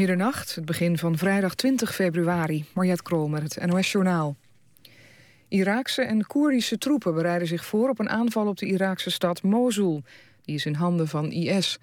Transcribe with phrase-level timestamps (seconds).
[0.00, 2.64] Middernacht, het begin van vrijdag 20 februari.
[2.74, 4.36] Mariette Krol met het NOS-journaal.
[5.48, 10.02] Iraakse en Koerdische troepen bereiden zich voor op een aanval op de Iraakse stad Mosul.
[10.42, 11.78] Die is in handen van IS.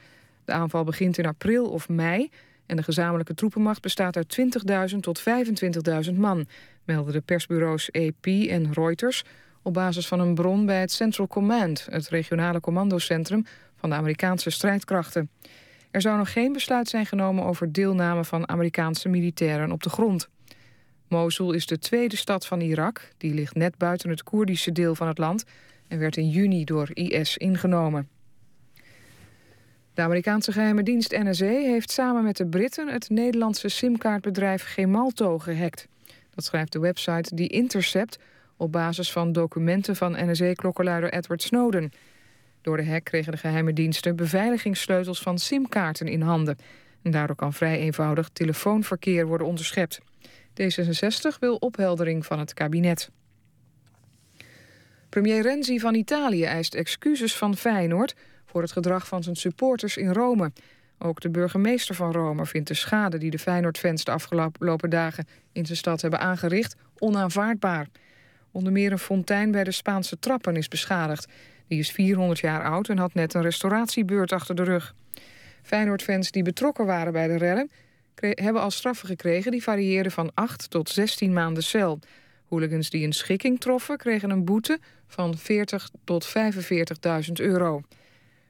[0.46, 2.30] De aanval begint in april of mei
[2.66, 4.38] en de gezamenlijke troepenmacht bestaat uit
[4.92, 5.24] 20.000 tot
[6.10, 6.48] 25.000 man,
[6.84, 9.24] melden de persbureaus AP en Reuters
[9.62, 13.46] op basis van een bron bij het Central Command, het regionale commandocentrum
[13.76, 15.30] van de Amerikaanse strijdkrachten.
[15.92, 20.30] Er zou nog geen besluit zijn genomen over deelname van Amerikaanse militairen op de grond.
[21.08, 23.10] Mosul is de tweede stad van Irak.
[23.18, 25.44] Die ligt net buiten het Koerdische deel van het land
[25.88, 28.10] en werd in juni door IS ingenomen.
[29.94, 35.88] De Amerikaanse geheime dienst NSA heeft samen met de Britten het Nederlandse simkaartbedrijf Gemalto gehackt.
[36.36, 38.20] Dat schrijft de website The Intercept
[38.58, 41.92] op basis van documenten van NSA-klokkenluider Edward Snowden.
[42.68, 46.58] Door de hack kregen de geheime diensten beveiligingssleutels van simkaarten in handen.
[47.02, 50.00] En daardoor kan vrij eenvoudig telefoonverkeer worden onderschept.
[50.62, 53.10] D66 wil opheldering van het kabinet.
[55.10, 58.16] Premier Renzi van Italië eist excuses van Feyenoord...
[58.46, 60.52] voor het gedrag van zijn supporters in Rome.
[60.98, 63.18] Ook de burgemeester van Rome vindt de schade...
[63.18, 66.76] die de Feyenoord-fans de afgelopen dagen in zijn stad hebben aangericht...
[66.98, 67.88] onaanvaardbaar.
[68.52, 71.28] Onder meer een fontein bij de Spaanse trappen is beschadigd.
[71.68, 74.96] Die is 400 jaar oud en had net een restauratiebeurt achter de rug.
[75.64, 77.70] Feyenoord-fans die betrokken waren bij de rellen...
[78.16, 82.00] hebben al straffen gekregen die varieerden van 8 tot 16 maanden cel.
[82.48, 87.82] Hooligans die een schikking troffen kregen een boete van 40 tot 45.000 euro.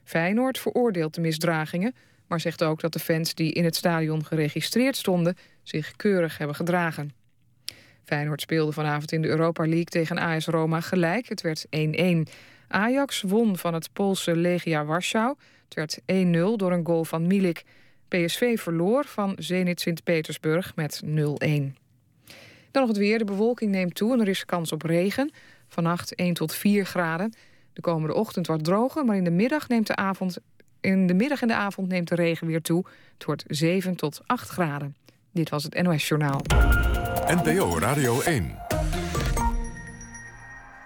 [0.03, 1.95] Feyenoord veroordeelt de misdragingen...
[2.27, 5.37] maar zegt ook dat de fans die in het stadion geregistreerd stonden...
[5.63, 7.11] zich keurig hebben gedragen.
[8.03, 11.29] Feyenoord speelde vanavond in de Europa League tegen AS Roma gelijk.
[11.29, 11.69] Het werd 1-1.
[12.67, 15.35] Ajax won van het Poolse Legia Warschau.
[15.69, 17.63] Het werd 1-0 door een goal van Milik.
[18.07, 21.07] PSV verloor van Zenit Sint-Petersburg met 0-1.
[22.71, 23.17] Dan nog het weer.
[23.17, 25.31] De bewolking neemt toe en er is kans op regen.
[25.67, 27.33] Vannacht 1 tot 4 graden.
[27.73, 30.37] De komende ochtend wordt droger, maar in de middag neemt de avond...
[30.81, 32.86] In de middag en de avond neemt de regen weer toe.
[33.13, 34.95] Het wordt 7 tot 8 graden.
[35.31, 36.42] Dit was het NOS Journaal.
[37.27, 38.55] NPO Radio 1.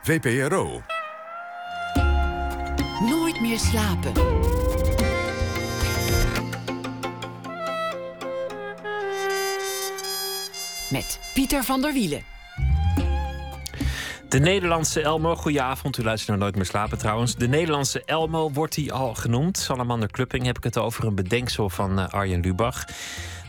[0.04, 0.82] VPRO.
[3.42, 4.14] Meer slapen.
[10.90, 12.24] Met Pieter van der Wielen.
[14.30, 15.98] De Nederlandse Elmo, goedenavond.
[15.98, 17.36] U luistert naar Nooit meer slapen trouwens.
[17.36, 19.58] De Nederlandse Elmo wordt hij al genoemd.
[19.58, 22.86] Salamander Clupping heb ik het over een bedenksel van uh, Arjen Lubach.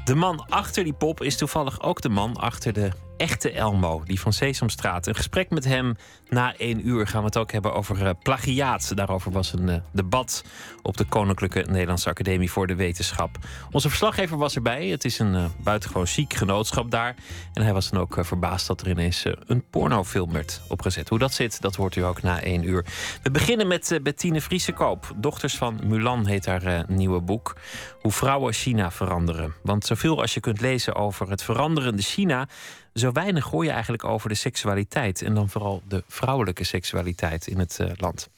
[0.04, 2.90] De man achter die pop is toevallig ook de man achter de
[3.22, 5.06] echte Elmo, die van Sesamstraat.
[5.06, 5.96] Een gesprek met hem
[6.28, 8.96] na één uur gaan we het ook hebben over uh, plagiaat.
[8.96, 10.44] Daarover was een uh, debat
[10.82, 13.38] op de Koninklijke Nederlandse Academie voor de Wetenschap.
[13.70, 14.86] Onze verslaggever was erbij.
[14.86, 17.14] Het is een uh, buitengewoon chic genootschap daar.
[17.52, 21.08] En hij was dan ook verbaasd dat er ineens een pornofilm werd opgezet.
[21.08, 22.84] Hoe dat zit, dat hoort u ook na één uur.
[23.22, 25.14] We beginnen met Bettine Vriesekoop.
[25.16, 27.56] Dochters van Mulan heet haar nieuwe boek.
[28.00, 29.54] Hoe vrouwen China veranderen.
[29.62, 32.48] Want zoveel als je kunt lezen over het veranderende China
[32.94, 35.22] zo weinig hoor je eigenlijk over de seksualiteit.
[35.22, 38.28] En dan vooral de vrouwelijke seksualiteit in het uh, land.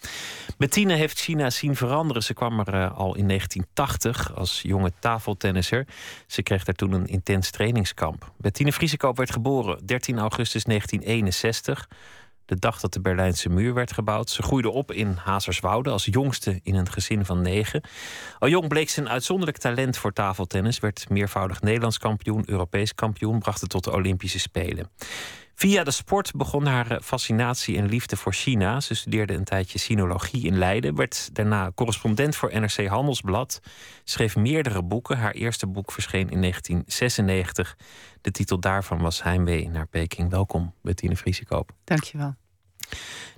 [0.58, 2.22] Bettine heeft China zien veranderen.
[2.22, 5.86] Ze kwam er uh, al in 1980 als jonge tafeltennisser.
[6.26, 8.32] Ze kreeg daar toen een intens trainingskamp.
[8.36, 11.88] Bettine Vriesekoop werd geboren 13 augustus 1961
[12.46, 14.30] de dag dat de Berlijnse muur werd gebouwd.
[14.30, 17.82] Ze groeide op in Hazerswoude als jongste in een gezin van negen.
[18.38, 23.38] Al jong bleek ze een uitzonderlijk talent voor tafeltennis, werd meervoudig Nederlands kampioen, Europees kampioen,
[23.38, 24.90] bracht het tot de Olympische Spelen.
[25.54, 28.80] Via de sport begon haar fascinatie en liefde voor China.
[28.80, 33.60] Ze studeerde een tijdje sinologie in Leiden, werd daarna correspondent voor NRC Handelsblad,
[34.04, 35.18] schreef meerdere boeken.
[35.18, 37.76] Haar eerste boek verscheen in 1996.
[38.20, 40.30] De titel daarvan was Heimwee naar Peking.
[40.30, 41.72] Welkom, Bettine Vriesekoop.
[41.84, 42.34] Dankjewel.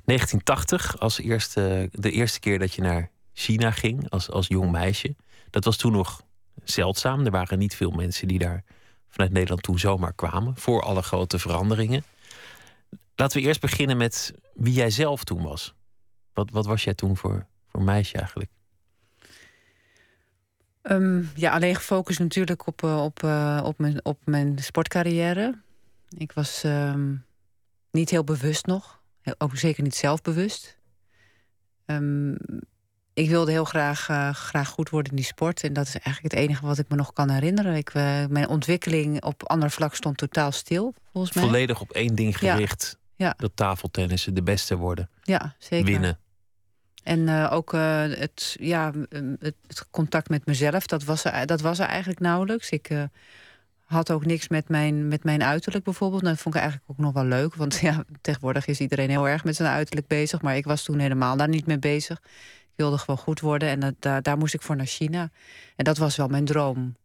[0.05, 5.17] 1980, als eerste, de eerste keer dat je naar China ging als, als jong meisje.
[5.51, 6.23] Dat was toen nog
[6.65, 7.25] zeldzaam.
[7.25, 8.65] Er waren niet veel mensen die daar
[9.09, 10.57] vanuit Nederland toen zomaar kwamen.
[10.57, 12.05] Voor alle grote veranderingen.
[13.17, 15.75] Laten we eerst beginnen met wie jij zelf toen was.
[16.33, 18.51] Wat, wat was jij toen voor, voor meisje eigenlijk?
[20.83, 25.59] Um, ja, alleen gefocust natuurlijk op, uh, op, uh, op, mijn, op mijn sportcarrière.
[26.19, 27.25] Ik was um,
[27.91, 29.01] niet heel bewust nog.
[29.39, 30.79] Ook zeker niet zelfbewust.
[31.87, 32.37] Um,
[33.15, 35.63] ik wilde heel graag, uh, graag goed worden in die sport.
[35.63, 37.75] En dat is eigenlijk het enige wat ik me nog kan herinneren.
[37.75, 37.95] Ik,
[38.29, 41.45] mijn ontwikkeling op ander vlak stond totaal stil, volgens mij.
[41.45, 42.97] Volledig op één ding gericht.
[42.99, 43.05] Ja.
[43.17, 45.11] Dat tafeltennissen de beste worden.
[45.23, 45.87] Ja, zeker.
[45.87, 46.19] Winnen.
[47.07, 51.61] En uh, ook uh, het, ja, het, het, contact met mezelf, dat was, er, dat
[51.61, 52.71] was er eigenlijk nauwelijks.
[52.71, 53.03] Ik uh,
[53.85, 56.23] had ook niks met mijn, met mijn uiterlijk bijvoorbeeld.
[56.23, 57.55] Nou, dat vond ik eigenlijk ook nog wel leuk.
[57.55, 60.43] Want ja, tegenwoordig is iedereen heel erg met zijn uiterlijk bezig.
[60.43, 62.19] Maar ik was toen helemaal daar niet mee bezig.
[62.63, 65.31] Ik wilde gewoon goed worden en dat, daar, daar moest ik voor naar China.
[65.77, 66.97] En dat was wel mijn droom.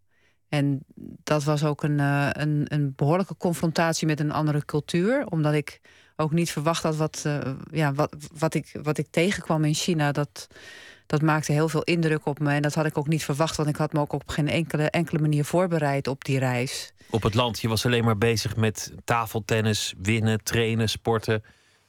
[0.50, 0.84] En
[1.24, 5.26] dat was ook een, een, een behoorlijke confrontatie met een andere cultuur.
[5.26, 5.82] Omdat ik
[6.16, 7.40] ook niet verwacht had wat, uh,
[7.72, 10.12] ja, wat, wat, ik, wat ik tegenkwam in China.
[10.12, 10.48] Dat,
[11.06, 12.54] dat maakte heel veel indruk op me.
[12.54, 14.90] En dat had ik ook niet verwacht, want ik had me ook op geen enkele,
[14.90, 16.94] enkele manier voorbereid op die reis.
[17.10, 21.44] Op het land, je was alleen maar bezig met tafeltennis, winnen, trainen, sporten.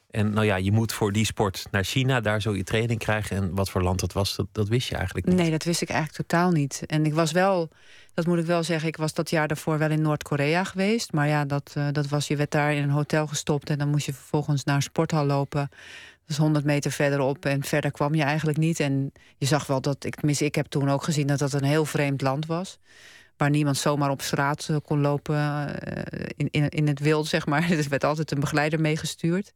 [0.09, 3.37] En nou ja, je moet voor die sport naar China, daar zo je training krijgen.
[3.37, 5.35] En wat voor land dat was, dat, dat wist je eigenlijk niet.
[5.35, 6.83] Nee, dat wist ik eigenlijk totaal niet.
[6.85, 7.69] En ik was wel,
[8.13, 11.11] dat moet ik wel zeggen, ik was dat jaar daarvoor wel in Noord-Korea geweest.
[11.11, 13.89] Maar ja, dat, uh, dat was, je werd daar in een hotel gestopt en dan
[13.89, 15.69] moest je vervolgens naar een sporthal lopen.
[16.25, 18.79] Dus 100 meter verderop en verder kwam je eigenlijk niet.
[18.79, 21.63] En je zag wel dat, ik, tenminste, ik heb toen ook gezien dat dat een
[21.63, 22.79] heel vreemd land was
[23.37, 27.45] waar niemand zomaar op straat eh, kon lopen eh, in, in, in het wild, zeg
[27.45, 27.71] maar.
[27.71, 29.53] Er werd altijd een begeleider meegestuurd.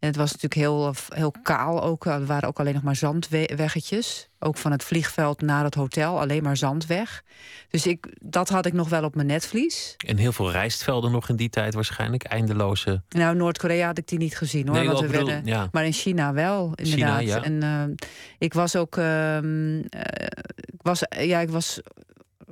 [0.00, 2.06] En het was natuurlijk heel, heel kaal ook.
[2.06, 4.28] Er waren ook alleen nog maar zandweggetjes.
[4.38, 7.22] Ook van het vliegveld naar het hotel, alleen maar zandweg.
[7.70, 9.94] Dus ik, dat had ik nog wel op mijn netvlies.
[10.06, 13.02] En heel veel rijstvelden nog in die tijd waarschijnlijk, eindeloze...
[13.08, 14.76] Nou, Noord-Korea had ik die niet gezien hoor.
[14.76, 15.68] Nee, want we bedoel, werden, ja.
[15.72, 17.18] Maar in China wel, inderdaad.
[17.18, 17.42] China, ja.
[17.42, 17.96] En uh,
[18.38, 18.96] ik was ook...
[18.96, 19.78] Uh,
[20.66, 21.80] ik was, ja, ik was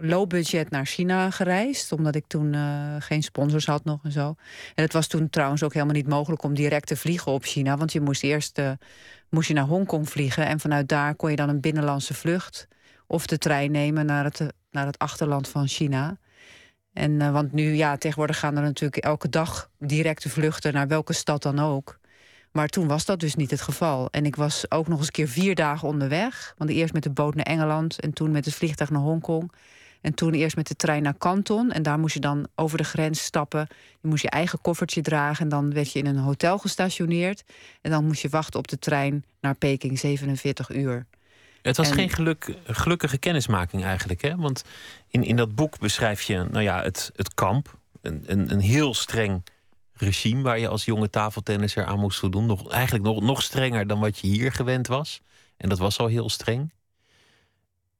[0.00, 1.92] low budget naar China gereisd.
[1.92, 4.34] Omdat ik toen uh, geen sponsors had nog en zo.
[4.74, 7.76] En het was toen trouwens ook helemaal niet mogelijk om direct te vliegen op China.
[7.76, 8.70] Want je moest eerst uh,
[9.28, 10.46] moest je naar Hongkong vliegen.
[10.46, 12.68] En vanuit daar kon je dan een binnenlandse vlucht.
[13.06, 14.40] Of de trein nemen naar het,
[14.70, 16.18] naar het achterland van China.
[16.92, 21.12] En uh, want nu, ja, tegenwoordig gaan er natuurlijk elke dag directe vluchten naar welke
[21.12, 21.98] stad dan ook.
[22.52, 24.08] Maar toen was dat dus niet het geval.
[24.10, 26.54] En ik was ook nog eens een keer vier dagen onderweg.
[26.56, 29.52] Want eerst met de boot naar Engeland en toen met het vliegtuig naar Hongkong.
[30.00, 31.72] En toen eerst met de trein naar Canton.
[31.72, 33.66] En daar moest je dan over de grens stappen.
[34.00, 35.42] Je moest je eigen koffertje dragen.
[35.42, 37.44] En dan werd je in een hotel gestationeerd.
[37.80, 41.06] En dan moest je wachten op de trein naar Peking, 47 uur.
[41.62, 44.22] Het was En- geen geluk, gelukkige kennismaking eigenlijk.
[44.22, 44.36] Hè?
[44.36, 44.64] Want
[45.08, 47.78] in, in dat boek beschrijf je nou ja, het, het kamp.
[48.02, 49.42] Een, een, een heel streng
[49.92, 52.46] regime waar je als jonge tafeltennisser aan moest voldoen.
[52.46, 55.20] Nog, eigenlijk nog, nog strenger dan wat je hier gewend was.
[55.56, 56.72] En dat was al heel streng.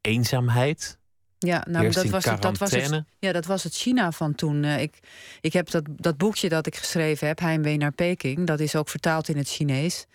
[0.01, 0.99] Eenzaamheid.
[1.39, 4.65] Ja, nou, dat was, het, dat, was het, ja, dat was het China van toen.
[4.65, 4.99] Eh, ik,
[5.41, 8.89] ik heb dat, dat boekje dat ik geschreven heb, Heimwee naar Peking, dat is ook
[8.89, 10.07] vertaald in het Chinees.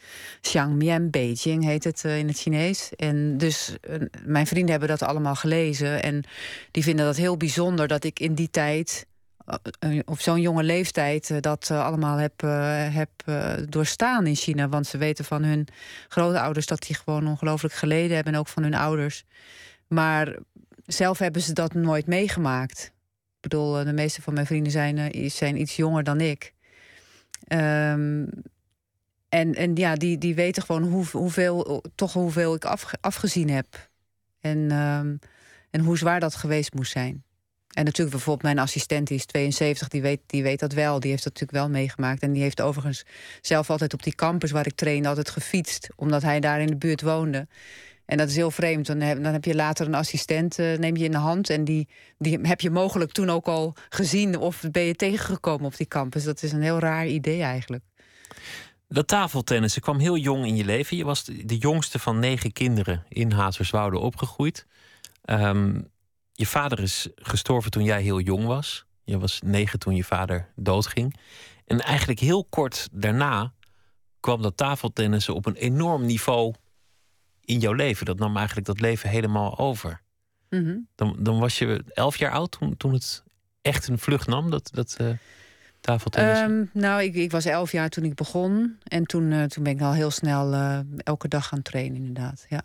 [0.41, 2.91] Xiangmian Beijing heet het eh, in het Chinees.
[2.95, 6.03] En dus eh, mijn vrienden hebben dat allemaal gelezen.
[6.03, 6.23] En
[6.71, 9.05] die vinden dat heel bijzonder dat ik in die tijd,
[10.05, 12.41] op zo'n jonge leeftijd, dat allemaal heb,
[12.93, 13.09] heb
[13.69, 14.69] doorstaan in China.
[14.69, 15.67] Want ze weten van hun
[16.07, 18.33] grootouders dat die gewoon ongelooflijk geleden hebben.
[18.33, 19.23] En ook van hun ouders.
[19.87, 20.35] Maar
[20.93, 22.91] zelf hebben ze dat nooit meegemaakt.
[23.35, 26.53] Ik bedoel, eh, de meeste van mijn vrienden zijn, eh, zijn iets jonger dan ik.
[27.47, 28.25] Ehm,
[29.29, 33.89] en, en ja, die, die weten gewoon hoe, hoeveel, toch hoeveel ik afge- afgezien heb.
[34.39, 35.15] En, ehm,
[35.69, 37.23] en hoe zwaar dat geweest moest zijn.
[37.73, 40.99] En natuurlijk bijvoorbeeld mijn assistent, die is 72, die weet, die weet dat wel.
[40.99, 42.21] Die heeft dat natuurlijk wel meegemaakt.
[42.21, 43.03] En die heeft overigens
[43.41, 45.89] zelf altijd op die campus waar ik trainde altijd gefietst.
[45.95, 47.47] Omdat hij daar in de buurt woonde.
[48.13, 48.85] En dat is heel vreemd.
[48.85, 51.49] Dan heb, dan heb je later een assistent, eh, neem je in de hand.
[51.49, 51.87] En die,
[52.17, 54.37] die heb je mogelijk toen ook al gezien.
[54.37, 56.23] Of ben je tegengekomen op die campus.
[56.23, 57.83] Dat is een heel raar idee eigenlijk.
[58.87, 60.97] Dat tafeltennissen kwam heel jong in je leven.
[60.97, 64.65] Je was de jongste van negen kinderen in Hazerswoude opgegroeid.
[65.21, 65.81] Ehm,
[66.31, 68.85] je vader is gestorven toen jij heel jong was.
[69.03, 71.19] Je was negen toen je vader doodging.
[71.65, 73.53] En eigenlijk heel kort daarna
[74.19, 76.53] kwam dat tafeltennissen op een enorm niveau
[77.45, 78.05] in jouw leven.
[78.05, 80.01] Dat nam eigenlijk dat leven helemaal over.
[80.49, 80.77] Mhm.
[80.95, 83.23] Dan, dan was je elf jaar oud toen, toen het
[83.61, 85.09] echt een vlucht nam, dat, dat eh
[85.83, 86.69] tafeltennissen.
[86.73, 88.77] Ehm, nou, ik, ik was elf jaar toen ik begon.
[88.83, 92.45] En toen, eh, toen ben ik al heel snel eh, elke dag gaan trainen, inderdaad.
[92.49, 92.63] Ja.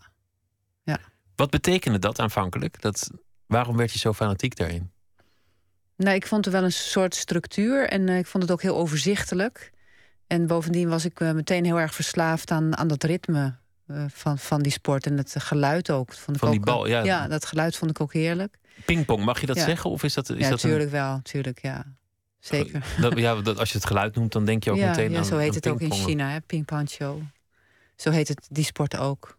[1.38, 2.80] Wat betekende dat aanvankelijk?
[2.80, 3.10] Dat,
[3.46, 4.90] waarom werd je zo fanatiek daarin?
[5.96, 9.72] Nou, ik vond er wel een soort structuur en ik vond het ook heel overzichtelijk.
[10.26, 13.54] En bovendien was ik meteen heel erg verslaafd aan, aan dat ritme
[14.08, 15.06] van, van die sport.
[15.06, 16.06] En het geluid ook.
[16.08, 17.28] Dat Vond ik Van die bal, eh, ja.
[17.28, 18.58] dat geluid vond ik ook heerlijk.
[18.84, 19.64] Pingpong, mag je dat Ja.
[19.64, 19.90] zeggen?
[19.90, 21.12] Of is dat, is ja, dat een- natuurlijk wel.
[21.12, 21.84] Natuurlijk, ja.
[22.40, 22.84] Zeker.
[23.00, 25.18] Dat, ja, dat, als je het geluid noemt, dan denk je ook ja, meteen ja,
[25.18, 25.92] aan zo heet het ook in.
[25.92, 26.40] China, hè?
[26.40, 27.20] Ping-pong show.
[27.96, 29.38] Zo heet het die sport ook.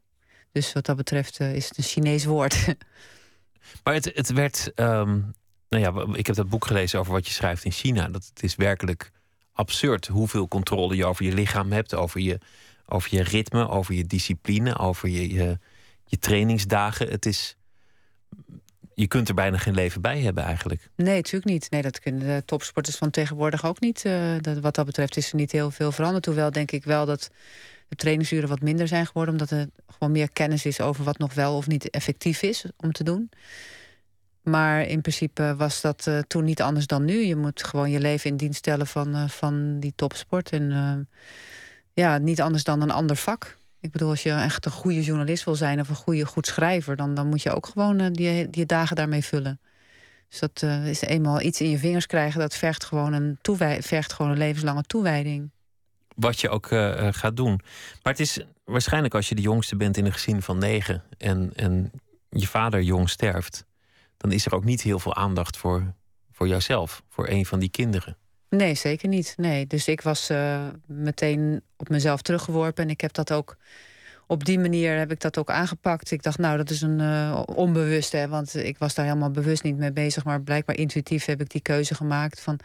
[0.51, 2.56] Dus wat dat betreft eh, is het een Chinees woord.
[3.84, 4.72] Maar het, het werd...
[4.75, 5.20] ehm,
[5.70, 8.08] nou ja, ik heb dat boek gelezen over wat je schrijft in China.
[8.08, 9.12] Dat het is werkelijk
[9.53, 11.94] absurd hoeveel controle je over je lichaam hebt.
[11.96, 12.39] Over je,
[12.89, 15.34] over je ritme, over je discipline, over je,
[16.05, 17.10] je, trainingsdagen.
[17.10, 17.55] Het is...
[18.93, 20.89] je kunt er bijna geen leven bij hebben eigenlijk.
[20.96, 21.72] Nee, natuurlijk niet.
[21.72, 24.05] Nee, dat kunnen de topsporters van tegenwoordig ook niet.
[24.05, 26.25] Uh, dat, wat dat betreft is er niet heel veel veranderd.
[26.25, 27.29] Hoewel denk ik wel dat
[27.88, 29.34] de trainingsuren wat minder zijn geworden...
[29.34, 32.91] omdat er gewoon meer kennis is over wat nog wel of niet effectief is om
[32.91, 33.29] te doen.
[34.41, 37.25] Maar in principe was dat uh, toen niet anders dan nu.
[37.25, 40.50] Je moet gewoon je leven in dienst stellen van, uh, van die topsport.
[40.50, 40.72] En
[42.00, 43.58] ja, niet anders dan een ander vak.
[43.79, 46.96] Ik bedoel, als je echt een goede journalist wil zijn of een goede, goed schrijver,
[46.96, 49.60] dan, dan moet je ook gewoon die, die dagen daarmee vullen.
[50.29, 53.38] Dus dat is eenmaal iets in je vingers krijgen, dat vergt gewoon een,
[53.82, 55.51] vergt gewoon een levenslange toewijding.
[56.15, 56.68] Wat je ook
[57.12, 57.60] gaat doen.
[58.03, 61.51] Maar het is waarschijnlijk als je de jongste bent in een gezin van negen en,
[61.56, 61.91] en
[62.29, 63.68] je vader jong sterft
[64.20, 65.94] dan is er ook niet heel veel aandacht voor,
[66.32, 68.18] voor jouzelf, voor een van die kinderen.
[68.50, 69.34] Nee, zeker niet.
[69.38, 69.68] Nee.
[69.68, 73.57] Dus ik was uh, meteen op mezelf teruggeworpen en ik heb dat ook
[74.27, 76.12] op die manier heb ik dat ook aangepakt.
[76.12, 79.77] Ik dacht, nou, dat is een uh, onbewuste, want ik was daar helemaal bewust niet
[79.77, 82.59] mee bezig, maar blijkbaar intuïtief heb ik die keuze gemaakt van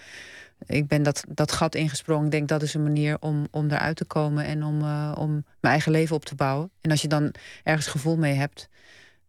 [0.67, 2.25] ik ben dat, dat gat ingesprongen.
[2.25, 5.31] Ik denk dat is een manier om, om eruit te komen en om, uh, om
[5.33, 6.71] mijn eigen leven op te bouwen.
[6.81, 8.69] En als je dan ergens gevoel mee hebt,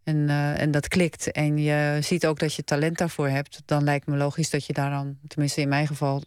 [0.04, 1.32] en, uh, en dat klikt.
[1.32, 3.62] En je ziet ook dat je talent daarvoor hebt.
[3.66, 6.24] Dan lijkt me logisch dat je daar dan, tenminste in mijn geval,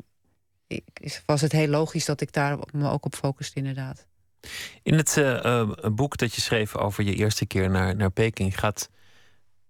[1.26, 4.06] was het heel logisch dat ik daar me ook op focuste, inderdaad.
[4.82, 8.90] In het uh, boek dat je schreef over je eerste keer naar, naar Peking gaat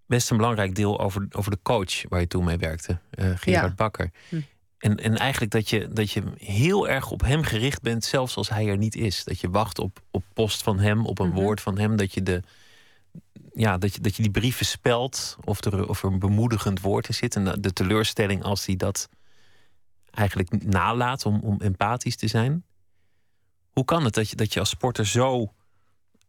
[0.06, 3.76] best een belangrijk deel over, over de coach waar je toen mee werkte, uh, Gerard
[3.76, 4.10] Bakker.
[4.28, 4.40] Hm.
[4.78, 8.48] En, en eigenlijk dat je, dat je heel erg op hem gericht bent, zelfs als
[8.48, 9.24] hij er niet is.
[9.24, 11.38] Dat je wacht op, op post van hem, op een mhm.
[11.38, 11.96] woord van hem.
[11.96, 12.42] Dat je de,
[13.52, 17.08] ja, dat, je, dat je die brieven spelt of er, of er een bemoedigend woord
[17.08, 17.36] in zit.
[17.36, 19.08] En de teleurstelling als hij dat
[20.18, 22.64] eigenlijk nalaat om, om empathisch te zijn.
[23.72, 25.52] Hoe kan het dat je, dat je als sporter zo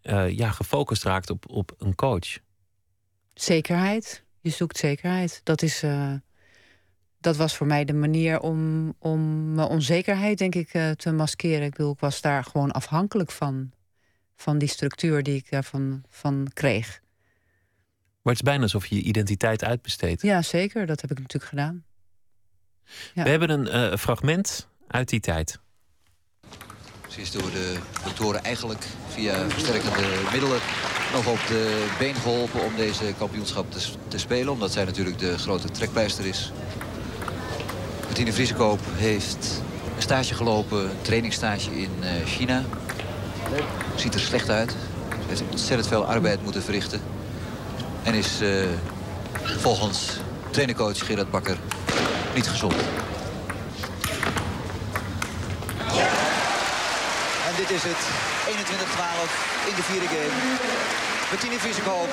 [0.03, 2.39] uh, ja, gefocust raakt op, op een coach?
[3.33, 4.23] Zekerheid.
[4.41, 5.41] Je zoekt zekerheid.
[5.43, 6.13] Dat, is, uh,
[7.19, 11.63] dat was voor mij de manier om, om mijn onzekerheid, denk ik, uh, te maskeren.
[11.63, 13.71] Ik bedoel, ik was daar gewoon afhankelijk van.
[14.35, 17.01] Van die structuur die ik daarvan van kreeg.
[18.21, 20.21] Maar het is bijna alsof je je identiteit uitbesteedt.
[20.21, 20.85] Ja, zeker.
[20.85, 21.83] Dat heb ik natuurlijk gedaan.
[23.13, 23.23] Ja.
[23.23, 25.59] We hebben een uh, fragment uit die tijd.
[27.07, 30.59] Ze is door de doktoren eigenlijk via versterkende middelen
[31.13, 34.53] nog op de been geholpen om deze kampioenschap te, te spelen.
[34.53, 36.51] Omdat zij natuurlijk de grote trekpleister is.
[38.03, 39.61] Martine Vriesekoop heeft
[39.95, 42.63] een stage gelopen, een trainingsstage in uh, China.
[43.95, 44.71] Ziet er slecht uit.
[45.09, 47.01] Ze heeft ontzettend veel arbeid moeten verrichten.
[48.03, 48.65] En is uh,
[49.43, 50.17] volgens
[50.51, 51.57] trainercoach Gerard Bakker
[52.35, 52.75] niet gezond.
[57.47, 58.01] En dit is het.
[58.49, 58.51] 21-12
[59.69, 60.57] in de vierde game.
[61.29, 62.09] Martine Vriesekoop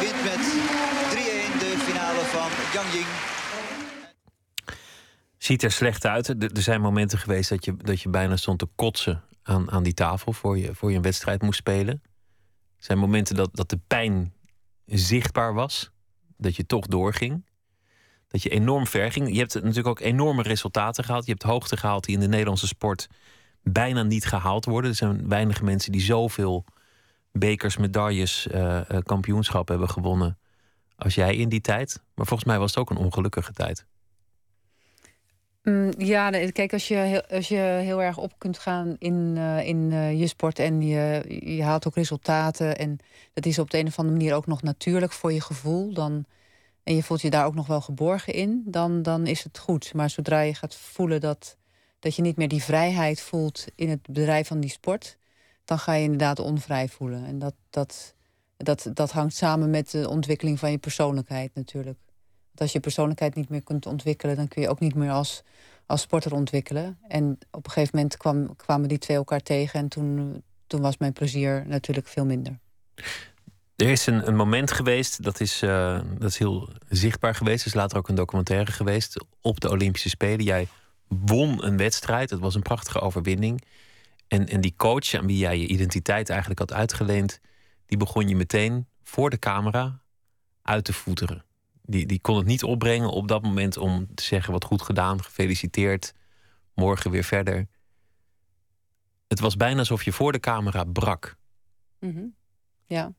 [0.00, 0.42] wint met
[1.14, 3.06] 3-1 de finale van Yang Ying.
[5.38, 6.28] Ziet er slecht uit.
[6.28, 9.94] Er zijn momenten geweest dat je, dat je bijna stond te kotsen aan, aan die
[9.94, 12.02] tafel voor je, voor je een wedstrijd moest spelen.
[12.76, 14.34] Er zijn momenten dat, dat de pijn
[14.86, 15.90] zichtbaar was.
[16.36, 17.44] Dat je toch doorging.
[18.28, 19.32] Dat je enorm ver ging.
[19.32, 21.24] Je hebt natuurlijk ook enorme resultaten gehaald.
[21.24, 23.08] Je hebt hoogte gehaald die in de Nederlandse sport
[23.62, 24.90] bijna niet gehaald worden.
[24.90, 26.64] Er zijn weinige mensen die zoveel
[27.32, 30.38] bekers, medailles, uh, kampioenschappen hebben gewonnen
[30.96, 32.00] als jij in die tijd.
[32.14, 33.86] Maar volgens mij was het ook een ongelukkige tijd.
[35.62, 39.90] Mm, ja, kijk, als je, als je heel erg op kunt gaan in, uh, in
[40.16, 41.24] je sport en je,
[41.56, 42.98] je haalt ook resultaten en
[43.32, 46.24] dat is op de een of andere manier ook nog natuurlijk voor je gevoel, dan,
[46.86, 49.94] en je voelt je daar ook nog wel geborgen in, dan, dan is het goed.
[49.94, 51.56] Maar zodra je gaat voelen dat,
[51.98, 55.16] dat je niet meer die vrijheid voelt in het bedrijf van die sport,
[55.64, 57.24] dan ga je inderdaad onvrij voelen.
[57.24, 58.14] En dat, dat,
[58.56, 61.98] dat, dat hangt samen met de ontwikkeling van je persoonlijkheid natuurlijk
[62.60, 65.42] als je persoonlijkheid niet meer kunt ontwikkelen, dan kun je ook niet meer als,
[65.86, 66.98] als sporter ontwikkelen.
[67.08, 70.98] En op een gegeven moment kwam, kwamen die twee elkaar tegen en toen, toen was
[70.98, 72.58] mijn plezier natuurlijk veel minder.
[73.76, 77.60] Er is een, moment geweest, dat is, uh, dat is heel zichtbaar geweest.
[77.60, 80.44] Er is later ook een documentaire geweest op de Olympische Spelen.
[80.44, 80.68] Jij
[81.08, 83.62] won een wedstrijd, het was een prachtige overwinning.
[84.28, 87.40] En, en die coach aan wie jij je identiteit eigenlijk had uitgeleend,
[87.86, 90.00] die begon je meteen voor de camera
[90.62, 91.44] uit te voeteren
[91.86, 95.22] die, die kon het niet opbrengen op dat moment om te zeggen: wat goed gedaan,
[95.22, 96.14] gefeliciteerd,
[96.74, 97.68] morgen weer verder.
[99.28, 101.36] Het was bijna alsof je voor de camera brak.
[101.98, 102.24] Mhm.
[102.86, 103.12] Ja.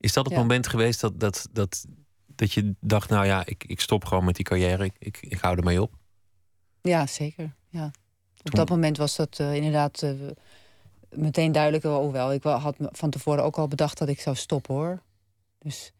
[0.00, 1.86] Is dat het moment geweest dat, dat, dat,
[2.26, 5.38] dat je dacht: nou ja, ik, ik stop gewoon met die carrière, ik, ik, ik
[5.40, 5.92] hou ermee op?
[6.80, 7.54] Ja, zeker.
[7.68, 7.90] Ja.
[8.42, 10.30] Op dat moment was dat uh, inderdaad uh,
[11.10, 11.84] meteen duidelijk.
[11.84, 15.02] Hoewel, ik had van tevoren ook al bedacht dat ik zou stoppen hoor.
[15.58, 15.92] Dus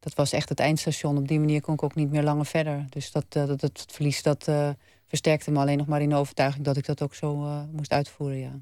[0.00, 1.16] dat was echt het eindstation.
[1.16, 2.86] Op die manier kon ik ook niet meer langer verder.
[2.88, 4.50] Dus dat, uh, dat, het verlies dat,
[5.06, 7.36] versterkte me alleen nog maar in de overtuiging dat ik dat ook zo
[7.72, 8.38] moest uitvoeren.
[8.38, 8.60] Ja.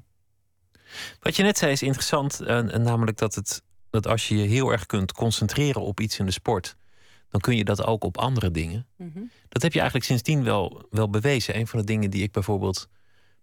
[1.19, 4.85] Wat je net zei is interessant, namelijk dat, het, dat als je je heel erg
[4.85, 6.75] kunt concentreren op iets in de sport,
[7.29, 8.87] dan kun je dat ook op andere dingen.
[8.95, 9.31] Mm -hmm.
[9.49, 11.57] Dat heb je eigenlijk sindsdien wel, wel bewezen.
[11.57, 12.87] Een van de dingen die ik bijvoorbeeld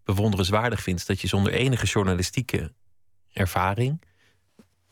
[0.05, 2.73] bewonderenswaardig vind, is dat je zonder enige journalistieke
[3.33, 4.01] ervaring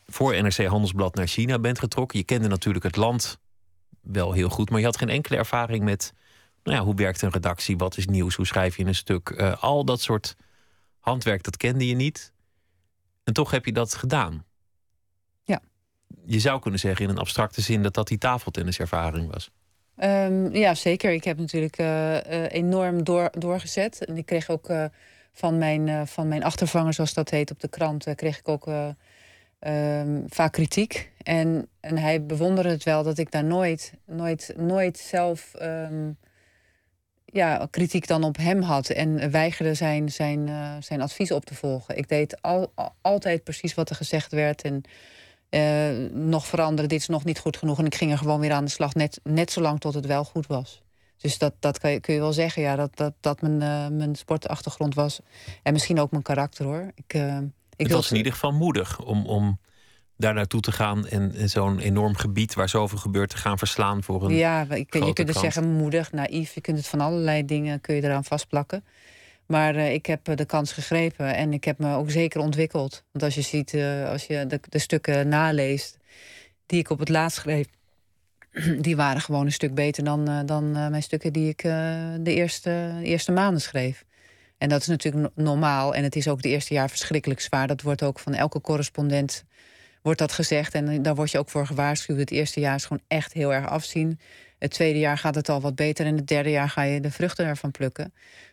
[0.06, 2.18] voor NRC Handelsblad naar China bent getrokken.
[2.18, 3.38] Je kende natuurlijk het land
[4.00, 6.12] wel heel goed, maar je had geen enkele ervaring met
[6.62, 9.30] nou ja, hoe werkt een redactie, wat is nieuws, hoe schrijf je een stuk.
[9.30, 10.36] Uh, al dat soort
[10.98, 12.32] handwerk, dat kende je niet.
[13.24, 14.44] En toch heb je dat gedaan.
[16.24, 19.50] Je zou kunnen zeggen in een abstracte zin dat dat die tafeltenniservaring was.
[19.96, 21.12] Um, ja, zeker.
[21.12, 24.04] Ik heb natuurlijk uh, uh, enorm door, doorgezet.
[24.04, 24.72] En ik kreeg ook
[25.32, 28.66] van, mijn, van mijn achtervanger, zoals dat heet op de krant, kreeg ik ook
[29.60, 31.10] um, vaak kritiek.
[31.22, 36.16] En, en hij bewonderde het wel dat ik daar nooit, nooit, nooit zelf um,
[37.24, 38.88] ja, kritiek dan op hem had.
[38.88, 40.50] En weigerde zijn, zijn,
[40.82, 41.96] zijn advies op te volgen.
[41.96, 44.62] Ik deed al, al, altijd precies wat er gezegd werd.
[44.62, 44.82] En
[45.54, 47.78] uh, nog veranderen, dit is nog niet goed genoeg.
[47.78, 50.24] En ik ging er gewoon weer aan de slag, net, net zolang tot het wel
[50.24, 50.82] goed was.
[51.16, 53.98] Dus dat, dat kan je, kun je wel zeggen, ja, dat, dat, dat mijn, uh,
[53.98, 55.20] mijn sportachtergrond was.
[55.62, 56.92] En misschien ook mijn karakter hoor.
[56.94, 57.14] Ik,
[57.76, 59.58] ik het was in ieder geval moedig om, om
[60.16, 64.02] daar naartoe te gaan en, en zo'n enorm gebied waar zoveel gebeurt te gaan verslaan
[64.02, 64.34] voor een.
[64.34, 66.54] Ja, je, je kunt het zeggen moedig, naïef.
[66.54, 68.84] Je kunt het van allerlei dingen kun je eraan vastplakken.
[69.52, 73.04] Maar uh, ik heb de kans gegrepen en ik heb me ook zeker ontwikkeld.
[73.10, 75.96] Want als je ziet, uh, als je de, de, stukken naleest
[76.66, 77.66] die ik op het laatst schreef,
[78.86, 83.04] die waren gewoon een stuk beter dan, dan mijn stukken die ik de, eerste, de
[83.04, 84.04] eerste maanden schreef.
[84.58, 85.94] En dat is natuurlijk normaal.
[85.94, 87.66] En het is ook het eerste jaar verschrikkelijk zwaar.
[87.66, 89.44] Dat wordt ook van elke correspondent
[90.02, 90.74] wordt dat gezegd.
[90.74, 92.18] En daar word je ook voor gewaarschuwd.
[92.18, 94.20] Het eerste jaar is gewoon echt heel erg afzien.
[94.58, 96.06] Het tweede jaar gaat het al wat beter.
[96.06, 98.12] En het derde jaar ga je de vruchten ervan plukken.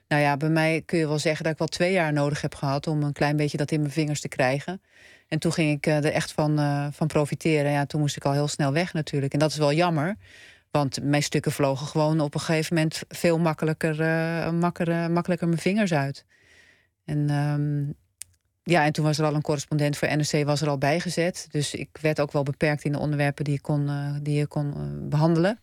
[0.10, 2.56] Nou ja, bij mij kun je wel zeggen dat ik wel twee jaar nodig heb
[2.56, 4.82] gehad om een klein beetje dat in mijn vingers te krijgen.
[5.28, 7.72] En toen ging ik er echt van, uh, van profiteren.
[7.72, 9.34] Ja, toen moest ik al heel snel weg natuurlijk.
[9.34, 10.16] En dat is wel jammer.
[10.72, 15.60] Want mijn stukken vlogen gewoon op een gegeven moment veel makkelijker, uh, makkelijker, makkelijker mijn
[15.60, 16.26] vingers uit.
[17.06, 17.94] En um,
[18.64, 21.48] ja, en toen was er al een correspondent voor NRC was er al bijgezet.
[21.52, 23.90] Dus ik werd ook wel beperkt in de onderwerpen die je kon,
[24.22, 24.74] die je kon
[25.10, 25.60] behandelen.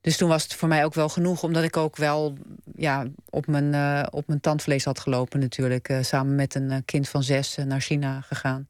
[0.00, 2.36] Dus toen was het voor mij ook wel genoeg, omdat ik ook wel
[2.76, 5.98] ja, op, mijn, uh, op mijn tandvlees had gelopen natuurlijk.
[6.00, 8.66] samen met een kind van zes naar China gegaan.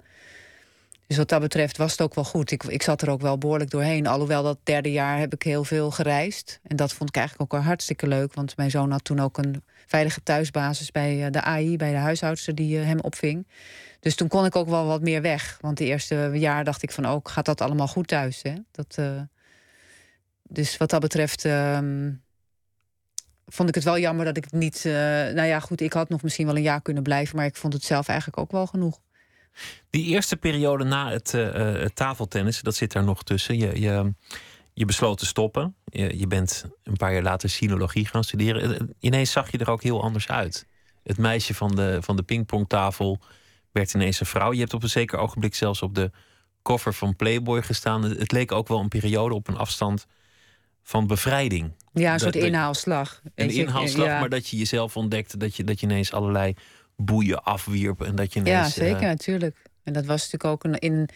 [1.11, 2.51] Dus wat dat betreft was het ook wel goed.
[2.51, 4.07] Ik, ik zat er ook wel behoorlijk doorheen.
[4.07, 6.61] Alhoewel dat derde jaar heb ik heel veel gereisd.
[6.63, 8.35] En dat vond ik eigenlijk ook wel hartstikke leuk.
[8.35, 11.97] Want mijn zoon had toen ook een veilige thuisbasis bij eh, de AI, bij de
[11.97, 13.47] huishoudster die eh, hem opving.
[14.01, 15.59] Dus toen kon ik ook wel wat meer weg.
[15.61, 18.43] Want de eerste jaar dacht ik van ook, oh, gaat dat allemaal goed thuis?
[18.43, 18.55] Hè?
[18.71, 18.99] Dat,
[20.53, 21.79] dus wat dat betreft uh,
[23.47, 24.85] vond ik het wel jammer dat ik het niet.
[24.85, 27.57] Uh, nou ja, goed, ik had nog misschien wel een jaar kunnen blijven, maar ik
[27.57, 29.01] vond het zelf eigenlijk ook wel genoeg.
[29.91, 33.59] Die eerste periode na het, uh, tafeltennis, dat zit daar nog tussen.
[33.59, 34.15] Je, je,
[34.73, 35.75] je besloot te stoppen.
[35.85, 38.75] Je, je, bent een paar jaar later sinologie gaan studeren.
[38.75, 40.67] Eh, ineens zag je er ook heel anders uit.
[41.03, 43.19] Het meisje van de, van de pingpongtafel
[43.73, 44.53] werd ineens een vrouw.
[44.53, 46.11] Je hebt op een zeker ogenblik zelfs op de
[46.63, 48.03] cover van Playboy gestaan.
[48.03, 50.07] Het leek ook wel een periode op een afstand
[50.91, 51.73] van bevrijding.
[51.93, 53.23] Ja, een soort inhaalslag.
[53.35, 55.37] Een inhaalslag, maar dat je jezelf ontdekte.
[55.37, 56.55] Dat je, dat je ineens allerlei
[56.97, 58.03] boeien afwierp.
[58.03, 59.57] En dat je ineens, ja, zeker, uh, natuurlijk.
[59.83, 61.09] En dat was natuurlijk ook een, in,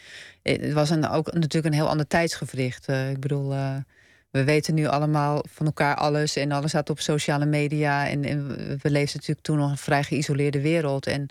[0.43, 2.89] het was een, ook natuurlijk een heel ander tijdsgevricht.
[2.89, 3.77] Uh, ik bedoel, uh,
[4.31, 8.09] we weten nu allemaal van elkaar alles en alles staat op sociale media.
[8.09, 11.07] En, en, we leefden natuurlijk toen nog een vrij geïsoleerde wereld.
[11.07, 11.27] En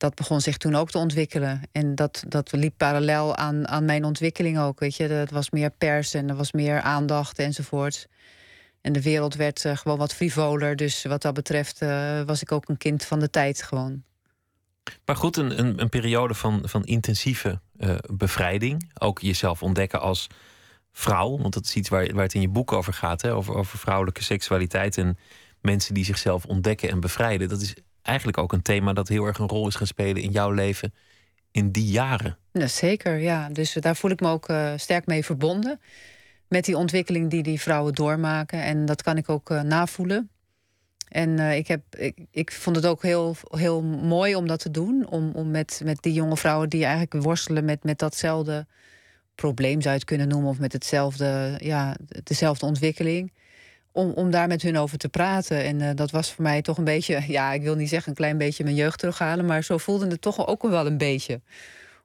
[0.00, 1.60] dat begon zich toen ook te ontwikkelen.
[1.72, 4.80] En dat, dat liep parallel aan, aan mijn ontwikkeling ook.
[4.80, 8.06] Weet je, dat was meer pers en er was meer aandacht enzovoort.
[8.80, 10.76] En de wereld werd uh, gewoon wat frivoler.
[10.76, 11.78] Dus wat dat betreft
[12.26, 14.02] was ik ook een kind van de tijd gewoon.
[15.04, 18.90] Maar goed, een, een, een periode van, van intensieve uh, bevrijding.
[18.98, 20.26] Ook jezelf ontdekken als
[20.92, 21.38] vrouw.
[21.38, 23.22] Want dat is iets waar, waar het in je boek over gaat.
[23.22, 23.34] Hè?
[23.34, 25.18] Over, over vrouwelijke seksualiteit en
[25.60, 27.48] mensen die zichzelf ontdekken en bevrijden.
[27.48, 30.30] Dat is eigenlijk ook een thema dat heel erg een rol is gaan spelen in
[30.30, 30.94] jouw leven
[31.50, 32.38] in die jaren.
[32.52, 33.48] Ja, zeker, ja.
[33.48, 35.80] Dus daar voel ik me ook uh, sterk mee verbonden.
[36.48, 38.62] Met die ontwikkeling die die vrouwen doormaken.
[38.62, 40.30] En dat kan ik ook uh, navoelen.
[41.08, 44.70] En uh, ik, heb, ik, ik vond het ook heel, heel mooi om dat te
[44.70, 45.06] doen.
[45.08, 48.66] Om, om met, met die jonge vrouwen die eigenlijk worstelen met, met datzelfde
[49.34, 53.32] probleem, zou je het kunnen noemen, of met hetzelfde, ja, dezelfde ontwikkeling.
[53.92, 55.64] Om, om daar met hun over te praten.
[55.64, 58.16] En uh, dat was voor mij toch een beetje, ja, ik wil niet zeggen een
[58.16, 61.40] klein beetje mijn jeugd terughalen, maar zo voelde het toch ook wel een beetje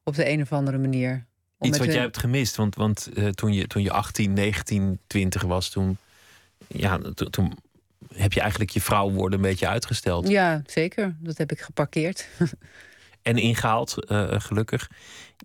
[0.04, 1.26] op de een of andere manier.
[1.60, 5.00] Iets wat hun- jij hebt gemist, want, want eh, toen, je, toen je 18, 19,
[5.08, 5.98] 20 was, toen,
[6.68, 7.58] ja, to- toen
[8.14, 10.28] heb je eigenlijk je vrouw worden een beetje uitgesteld.
[10.28, 11.16] Ja, zeker.
[11.20, 12.28] Dat heb ik geparkeerd.
[13.22, 14.90] En ingehaald, eh, gelukkig.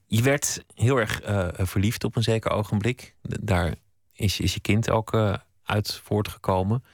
[0.07, 3.15] Je werd heel erg eh, verliefd op een zeker ogenblik.
[3.23, 3.75] Daar
[4.13, 5.35] is, is je kind ook eh,
[5.71, 6.85] uit voortgekomen.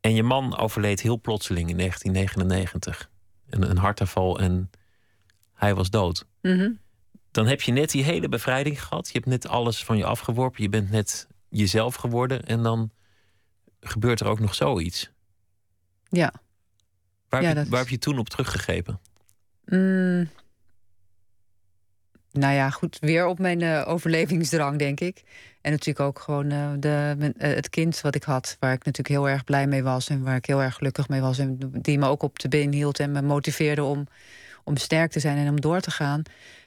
[0.00, 3.10] En je man overleed heel plotseling in 1999.
[3.48, 4.70] Een, een hartaanval en
[5.54, 6.26] hij was dood.
[6.42, 6.70] Mhm.
[7.30, 9.06] Dan heb je net die hele bevrijding gehad.
[9.06, 10.62] Je hebt net alles van je afgeworpen.
[10.62, 12.44] Je bent net jezelf geworden.
[12.44, 12.90] En dan
[13.80, 15.10] gebeurt er ook nog zoiets.
[16.08, 16.32] Ja.
[17.28, 19.00] Waar, Ja, heb, je, waar is- heb je toen op teruggegrepen?
[19.64, 20.28] Mm.
[22.36, 25.22] Nou ja, goed, weer op mijn eh, overlevingsdrang, denk ik.
[25.60, 29.08] En natuurlijk ook gewoon eh, de, eh, het kind wat ik had, waar ik natuurlijk
[29.08, 31.38] heel erg blij mee was en waar ik heel erg gelukkig mee was.
[31.38, 34.06] En die me ook op de been hield en me motiveerde om,
[34.64, 36.22] om sterk te zijn en om door te gaan.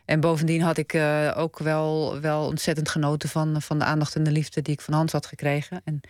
[0.05, 0.97] En bovendien had ik
[1.35, 4.93] ook wel, wel ontzettend genoten van, van de aandacht en de liefde die ik van
[4.93, 5.81] Hans had gekregen.
[5.83, 6.01] En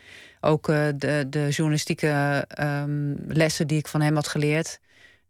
[0.41, 4.79] ook de, de journalistieke ehm, lessen die ik van hem had geleerd.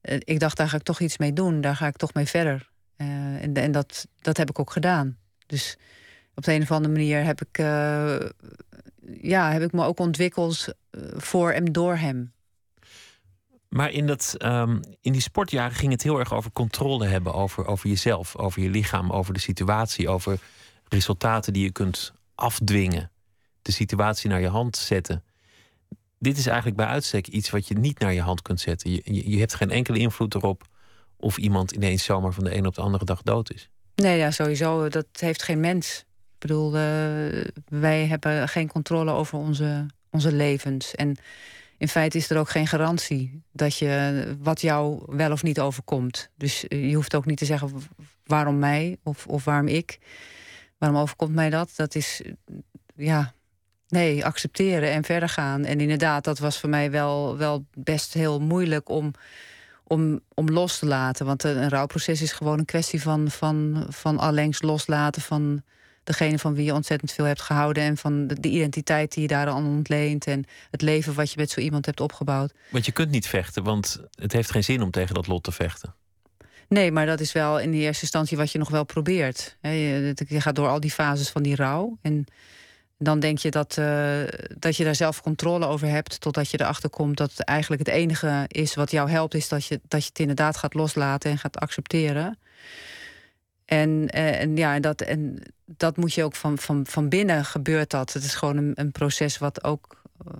[0.01, 1.61] Ik dacht, daar ga ik toch iets mee doen.
[1.61, 2.69] Daar ga ik toch mee verder.
[2.99, 5.17] Eh, en dat, dat heb ik ook gedaan.
[5.45, 5.77] Dus
[6.35, 8.19] op de een of andere manier heb ik, eh,
[9.21, 12.33] ja, heb ik me ook ontwikkeld eh, voor en door hem.
[13.69, 17.65] Maar in, dat, ehm, in die sportjaren ging het heel erg over controle hebben over,
[17.65, 20.39] over jezelf, over je lichaam, over de situatie, over
[20.87, 23.11] resultaten die je kunt afdwingen,
[23.61, 25.23] de situatie naar je hand zetten.
[26.17, 28.91] Dit is eigenlijk bij uitstek iets wat je niet naar je hand kunt zetten.
[28.91, 30.67] Je, je, je hebt geen enkele invloed erop
[31.19, 33.69] of iemand ineens zomaar van de een op de andere dag dood is.
[33.95, 34.89] Nee, ja, sowieso.
[34.89, 36.05] Dat heeft geen mens.
[36.07, 36.81] Ik bedoel, eh,
[37.67, 40.95] wij hebben geen controle over onze, onze levens.
[40.95, 41.17] En
[41.77, 46.29] in feite is er ook geen garantie dat je wat jou wel of niet overkomt.
[46.35, 47.71] Dus eh, je hoeft ook niet te zeggen
[48.25, 49.99] waarom mij of, of waarom ik.
[50.77, 51.71] Waarom overkomt mij dat?
[51.75, 52.31] Dat is, eh,
[52.95, 53.33] ja,
[53.87, 55.65] nee, accepteren en verder gaan.
[55.65, 59.13] En inderdaad, dat was voor mij wel, wel best heel moeilijk om,
[59.89, 61.25] om, om los te laten.
[61.25, 65.63] Want een rouwproces is gewoon een kwestie van, van, van allengs loslaten van
[66.03, 67.83] degene van wie je ontzettend veel hebt gehouden.
[67.83, 70.25] En van de, de identiteit die je daar aan ontleent.
[70.25, 72.53] En het leven wat je met zo iemand hebt opgebouwd.
[72.69, 75.51] Want je kunt niet vechten, want het heeft geen zin om tegen dat lot te
[75.51, 75.95] vechten.
[76.67, 79.57] Nee, maar dat is wel in de eerste instantie wat je nog wel probeert.
[79.61, 81.97] Je gaat door al die fases van die rouw.
[82.01, 82.25] En
[83.01, 84.21] dan denk je dat, eh,
[84.57, 86.21] dat je daar zelf controle over hebt.
[86.21, 89.65] Totdat je erachter komt dat het eigenlijk het enige is wat jou helpt, is dat
[89.65, 92.37] je, dat je het inderdaad gaat loslaten en gaat accepteren.
[93.65, 97.89] En, eh, en ja, dat, en dat moet je ook van, van, van binnen gebeurt
[97.89, 98.13] dat.
[98.13, 100.33] Het is gewoon een, een proces wat ook, eh,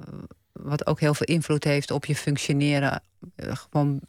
[0.52, 3.02] wat ook heel veel invloed heeft op je functioneren.
[3.36, 4.00] gewoon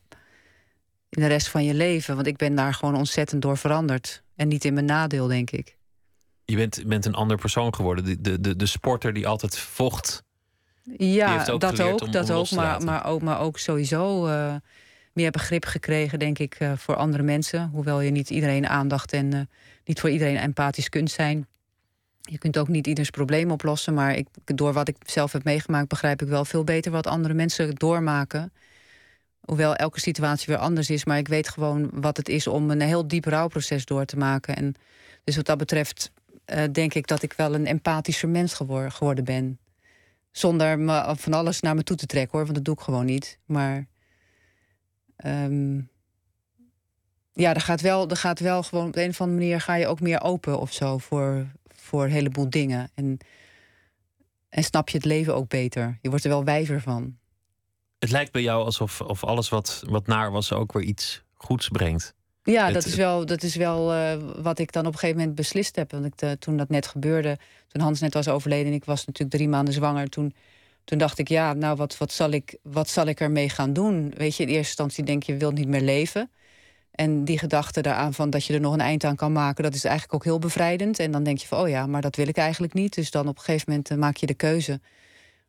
[1.09, 2.15] in de rest van je leven.
[2.15, 4.23] Want ik ben daar gewoon ontzettend door veranderd.
[4.37, 5.79] En niet in mijn nadeel, denk ik.
[6.51, 8.05] Je bent, bent een ander persoon geworden.
[8.05, 10.23] De, de, de, de sporter die altijd vocht.
[10.97, 14.55] Ja, ook dat ook, om- dat om ook, maar, maar, ook, maar ook sowieso eh,
[15.13, 17.71] meer begrip gekregen, denk ik, eh, voor andere mensen.
[17.73, 19.41] Hoewel je niet iedereen aandacht en eh,
[19.85, 21.47] niet voor iedereen empathisch kunt zijn.
[22.21, 25.89] Je kunt ook niet ieders probleem oplossen, maar ik, door wat ik zelf heb meegemaakt,
[25.89, 28.53] begrijp ik wel veel beter wat andere mensen doormaken.
[29.41, 32.81] Hoewel elke situatie weer anders is, maar ik weet gewoon wat het is om een
[32.81, 34.57] heel diep rouwproces door te maken.
[34.57, 34.75] En
[35.25, 36.11] dus wat dat betreft
[36.51, 39.59] eh, denk ik dat ik wel een empathischer mens gewor- geworden ben.
[40.31, 43.05] Zonder me van alles naar me toe te trekken hoor, want dat doe ik gewoon
[43.05, 43.39] niet.
[43.45, 43.87] Maar
[45.17, 45.81] ehm,
[47.33, 49.75] ja, er gaat, wel, er gaat wel gewoon op de een of andere manier ga
[49.75, 52.91] je ook meer open of zo voor, voor een heleboel dingen.
[52.95, 53.19] En,
[54.49, 55.99] en snap je het leven ook beter.
[56.03, 57.19] Je wordt er wel wijzer van.
[57.99, 61.69] Het lijkt bij jou alsof of alles wat, wat naar was ook weer iets goeds
[61.69, 62.15] brengt.
[62.42, 65.18] Ja, Het- dat is wel, dat is wel eh, wat ik dan op een gegeven
[65.18, 65.90] moment beslist heb.
[65.90, 68.66] Want ik, eh, toen dat net gebeurde, toen Hans net was overleden...
[68.66, 70.09] en ik was natuurlijk drie maanden zwanger...
[70.09, 70.35] toen,
[70.85, 74.12] toen dacht ik, ja, nou, wat, wat, zal ik, wat zal ik ermee gaan doen?
[74.16, 76.31] Weet je, in eerste instantie denk je, je wilt niet meer leven.
[76.90, 79.64] En die gedachte daaraan van dat je er nog een eind aan kan maken...
[79.64, 80.98] dat is eigenlijk ook heel bevrijdend.
[80.98, 82.94] En dan denk je van, oh ja, maar dat wil ik eigenlijk niet.
[82.94, 84.81] Dus dan op een gegeven moment eh, maak je de keuze...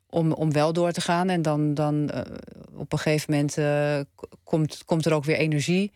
[0.09, 1.29] Om, om wel door te gaan.
[1.29, 2.11] En dan, dan
[2.75, 3.57] op een gegeven moment
[4.43, 5.91] komt, komt er ook weer energie...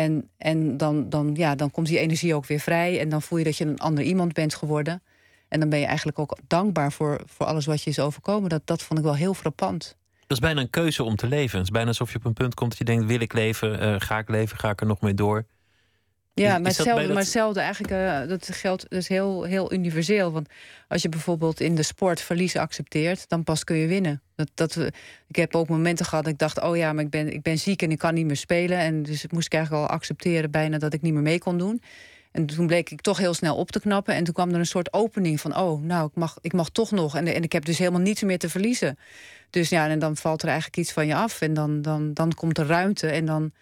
[0.00, 3.00] En, en dan, dan, ja, dan komt die energie ook weer vrij.
[3.00, 5.02] En dan voel je dat je een ander iemand bent geworden.
[5.48, 8.48] En dan ben je eigenlijk ook dankbaar voor, voor alles wat je is overkomen.
[8.48, 9.96] Dat, dat vond ik wel heel frappant.
[10.20, 11.58] Dat is bijna een keuze om te leven.
[11.58, 13.80] Het is bijna alsof je op een punt komt dat je denkt: wil ik leven?
[13.80, 14.58] Eh, ga ik leven?
[14.58, 15.46] Ga ik er nog mee door?
[16.34, 20.32] Ja, maar hetzelfde, dat- maar hetzelfde eigenlijk, eh, dat geldt is heel, heel universeel.
[20.32, 20.48] Want
[20.88, 24.22] als je bijvoorbeeld in de sport verliezen accepteert, dan pas kun je winnen.
[24.34, 24.76] Dat, dat,
[25.28, 27.58] ik heb ook momenten gehad dat ik dacht, oh ja, maar ik ben, ik ben
[27.58, 28.78] ziek en ik kan niet meer spelen.
[28.78, 31.82] En dus moest ik eigenlijk al accepteren bijna dat ik niet meer mee kon doen.
[32.32, 34.14] En toen bleek ik toch heel snel op te knappen.
[34.14, 36.90] En toen kwam er een soort opening van: oh, nou, ik mag, ik mag toch
[36.90, 37.16] nog.
[37.16, 38.98] En, en ik heb dus helemaal niets meer te verliezen.
[39.50, 41.40] Dus ja, en dan valt er eigenlijk iets van je af.
[41.40, 43.06] En dan, dan, dan komt er ruimte.
[43.06, 43.52] En dan,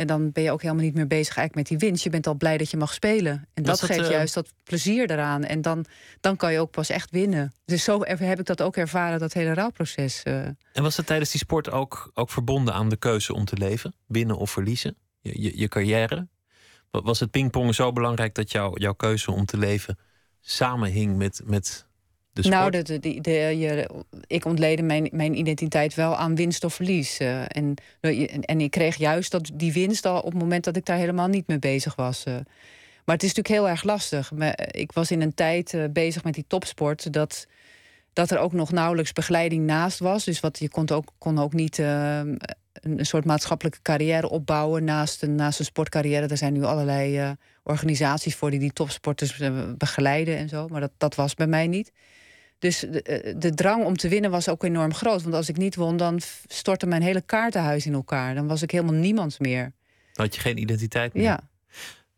[0.00, 2.04] en dan ben je ook helemaal niet meer bezig eigenlijk met die winst.
[2.04, 3.48] Je bent al blij dat je mag spelen.
[3.54, 4.10] En dat, geeft uh...
[4.10, 5.44] juist dat plezier eraan.
[5.44, 5.84] En dan,
[6.20, 7.52] dan kan je ook pas echt winnen.
[7.64, 10.22] Dus zo heb ik dat ook ervaren, dat hele rouwproces.
[10.24, 10.34] Uh.
[10.72, 13.94] En was het tijdens die sport ook, ook verbonden aan de keuze om te leven?
[14.06, 14.96] Winnen of verliezen?
[15.20, 16.28] Je, je, je carrière?
[16.90, 19.98] Was het pingpong zo belangrijk dat jou, jouw keuze om te leven
[20.40, 21.86] samenhing met, met
[22.42, 22.72] de sport?
[22.72, 23.88] Nou, de, de, de, je,
[24.26, 27.20] ik ontleedde mijn, mijn identiteit wel aan winst of verlies.
[27.20, 27.74] Uh, en,
[28.40, 31.28] en ik kreeg juist dat, die winst al op het moment dat ik daar helemaal
[31.28, 32.24] niet mee bezig was.
[32.28, 32.34] Uh.
[33.04, 34.32] Maar het is natuurlijk heel erg lastig.
[34.70, 37.46] Ik was in een tijd uh, bezig met die topsport dat,
[38.12, 40.24] dat er ook nog nauwelijks begeleiding naast was.
[40.24, 42.38] Dus wat, je kon ook, kon ook niet een,
[42.96, 46.26] soort maatschappelijke carrière opbouwen naast een, naast een sportcarrière.
[46.26, 49.40] Er zijn nu allerlei organisaties voor die die topsporters
[49.76, 50.68] begeleiden en zo.
[50.68, 51.92] Maar dat, dat was bij mij niet.
[52.60, 55.22] Dus de, eh, de, drang om te winnen was ook enorm groot.
[55.22, 58.34] Want als ik niet won, dan stortte mijn hele kaartenhuis in elkaar.
[58.34, 59.62] Dan was ik helemaal niemand meer.
[60.12, 61.22] Dan had je geen identiteit meer.
[61.22, 61.40] Ja.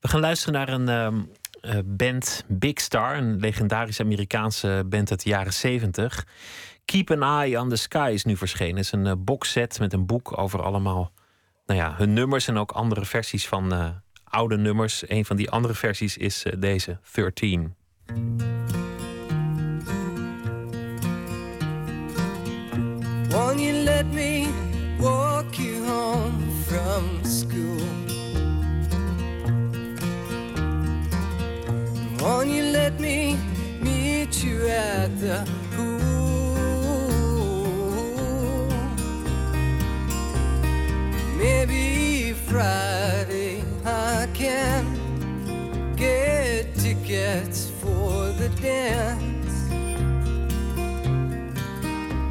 [0.01, 1.31] We gaan luisteren naar een um,
[1.63, 3.17] uh, band Big Star.
[3.17, 6.27] Een legendarische Amerikaanse band uit de jaren 70.
[6.85, 8.77] Keep an Eye on the Sky is nu verschenen.
[8.77, 11.13] Het is een uh, boxset met een boek over allemaal
[11.67, 13.89] nou ja, hun nummers en ook andere versies van uh,
[14.25, 15.09] oude nummers.
[15.09, 17.75] Een van die andere versies is deze, 13.
[24.03, 24.49] Let me
[24.99, 27.87] walk you home from school?
[32.21, 33.37] Won't you let me
[33.81, 35.93] meet you at the pool?
[41.37, 44.85] Maybe Friday I can
[45.95, 49.71] get tickets for the dance.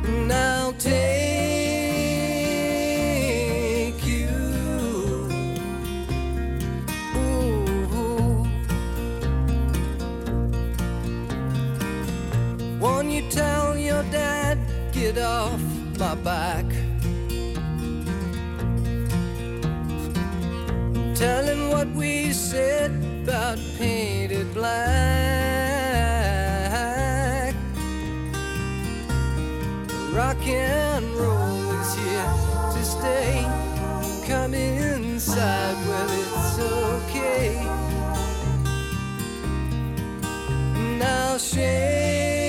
[0.10, 1.21] And I'll take
[16.02, 16.66] my back?
[21.14, 22.90] Telling what we said
[23.24, 24.82] about painted black.
[30.12, 32.34] Rock and roll is here
[32.74, 33.46] to stay.
[34.28, 36.58] Come inside, well, it's
[37.06, 37.48] okay.
[40.98, 42.41] Now shake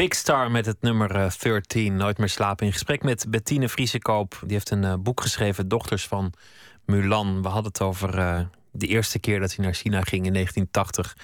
[0.00, 2.66] Big Star met het nummer eh, 13, Nooit meer slapen.
[2.66, 4.38] In gesprek met Bettine Vriesekoop.
[4.42, 6.32] Die heeft een eh, boek geschreven, Dochters van
[6.86, 7.42] Mulan.
[7.42, 11.16] We hadden het over eh, de eerste keer dat hij naar China ging in 1980.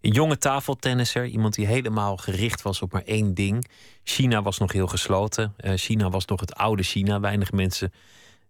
[0.00, 3.68] Een jonge tafeltennisser, iemand die helemaal gericht was op maar één ding.
[4.04, 5.54] China was nog heel gesloten.
[5.56, 7.20] Eh, China was nog het oude China.
[7.20, 7.92] Weinig mensen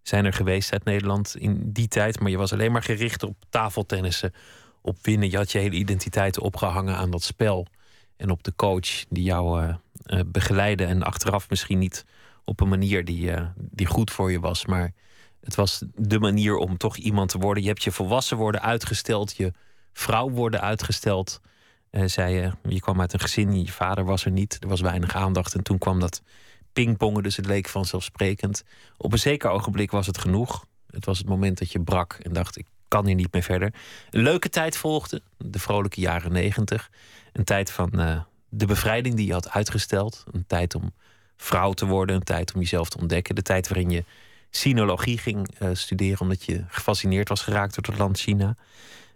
[0.01, 2.19] zijn er geweest uit Nederland in die tijd.
[2.19, 4.33] Maar je was alleen maar gericht op tafeltennissen,
[4.81, 5.29] op winnen.
[5.29, 7.67] Je had je hele identiteit opgehangen aan dat spel.
[8.17, 9.75] En op de coach die jou
[10.05, 10.85] eh, begeleidde.
[10.85, 12.05] En achteraf misschien niet
[12.43, 14.65] op een manier die, eh, die goed voor je was.
[14.65, 14.93] Maar
[15.41, 17.63] het was de manier om toch iemand te worden.
[17.63, 19.35] Je hebt je volwassen worden uitgesteld.
[19.35, 19.53] Je
[19.93, 21.41] vrouw worden uitgesteld.
[22.05, 24.57] Zei je, je kwam uit een gezin, je vader was er niet.
[24.59, 25.53] Er was weinig aandacht.
[25.53, 26.21] En toen kwam dat
[26.75, 28.63] pingpongen, dus het leek vanzelfsprekend.
[28.97, 30.65] Op een zeker ogenblik was het genoeg.
[30.89, 33.73] Het was het moment dat je brak en dacht: ik kan hier niet meer verder.
[34.09, 36.89] Een leuke tijd volgde, de vrolijke jaren negentig.
[37.35, 40.23] Een tijd van eh, de bevrijding die je had uitgesteld.
[40.31, 40.93] Een tijd om
[41.37, 43.35] vrouw te worden, een tijd om jezelf te ontdekken.
[43.35, 44.03] De tijd waarin je
[44.49, 48.55] sinologie ging eh, studeren omdat je gefascineerd was geraakt door het land China.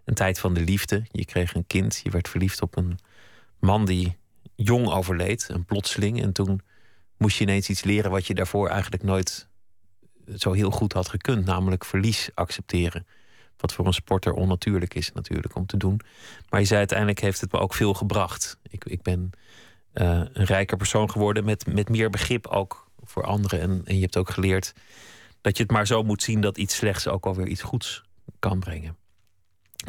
[0.06, 1.06] Een tijd van de liefde.
[1.12, 3.00] Je kreeg een kind, je werd verliefd op een
[3.60, 4.18] man die
[4.56, 6.22] jong overleed, een plotseling.
[6.22, 6.62] En toen
[7.18, 9.48] moest je ineens iets leren wat je daarvoor eigenlijk nooit
[10.38, 13.08] zo heel goed had gekund, namelijk verlies accepteren.
[13.60, 16.02] Wat voor een sporter onnatuurlijk is natuurlijk om te doen.
[16.50, 18.58] Maar je zei uiteindelijk heeft het me ook veel gebracht.
[18.70, 19.32] Ik, ik ben
[19.94, 23.62] eh, een rijker persoon geworden met, met meer begrip ook voor anderen.
[23.62, 24.74] En, en je hebt ook geleerd
[25.42, 28.04] dat je het maar zo moet zien dat iets slechts ook alweer iets goeds
[28.40, 28.98] kan brengen.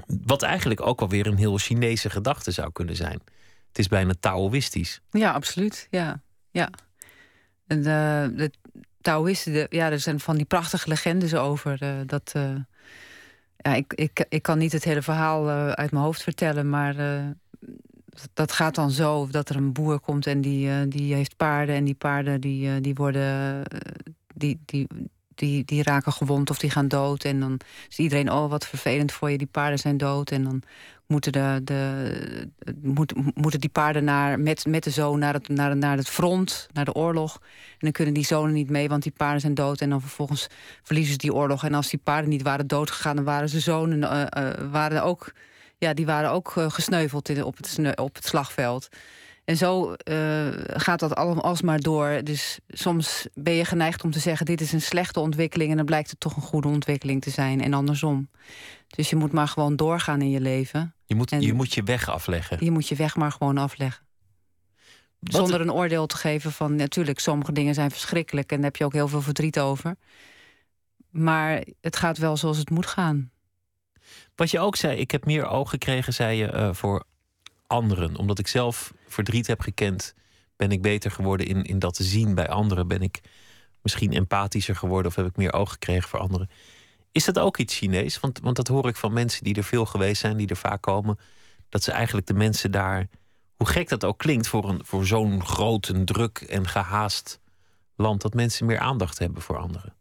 [0.07, 3.21] Wat eigenlijk ook alweer een heel Chinese gedachte zou kunnen zijn.
[3.69, 5.01] Het is bijna Taoïstisch.
[5.11, 5.87] Ja, absoluut.
[5.91, 6.71] Ja, ja.
[7.67, 8.51] En de, de
[9.01, 11.83] Taoïsten, ja, er zijn van die prachtige legendes over.
[11.83, 12.35] Uh, dat,
[13.62, 16.94] ja, ik, ik, ik kan niet het hele verhaal uh, uit mijn hoofd vertellen, maar
[18.35, 21.85] dat gaat dan zo dat er een boer komt en die, die heeft paarden en
[21.85, 23.62] die paarden die, die worden
[24.35, 24.87] die, die,
[25.40, 27.24] die, die raken gewond of die gaan dood.
[27.24, 30.31] En dan is iedereen, oh wat vervelend voor je, die paarden zijn dood.
[30.31, 30.62] En dan
[31.07, 32.48] moeten, de, de,
[32.83, 36.68] moet, moeten die paarden naar, met, met de zoon naar het, naar, naar het front,
[36.72, 37.35] naar de oorlog.
[37.70, 39.81] En dan kunnen die zonen niet mee, want die paarden zijn dood.
[39.81, 40.46] En dan vervolgens
[40.83, 41.64] verliezen ze die oorlog.
[41.64, 45.33] En als die paarden niet waren doodgegaan, dan waren ze zonen uh, uh, waren ook,
[45.79, 48.88] ja, die waren ook gesneuveld in, op, het, op het slagveld.
[49.51, 52.21] En zo uh, gaat dat allemaal alsmaar door.
[52.25, 55.71] Dus soms ben je geneigd om te zeggen: dit is een slechte ontwikkeling.
[55.71, 57.61] En dan blijkt het toch een goede ontwikkeling te zijn.
[57.61, 58.31] En andersom.
[58.87, 60.95] Dus je moet maar gewoon doorgaan in je leven.
[61.05, 62.65] Je moet, je, moet je weg afleggen.
[62.65, 64.07] Je moet je weg maar gewoon afleggen.
[65.21, 68.85] Zonder een oordeel te geven van natuurlijk, sommige dingen zijn verschrikkelijk en daar heb je
[68.85, 69.97] ook heel veel verdriet over.
[71.11, 73.31] Maar het gaat wel zoals het moet gaan.
[74.35, 77.05] Wat je ook zei, ik heb meer oog gekregen, zei je, uh, voor
[77.71, 78.17] anderen.
[78.17, 80.15] Omdat ik zelf verdriet heb gekend,
[80.57, 82.89] ben ik beter geworden in, in dat te zien bij anderen.
[82.89, 83.21] Ben ik
[83.83, 86.51] misschien empathischer geworden of heb ik meer oog gekregen voor anderen.
[87.13, 88.21] Is dat ook iets Chinees?
[88.21, 90.83] Want, want dat hoor ik van mensen die er veel geweest zijn, die er vaak
[90.83, 91.19] komen.
[91.69, 93.09] Dat ze eigenlijk de mensen daar,
[93.57, 97.41] hoe gek dat ook klinkt voor, een, voor zo'n groot druk en gehaast
[97.97, 99.95] land, dat mensen meer aandacht hebben voor anderen.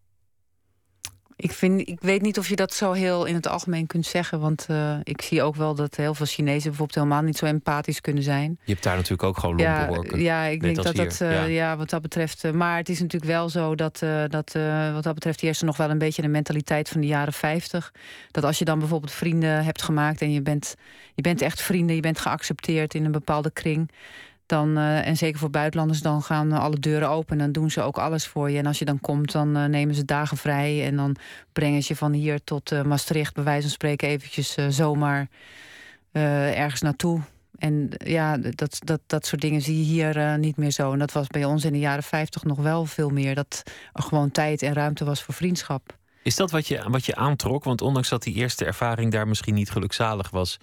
[1.41, 4.39] Ik, vind, ik weet niet of je dat zo heel in het algemeen kunt zeggen.
[4.39, 8.01] Want uh, ik zie ook wel dat heel veel Chinezen bijvoorbeeld helemaal niet zo empathisch
[8.01, 8.59] kunnen zijn.
[8.63, 9.57] Je hebt daar natuurlijk ook gewoon.
[9.57, 11.43] Ja, ja, ik denk dat dat, uh, ja.
[11.43, 11.77] ja.
[11.77, 12.43] wat dat betreft.
[12.43, 13.99] Uh, maar het is natuurlijk wel zo dat,
[14.29, 14.53] dat
[14.93, 17.93] wat dat betreft eerst nog wel een beetje de mentaliteit van de jaren 50.
[18.31, 20.75] Dat als je dan bijvoorbeeld vrienden hebt gemaakt en je bent,
[21.15, 23.91] je bent echt vrienden, je bent geaccepteerd in een bepaalde kring
[24.49, 27.41] dan, uh, en zeker voor buitenlanders, dan gaan alle deuren open.
[27.41, 28.57] En doen ze ook alles voor je.
[28.57, 30.85] En als je dan komt, dan uh, nemen ze dagen vrij.
[30.85, 31.15] En dan
[31.53, 35.27] brengen ze je van hier tot uh, Maastricht, bij wijze van spreken, eventjes zomaar
[36.11, 37.21] ergens naartoe.
[37.57, 40.93] En ja, dat, dat, dat soort dingen zie je hier niet meer zo.
[40.93, 43.35] En dat was bij ons in de jaren 50 nog wel veel meer.
[43.35, 45.97] Dat er gewoon tijd en ruimte was voor vriendschap.
[46.23, 47.63] Is dat wat je, wat je aantrok?
[47.63, 50.57] Want ondanks dat die eerste ervaring daar misschien niet gelukzalig was,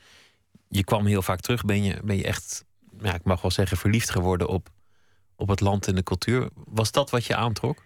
[0.68, 1.64] je kwam heel vaak terug.
[1.64, 2.64] Ben je, ben je echt
[3.00, 4.68] ja, ik mag wel zeggen, verliefd geworden op,
[5.37, 6.48] op het land en de cultuur.
[6.54, 7.85] Was dat wat je aantrok?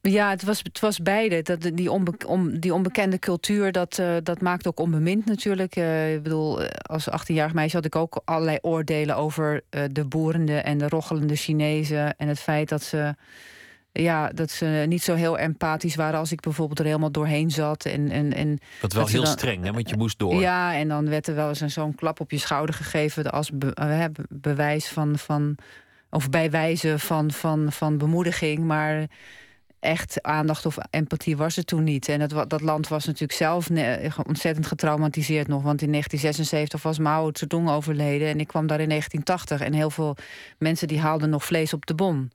[0.00, 1.42] Ja, het was, het was beide.
[1.42, 1.90] Dat, die,
[2.26, 5.76] om, die onbekende cultuur, dat, uh, dat maakt ook onbemind natuurlijk.
[5.76, 10.78] Uh, ik bedoel, als 18-jarig meisje had ik ook allerlei oordelen over de boerende en
[10.78, 12.16] de rochelende Chinezen.
[12.16, 13.14] En het feit dat ze
[13.92, 17.84] ja, dat ze niet zo heel empathisch waren als ik bijvoorbeeld er helemaal doorheen zat.
[17.84, 19.72] En, en, en dat wel heel streng, hè?
[19.72, 20.34] want je moest door.
[20.34, 23.50] Ja, en dan werd er wel eens zo'n klap op je schouder gegeven als
[24.28, 25.56] bewijs van, van.
[26.10, 28.58] of bij wijze van, van, van bemoediging.
[28.58, 29.06] Maar
[29.80, 32.08] echt aandacht of empathie was er toen niet.
[32.08, 33.68] En het, dat land was natuurlijk zelf
[34.26, 35.62] ontzettend getraumatiseerd nog.
[35.62, 38.28] Want in 1976 was Mao Zedong overleden.
[38.28, 39.66] En ik kwam daar in 1980.
[39.66, 40.16] En heel veel
[40.58, 42.30] mensen die haalden nog vlees op de bon.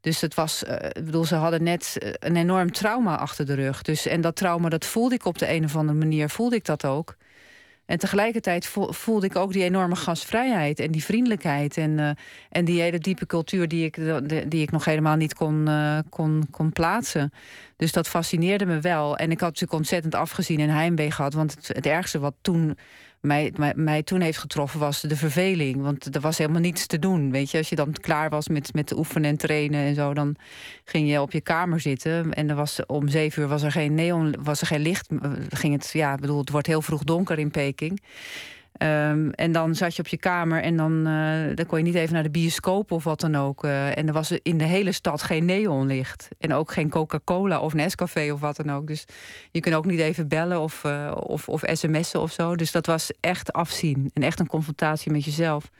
[0.00, 3.54] Dus het was, uh, ik bedoel, ze hadden net eh, een enorm trauma achter de
[3.54, 3.82] rug.
[3.82, 6.64] Dus, en dat trauma, dat voelde ik op de een of andere manier, voelde ik
[6.64, 7.16] dat ook.
[7.86, 12.10] En tegelijkertijd voelde ik ook die enorme gastvrijheid en die vriendelijkheid en, uh,
[12.50, 13.94] en die hele diepe cultuur die ik,
[14.50, 15.68] die ik nog helemaal niet kon,
[16.08, 17.32] kon, kon plaatsen.
[17.76, 19.16] Dus dat fascineerde me wel.
[19.16, 21.34] En ik had natuurlijk ontzettend afgezien en heimwee gehad.
[21.34, 22.78] Want het, het ergste wat toen
[23.20, 25.82] mij, mij, toen heeft getroffen was de verveling.
[25.82, 27.30] Want er was helemaal niets te doen.
[27.30, 30.36] Weet je, als je dan klaar was met, met oefenen en trainen en zo, dan
[30.84, 32.32] ging je op je kamer zitten.
[32.34, 35.08] En er was, om zeven uur was er geen neon, was er geen licht.
[35.48, 38.00] Ging het, ja, bedoel, het wordt heel vroeg donker in Peking.
[38.78, 41.94] Ehm, en dan zat je op je kamer en dan, eh, dan kon je niet
[41.94, 43.64] even naar de bioscoop of wat dan ook.
[43.64, 46.28] Eh, en er was in de hele stad geen neonlicht.
[46.38, 48.86] En ook geen Coca-Cola of Nescafé of wat dan ook.
[48.86, 49.04] Dus
[49.50, 52.56] je kunt ook niet even bellen of, uh, of, of sms'en of zo.
[52.56, 54.10] Dus dat was echt afzien.
[54.14, 55.70] En echt een confrontatie met jezelf.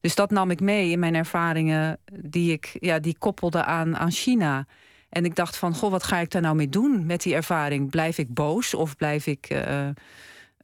[0.00, 4.10] Dus dat nam ik mee in mijn ervaringen die ik ja, die koppelde aan, aan
[4.10, 4.66] China.
[5.08, 7.90] En ik dacht van, goh, wat ga ik daar nou mee doen met die ervaring?
[7.90, 9.48] Blijf ik boos of blijf ik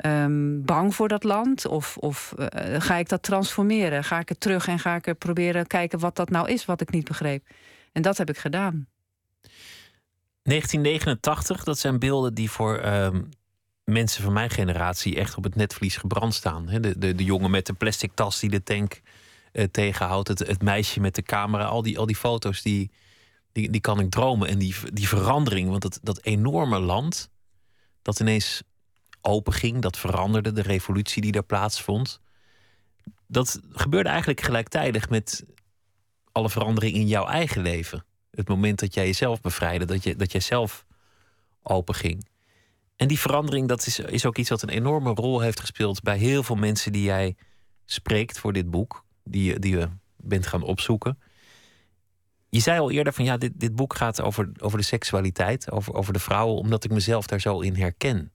[0.04, 1.66] um, bang voor dat land?
[1.66, 2.46] Of, of uh,
[2.78, 4.04] ga ik dat transformeren?
[4.04, 6.80] Ga ik er terug en ga ik er proberen kijken wat dat nou is wat
[6.80, 7.46] ik niet begreep?
[7.92, 8.86] En dat heb ik gedaan.
[10.42, 13.28] 1989, dat zijn beelden die voor um,
[13.84, 16.66] mensen van mijn generatie echt op het netvlies gebrand staan.
[16.66, 19.00] De, de, de jongen met de plastic tas die de tank
[19.52, 22.90] uh, tegenhoudt, het, het, meisje met de camera, al die, al die foto's die,
[23.52, 24.48] die, die kan ik dromen.
[24.48, 27.30] En die, die verandering, want dat, dat enorme land,
[28.02, 28.62] dat ineens
[29.26, 32.20] open ging, dat veranderde, de revolutie die daar plaatsvond.
[33.26, 35.44] Dat gebeurde eigenlijk gelijktijdig met
[36.32, 38.04] alle verandering in jouw eigen leven.
[38.30, 40.84] Het moment dat jij jezelf bevrijdde, dat, je, dat jij zelf
[41.62, 42.28] open ging.
[42.96, 46.18] En die verandering, dat is, is ook iets wat een enorme rol heeft gespeeld bij
[46.18, 47.36] heel veel mensen die jij
[47.84, 51.18] spreekt voor dit boek, die, die je bent gaan opzoeken.
[52.48, 55.94] Je zei al eerder van ja, dit, dit boek gaat over, over de seksualiteit, over,
[55.94, 58.32] over de vrouwen, omdat ik mezelf daar zo in herken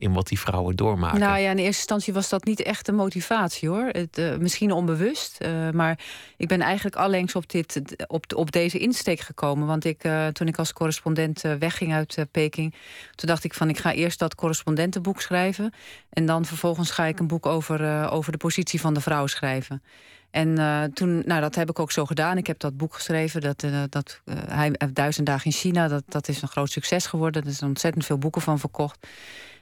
[0.00, 1.20] in wat die vrouwen doormaken.
[1.20, 3.88] Nou ja, in eerste instantie was dat niet echt de motivatie hoor.
[3.92, 5.38] Het, uh, misschien onbewust.
[5.42, 5.98] Uh, maar
[6.36, 9.66] ik ben eigenlijk allengs op, dit, op, op deze insteek gekomen.
[9.66, 12.74] Want ik, uh, toen ik als correspondent wegging uit Peking,
[13.14, 15.72] toen dacht ik van ik ga eerst dat correspondentenboek schrijven.
[16.10, 19.82] En dan vervolgens ga ik een boek over, over de positie van de vrouw schrijven.
[20.30, 20.54] En
[20.94, 22.36] toen, nou, dat heb ik ook zo gedaan.
[22.36, 23.40] Ik heb dat boek geschreven.
[23.40, 25.88] Dat, dat, hij, Duizend Dagen in China.
[25.88, 27.44] Dat, dat is een groot succes geworden.
[27.44, 29.06] Er zijn ontzettend veel boeken van verkocht.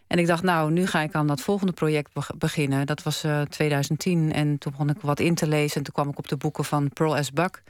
[0.08, 2.86] En ik dacht, nou, nu ga ik aan dat volgende project beginnen.
[2.86, 4.32] Dat was uh, 2010.
[4.32, 5.76] En toen begon ik wat in te lezen.
[5.76, 7.32] En toen kwam ik op de boeken van Pearl S.
[7.32, 7.62] Buck.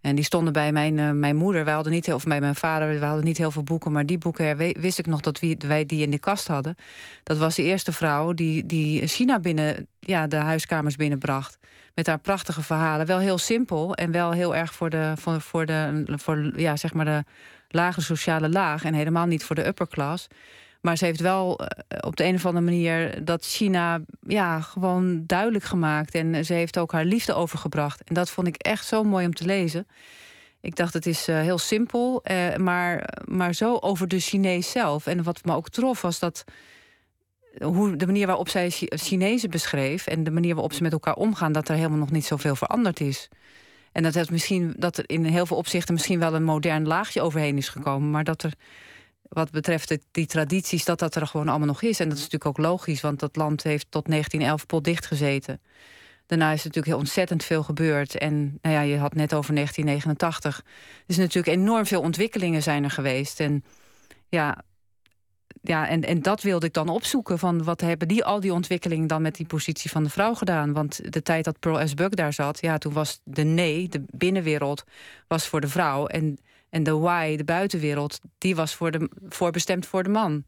[0.00, 1.64] En die stonden bij mijn, uh, mijn moeder.
[1.64, 2.98] Wij hadden niet heel, of bij mijn vader.
[2.98, 3.92] We hadden niet heel veel boeken.
[3.92, 6.76] Maar die boeken wist ik nog dat wij die in de kast hadden.
[7.22, 11.58] Dat was de eerste vrouw die, die China binnen ja, de huiskamers binnenbracht.
[11.94, 13.06] Met haar prachtige verhalen.
[13.06, 13.94] Wel heel simpel.
[13.94, 17.24] En wel heel erg voor de, voor, voor de, voor, ja, zeg maar de
[17.68, 18.84] lage sociale laag.
[18.84, 20.28] En helemaal niet voor de upper class.
[20.82, 21.66] Maar ze heeft wel uh,
[22.00, 26.14] op de een of andere manier dat China ja, gewoon duidelijk gemaakt.
[26.14, 28.02] En ze heeft ook haar liefde overgebracht.
[28.04, 29.86] En dat vond ik echt zo mooi om te lezen.
[30.60, 35.06] Ik dacht, het is uh, heel simpel, uh, maar, maar zo over de Chinees zelf.
[35.06, 36.44] En wat me ook trof was dat
[37.58, 41.52] hoe de manier waarop zij Chinezen beschreef en de manier waarop ze met elkaar omgaan,
[41.52, 43.28] dat er helemaal nog niet zoveel veranderd is.
[43.92, 47.22] En dat, het misschien, dat er in heel veel opzichten misschien wel een modern laagje
[47.22, 48.52] overheen is gekomen, maar dat er
[49.32, 52.00] wat betreft die tradities, dat dat er gewoon allemaal nog is.
[52.00, 55.60] En dat is natuurlijk ook logisch, want dat land heeft tot 1911 potdicht gezeten.
[56.26, 58.18] Daarna is natuurlijk heel ontzettend veel gebeurd.
[58.18, 60.58] En nou ja, je had net over 1989.
[60.58, 60.64] Er
[61.06, 63.40] is natuurlijk enorm veel ontwikkelingen zijn er geweest.
[63.40, 63.64] En
[64.28, 64.64] ja,
[65.62, 67.38] ja en, en dat wilde ik dan opzoeken.
[67.38, 70.72] Van wat hebben die, al die ontwikkelingen dan met die positie van de vrouw gedaan?
[70.72, 71.94] Want de tijd dat Pearl S.
[71.94, 74.84] Buck daar zat, ja, toen was de nee, de binnenwereld,
[75.28, 76.06] was voor de vrouw.
[76.06, 76.38] En
[76.72, 80.44] en de why, de buitenwereld, die was voor de, voorbestemd voor de man.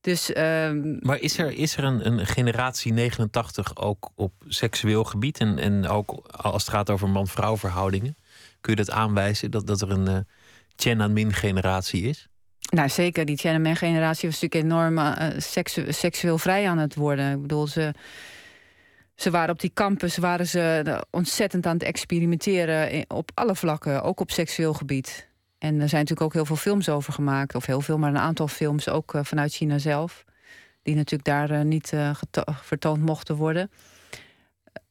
[0.00, 0.98] Dus, um...
[1.00, 5.38] Maar is er, is er een, een, generatie 89 ook op seksueel gebied?
[5.38, 8.16] En, en ook als het gaat over man-vrouw verhoudingen?
[8.60, 10.16] Kun je dat aanwijzen dat, dat er een uh,
[10.74, 12.28] Tiananmen-generatie is?
[12.70, 13.24] Nou, zeker.
[13.24, 17.32] Die Tiananmen-generatie was natuurlijk enorm uh, seksu seksueel vrij aan het worden.
[17.32, 17.94] Ik bedoel, ze,
[19.14, 24.20] ze waren op die campus waren ze ontzettend aan het experimenteren op alle vlakken, ook
[24.20, 25.30] op seksueel gebied.
[25.62, 27.54] En er zijn natuurlijk ook heel veel films over gemaakt.
[27.54, 30.24] Of heel veel, maar een aantal films ook uh, vanuit China zelf.
[30.82, 32.16] Die natuurlijk daar uh, niet uh,
[32.62, 33.70] vertoond mochten worden.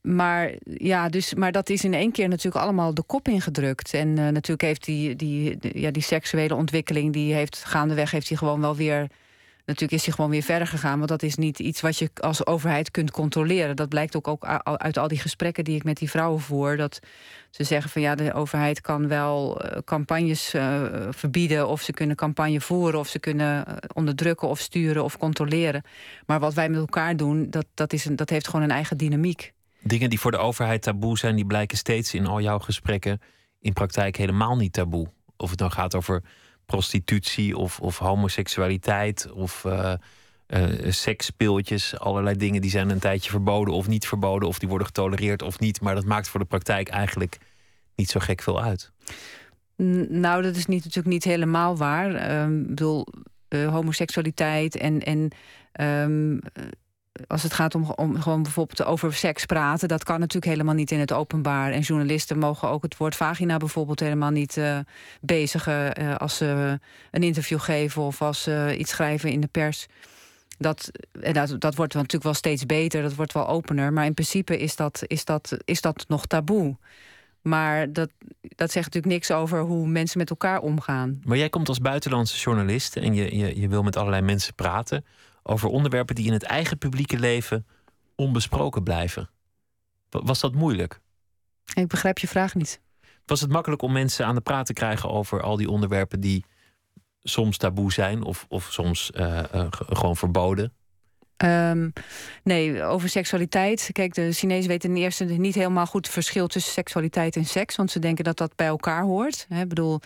[0.01, 3.93] Maar ja, dus, maar dat is in één keer natuurlijk allemaal de kop ingedrukt.
[3.93, 8.61] En natuurlijk heeft die, die, ja, die seksuele ontwikkeling, die heeft gaandeweg heeft hij gewoon
[8.61, 9.07] wel weer
[9.71, 10.97] Natuurlijk is hij gewoon weer verder gegaan.
[10.97, 13.75] Want dat is niet iets wat je als overheid kunt controleren.
[13.75, 16.77] Dat blijkt ook, ook uit al die gesprekken die ik met die vrouwen voer.
[16.77, 16.99] Dat
[17.49, 21.67] ze zeggen van ja, de overheid kan wel uh, campagnes uh, verbieden.
[21.67, 22.99] Of ze kunnen campagne voeren.
[22.99, 25.83] Of ze kunnen uh, onderdrukken of sturen of controleren.
[26.25, 28.97] Maar wat wij met elkaar doen, dat, dat, is een, dat heeft gewoon een eigen
[28.97, 29.53] dynamiek.
[29.81, 33.21] Dingen die voor de overheid taboe zijn, die blijken steeds in al jouw gesprekken
[33.59, 35.07] in praktijk helemaal niet taboe.
[35.37, 36.23] Of het dan gaat over
[36.71, 39.93] prostitutie of, of homoseksualiteit of uh,
[40.47, 41.99] uh, seksspeeltjes.
[41.99, 44.47] Allerlei dingen die zijn een tijdje verboden of niet verboden.
[44.47, 45.81] Of die worden getolereerd of niet.
[45.81, 47.37] Maar dat maakt voor de praktijk eigenlijk
[47.95, 48.91] niet zo gek veel uit.
[50.09, 52.41] Nou, dat is niet, natuurlijk niet helemaal waar.
[52.43, 53.07] Um, ik bedoel,
[53.49, 55.31] uh, homoseksualiteit en, en
[56.09, 56.39] um,
[57.27, 60.91] als het gaat om, om gewoon bijvoorbeeld over seks praten, dat kan natuurlijk helemaal niet
[60.91, 61.71] in het openbaar.
[61.71, 64.79] En journalisten mogen ook het woord vagina bijvoorbeeld helemaal niet uh,
[65.21, 66.79] bezigen uh, als ze
[67.11, 69.87] een interview geven of als ze iets schrijven in de pers.
[70.57, 73.93] Dat, dat, dat wordt natuurlijk wel steeds beter, dat wordt wel opener.
[73.93, 76.77] Maar in principe is dat, is dat, is dat nog taboe.
[77.41, 78.09] Maar dat,
[78.41, 81.21] dat zegt natuurlijk niks over hoe mensen met elkaar omgaan.
[81.23, 85.05] Maar jij komt als buitenlandse journalist en je, je, je wil met allerlei mensen praten
[85.43, 87.65] over onderwerpen die in het eigen publieke leven
[88.15, 89.29] onbesproken blijven.
[90.09, 90.99] Was dat moeilijk?
[91.73, 92.81] Ik begrijp je vraag niet.
[93.25, 96.45] Was het makkelijk om mensen aan de praat te krijgen over al die onderwerpen die
[97.23, 100.73] soms taboe zijn of, of soms uh, uh, gewoon verboden?
[101.45, 101.93] Um,
[102.43, 103.89] nee, over seksualiteit.
[103.91, 107.75] Kijk, de Chinezen weten ten eerste niet helemaal goed het verschil tussen seksualiteit en seks.
[107.75, 109.47] Want ze denken dat dat bij elkaar hoort.
[109.49, 109.99] Ik bedoel,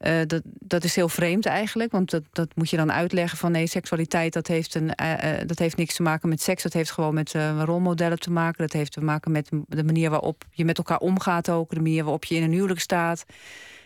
[0.00, 1.92] uh, dat, dat is heel vreemd eigenlijk.
[1.92, 5.58] Want dat, dat moet je dan uitleggen van nee, seksualiteit dat heeft, een, uh, dat
[5.58, 6.62] heeft niks te maken met seks.
[6.62, 7.34] Dat heeft gewoon met
[7.64, 8.62] rolmodellen te maken.
[8.62, 11.70] Dat heeft te maken met de manier waarop je met elkaar omgaat ook.
[11.70, 13.24] De manier waarop je in een huwelijk staat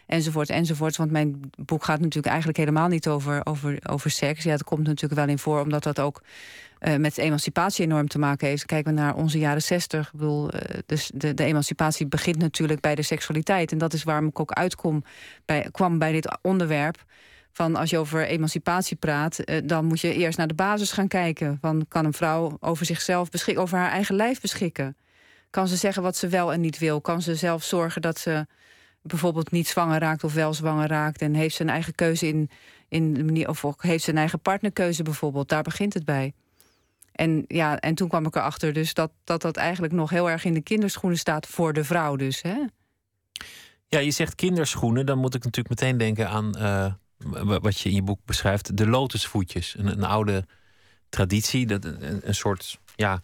[0.07, 0.97] enzovoort, enzovoort.
[0.97, 4.45] Want mijn boek gaat natuurlijk eigenlijk helemaal niet over, over, over seks.
[4.45, 6.23] Ja, dat komt natuurlijk wel in voor, omdat dat ook
[6.81, 8.67] uh, met emancipatie enorm te maken heeft.
[8.67, 10.07] Kijken we naar onze jaren zestig.
[10.07, 13.73] Ik bedoel, uh, dus de, de emancipatie begint natuurlijk bij de seksualiteit.
[13.73, 15.05] En dat is waarom ik ook uitkom
[15.45, 17.05] bij, kwam bij dit onderwerp.
[17.53, 21.09] Van als je over emancipatie praat, uh, dan moet je eerst naar de basis gaan
[21.09, 21.59] kijken.
[21.61, 24.97] Van kan een vrouw over zichzelf beschikken, over haar eigen lijf beschikken?
[25.51, 27.01] Kan ze zeggen wat ze wel en niet wil?
[27.01, 28.47] Kan ze zelf zorgen dat ze
[29.07, 31.23] bijvoorbeeld niet zwanger raakt of wel zwanger raakt?
[31.23, 32.51] En heeft een eigen keuze in,
[32.89, 35.49] in de manier, of heeft een eigen partnerkeuze bijvoorbeeld?
[35.49, 36.33] Daar begint het bij.
[37.13, 40.45] En, ja, en toen kwam ik erachter dus dat, dat dat eigenlijk nog heel erg
[40.45, 42.43] in de kinderschoenen staat voor de vrouw dus.
[42.43, 42.57] Hè?
[43.89, 46.93] Ja, je zegt kinderschoenen, dan moet ik natuurlijk meteen denken aan uh,
[47.61, 49.75] wat je in je boek beschrijft, de lotusvoetjes.
[49.79, 50.45] Een, een oude
[51.09, 53.23] traditie, dat een, soort ja,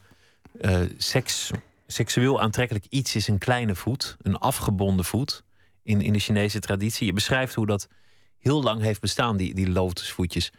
[0.60, 1.50] uh, seks,
[1.86, 5.44] seksueel aantrekkelijk iets is een kleine voet, een afgebonden voet
[5.82, 7.06] in, in de Chinese traditie.
[7.06, 7.88] Je beschrijft hoe dat
[8.38, 10.52] heel lang heeft bestaan, die, die lotusvoetjes.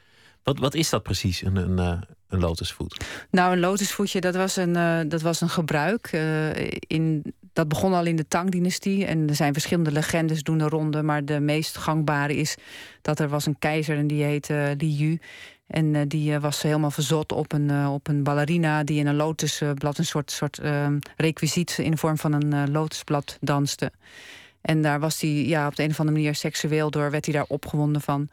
[0.43, 3.05] Wat, wat is dat precies, een, een, eh, een lotusvoet?
[3.31, 6.11] Nou, een lotusvoetje, dat was een, uh, dat was een gebruik.
[6.13, 9.05] Uh, in, dat begon al in de Tang-dynastie.
[9.05, 11.03] En er zijn verschillende legendes doen de ronde.
[11.03, 12.55] Maar de meest gangbare is
[13.01, 15.19] dat er was een keizer en die heette Li Yu.
[15.67, 18.83] En uh, die was helemaal verzot op een, op een ballerina...
[18.83, 20.59] die in een lotusblad, een soort, soort
[21.15, 21.77] requisiet...
[21.77, 23.91] in de vorm van een lotusblad danste.
[24.63, 27.11] En daar was hij ja, op de een of andere manier seksueel door...
[27.11, 28.29] werd hij daar opgewonden van...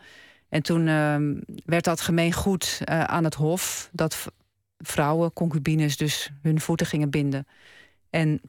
[0.49, 1.16] En toen uh,
[1.64, 3.89] werd dat gemeengoed uh, aan het hof...
[3.93, 4.33] dat
[4.78, 7.47] vrouwen, concubines, dus hun voeten gingen binden.
[8.11, 8.41] En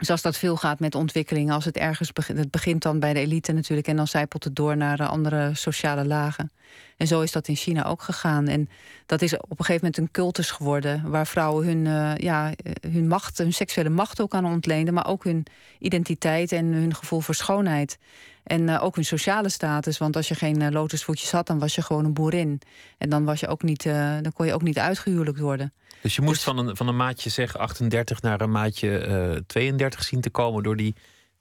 [0.00, 1.54] zoals dat veel gaat met ontwikkelingen...
[1.54, 3.88] als het ergens begint, het begint dan bij de elite natuurlijk...
[3.88, 6.50] en dan zijpelt het door naar andere sociale lagen.
[6.96, 8.48] En zo is dat in China ook gegaan.
[8.48, 8.68] En
[9.06, 11.10] dat is op een gegeven moment een cultus geworden...
[11.10, 14.94] waar vrouwen hun, uh, ja, hun macht, hun seksuele macht ook aan ontleenden...
[14.94, 15.46] maar ook hun
[15.78, 17.98] identiteit en hun gevoel voor schoonheid...
[18.44, 19.98] En uh, ook hun sociale status.
[19.98, 22.60] Want als je geen uh, lotusvoetjes had, dan was je gewoon een boerin.
[22.98, 25.72] En dan, was je ook niet, uh, dan kon je ook niet uitgehuwelijkt worden.
[26.00, 26.44] Dus je moest dus...
[26.44, 30.76] van, een, van een maatje zeg 38 naar een maatje 32 zien te komen door
[30.76, 30.94] die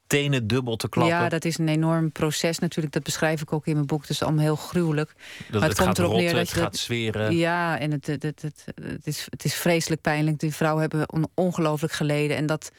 [0.09, 1.15] tenen dubbel te klappen.
[1.15, 2.93] Ja, dat is een enorm proces natuurlijk.
[2.93, 4.01] Dat beschrijf ik ook in mijn boek.
[4.01, 5.13] Dat is allemaal heel gruwelijk.
[5.49, 7.35] Dat, maar het, het komt erop rotten, neer dat het je gaat zweren.
[7.35, 10.39] Ja, en het, het, het, het, het, is, het is vreselijk pijnlijk.
[10.39, 12.37] Die vrouwen hebben ongelooflijk geleden.
[12.37, 12.71] En dat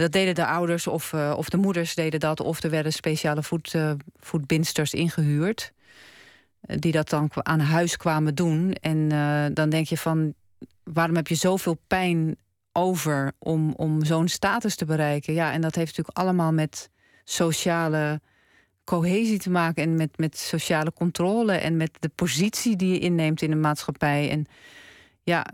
[0.00, 2.40] dat deden de ouders of, uh, of de moeders deden dat...
[2.40, 5.72] of er werden speciale voet, uh, voetbindsters ingehuurd...
[6.66, 8.72] Uh, die dat dan aan huis kwamen doen.
[8.72, 9.08] En
[9.54, 10.34] dan denk je van,
[10.84, 12.36] waarom heb je zoveel pijn
[12.72, 13.32] over...
[13.38, 15.34] om, om zo'n status te bereiken?
[15.34, 16.90] Ja, en dat heeft natuurlijk allemaal met
[17.24, 18.20] sociale
[18.84, 19.82] cohesie te maken...
[19.82, 24.30] en met, met sociale controle en met de positie die je inneemt in de maatschappij...
[24.30, 24.46] En
[25.22, 25.46] ja,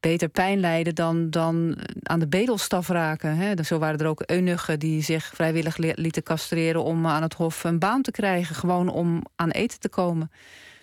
[0.00, 3.36] beter pijn lijden dan, dan aan de bedelstaf raken.
[3.36, 3.64] Hè.
[3.64, 6.84] Zo waren er ook eunuchen die zich vrijwillig lieten castreren...
[6.84, 10.30] om aan het hof een baan te krijgen, gewoon om aan eten te komen.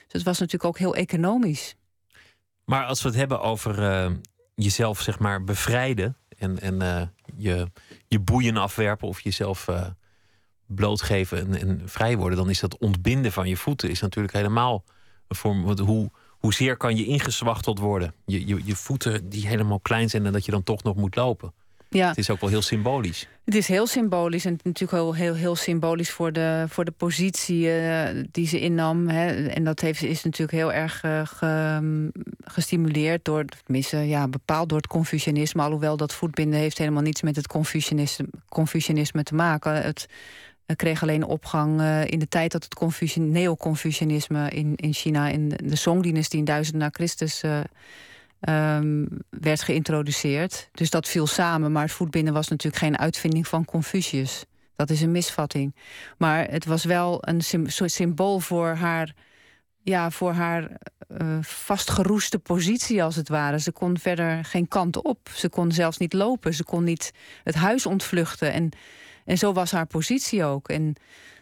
[0.03, 1.75] Dus het was natuurlijk ook heel economisch.
[2.65, 4.11] Maar als we het hebben over uh,
[4.55, 6.17] jezelf zeg maar bevrijden...
[6.37, 7.01] en, en uh,
[7.35, 7.71] je,
[8.07, 9.85] je boeien afwerpen of jezelf uh,
[10.65, 12.37] blootgeven en, vrij worden...
[12.37, 14.83] dan is dat ontbinden van je voeten is natuurlijk helemaal
[15.27, 15.79] een vorm...
[15.79, 16.11] Hoe
[16.45, 18.13] hoezeer kan je ingezwachteld worden?
[18.25, 21.15] Je, je, je voeten die helemaal klein zijn en dat je dan toch nog moet
[21.15, 21.53] lopen.
[21.89, 22.07] Ja.
[22.07, 23.27] Het is ook wel heel symbolisch.
[23.45, 27.67] Het is heel symbolisch en natuurlijk heel, heel, heel symbolisch voor de, voor de positie
[27.67, 29.07] uh, die ze innam.
[29.07, 29.47] Hè.
[29.47, 32.11] En dat heeft, is natuurlijk heel erg uh, ge,
[32.43, 35.61] gestimuleerd door, tenminste, ja, bepaald door het Confucianisme.
[35.61, 39.81] Alhoewel dat voetbinden heeft helemaal niets met het Confucianisme, Confucianisme te maken.
[39.81, 40.07] Het,
[40.75, 45.27] kreeg alleen opgang uh, in de tijd dat het neo-Confucianisme in, in China...
[45.27, 47.59] in de Song-dynastie in 1000 na Christus uh,
[48.39, 50.69] ehm, werd geïntroduceerd.
[50.71, 51.71] Dus dat viel samen.
[51.71, 54.45] Maar het voetbinden was natuurlijk geen uitvinding van Confucius.
[54.75, 55.75] Dat is een misvatting.
[56.17, 57.41] Maar het was wel een
[57.89, 59.13] symbool voor haar,
[59.85, 60.69] ja, voor haar
[61.21, 63.59] uh, vastgeroeste positie, als het ware.
[63.59, 65.29] Ze kon verder geen kant op.
[65.33, 66.53] Ze kon zelfs niet lopen.
[66.53, 67.13] Ze kon niet
[67.43, 68.53] het huis ontvluchten.
[68.53, 68.69] En,
[69.25, 70.69] en zo was haar positie ook.
[70.69, 70.83] En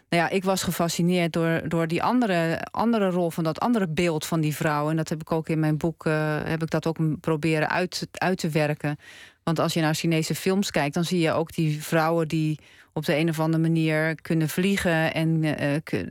[0.08, 4.26] nou ja, ik was gefascineerd door, door die andere, andere rol van dat andere beeld
[4.26, 4.90] van die vrouw.
[4.90, 8.08] En dat heb ik ook in mijn boek uh, heb ik dat ook proberen uit,
[8.12, 8.96] uit te werken.
[9.42, 12.58] Want als je naar Chinese films kijkt, dan zie je ook die vrouwen die
[12.94, 15.50] op de een of andere manier kunnen vliegen en uh,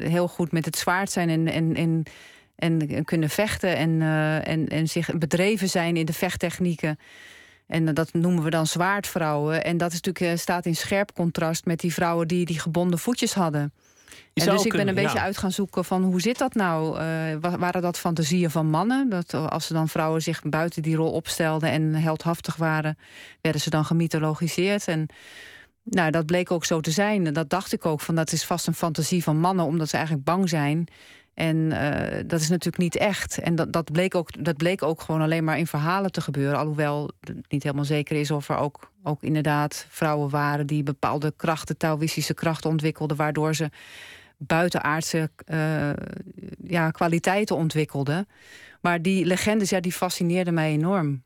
[0.09, 2.03] heel goed met het zwaard zijn en, en, en,
[2.89, 6.99] en kunnen vechten en, uh, en, en zich bedreven zijn in de vechttechnieken.
[7.67, 9.63] En dat noemen we dan zwaardvrouwen.
[9.63, 13.33] En dat is natuurlijk, staat in scherp contrast met die vrouwen die die gebonden voetjes
[13.33, 13.73] hadden.
[14.33, 16.99] En dus ik ben een beetje uit gaan zoeken van hoe zit dat nou?
[16.99, 19.09] Uh, waren dat fantasieën van mannen?
[19.09, 22.97] Dat als ze dan vrouwen zich buiten die rol opstelden en heldhaftig waren,
[23.41, 24.87] werden ze dan gemythologiseerd.
[24.87, 25.07] En
[25.83, 27.33] nou, dat bleek ook zo te zijn.
[27.33, 30.25] Dat dacht ik ook van dat is vast een fantasie van mannen, omdat ze eigenlijk
[30.25, 30.87] bang zijn.
[31.33, 33.37] En uh, dat is natuurlijk niet echt.
[33.37, 36.59] En dat, dat, bleek ook, dat bleek ook gewoon alleen maar in verhalen te gebeuren.
[36.59, 41.33] Alhoewel het niet helemaal zeker is of er ook, ook inderdaad vrouwen waren die bepaalde
[41.35, 43.69] krachten, Taoïstische krachten ontwikkelden, waardoor ze
[44.37, 45.89] buitenaardse uh,
[46.63, 48.27] ja, kwaliteiten ontwikkelden.
[48.81, 51.23] Maar die legendes, ja, die fascineerden mij enorm.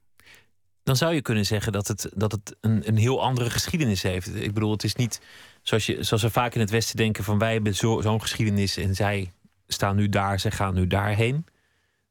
[0.88, 4.36] Dan zou je kunnen zeggen dat het, dat het een, een heel andere geschiedenis heeft.
[4.36, 5.22] Ik bedoel, het is niet
[5.62, 8.96] zoals, je, zoals we vaak in het Westen denken: van wij hebben zo'n geschiedenis en
[8.96, 9.32] zij
[9.68, 11.46] staan nu daar, zij gaan nu daarheen.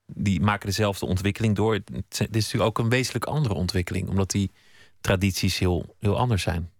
[0.06, 1.74] Die maken dezelfde ontwikkeling door.
[1.74, 4.50] Het is natuurlijk ook een wezenlijk andere ontwikkeling, omdat die
[5.00, 6.70] tradities heel, heel anders zijn.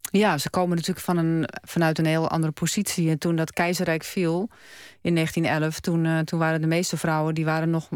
[0.00, 3.10] Ja, ze komen natuurlijk van een, vanuit een heel andere positie.
[3.10, 4.48] En toen dat keizerrijk viel
[5.00, 7.34] in 1911, toen, uh, toen waren de meeste vrouwen...
[7.34, 7.88] die waren nog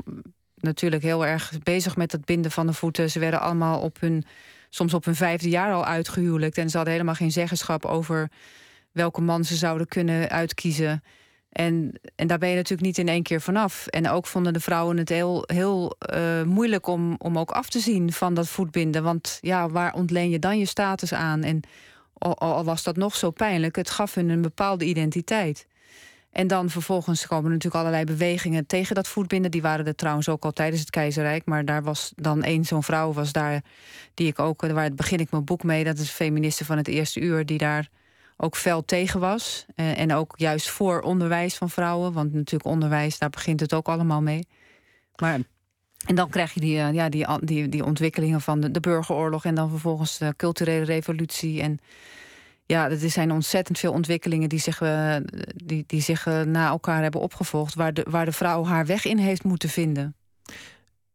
[0.67, 3.11] natuurlijk heel erg bezig met het binden van de voeten.
[3.11, 4.25] Ze werden allemaal op hun,
[4.71, 6.59] soms op hun vijfde jaar al uitgehuwelijkt.
[6.59, 8.31] En ze hadden helemaal geen zeggenschap over
[8.93, 11.03] welke man ze zouden kunnen uitkiezen.
[11.53, 13.87] En, en daar ben je natuurlijk niet in één keer vanaf.
[13.87, 17.79] En ook vonden de vrouwen het heel, heel uh, moeilijk om, om ook af te
[17.79, 19.03] zien van dat voetbinden.
[19.03, 21.43] Want ja, waar ontleen je dan je status aan?
[21.43, 21.61] En
[22.19, 25.67] al, was dat nog zo pijnlijk, het gaf hun een bepaalde identiteit.
[26.37, 29.51] En dan vervolgens komen natuurlijk allerlei bewegingen tegen dat voetbinden.
[29.51, 31.45] Die waren er trouwens ook al tijdens het keizerrijk.
[31.45, 33.62] Maar daar was dan één zo'n vrouw was daar,
[34.14, 35.84] die ik ook, waar begin ik mijn boek mee.
[35.84, 37.89] Dat is feministe van het eerste uur, die daar
[38.37, 39.66] ook fel tegen was.
[39.74, 42.12] Eh, en ook juist voor onderwijs van vrouwen.
[42.12, 44.47] Want natuurlijk onderwijs, daar begint het ook allemaal mee.
[45.16, 45.41] Maar
[46.07, 49.45] en dan krijg je die, eh, ja, die, die, die ontwikkelingen van de, de burgeroorlog
[49.45, 51.62] en dan vervolgens de culturele revolutie.
[51.62, 51.78] En
[52.67, 55.17] ja, er zijn ontzettend veel ontwikkelingen die zich, uh,
[55.64, 59.05] die, die zich uh, na elkaar hebben opgevolgd, waar de, waar de vrouw haar weg
[59.05, 60.14] in heeft moeten vinden.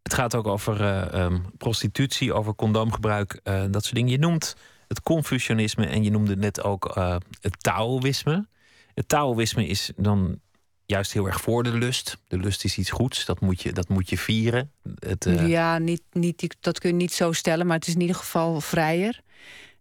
[0.02, 0.82] Het gaat ook over
[1.16, 4.12] uh, prostitutie, over condoomgebruik, dat soort dingen.
[4.12, 4.56] Je noemt
[4.88, 6.96] het Confucianisme en je noemde net ook
[7.42, 8.48] het Taoïsme.
[8.94, 10.40] Het Taoïsme is dan
[10.86, 12.18] juist heel erg voor de lust.
[12.28, 14.72] De lust is iets goeds, dat moet je, dat moet je vieren.
[15.00, 15.28] Het.
[15.40, 18.62] Ja, niet, niet, dat kun je niet zo stellen, maar het is in ieder geval
[18.62, 19.22] vrijer.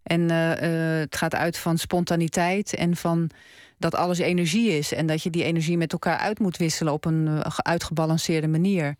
[0.03, 3.29] En uh, uh, het gaat uit van spontaniteit en van
[3.77, 4.93] dat alles energie is.
[4.93, 8.95] En dat je die energie met elkaar uit moet wisselen op een uitgebalanceerde manier.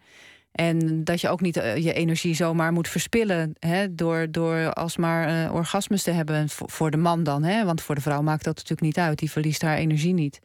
[0.51, 6.03] En dat je ook niet je energie zomaar moet verspillen hè, door, door alsmaar orgasmes
[6.03, 6.49] te hebben.
[6.49, 9.19] Voor, voor de man dan, hè, want voor de vrouw maakt dat natuurlijk niet uit.
[9.19, 10.39] Die verliest haar energie niet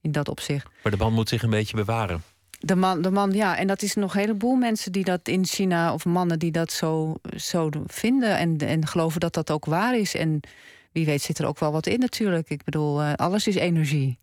[0.00, 0.68] in dat opzicht.
[0.82, 2.22] Maar de man moet zich een beetje bewaren.
[2.58, 3.56] De man, de man, ja.
[3.56, 6.72] En dat is nog een heleboel mensen die dat in China, of mannen die dat
[6.72, 10.14] zo, zo vinden en, en geloven dat dat ook waar is.
[10.14, 10.40] En
[10.92, 12.50] wie weet zit er ook wel wat in natuurlijk.
[12.50, 14.18] Ik bedoel, uh, alles is energie.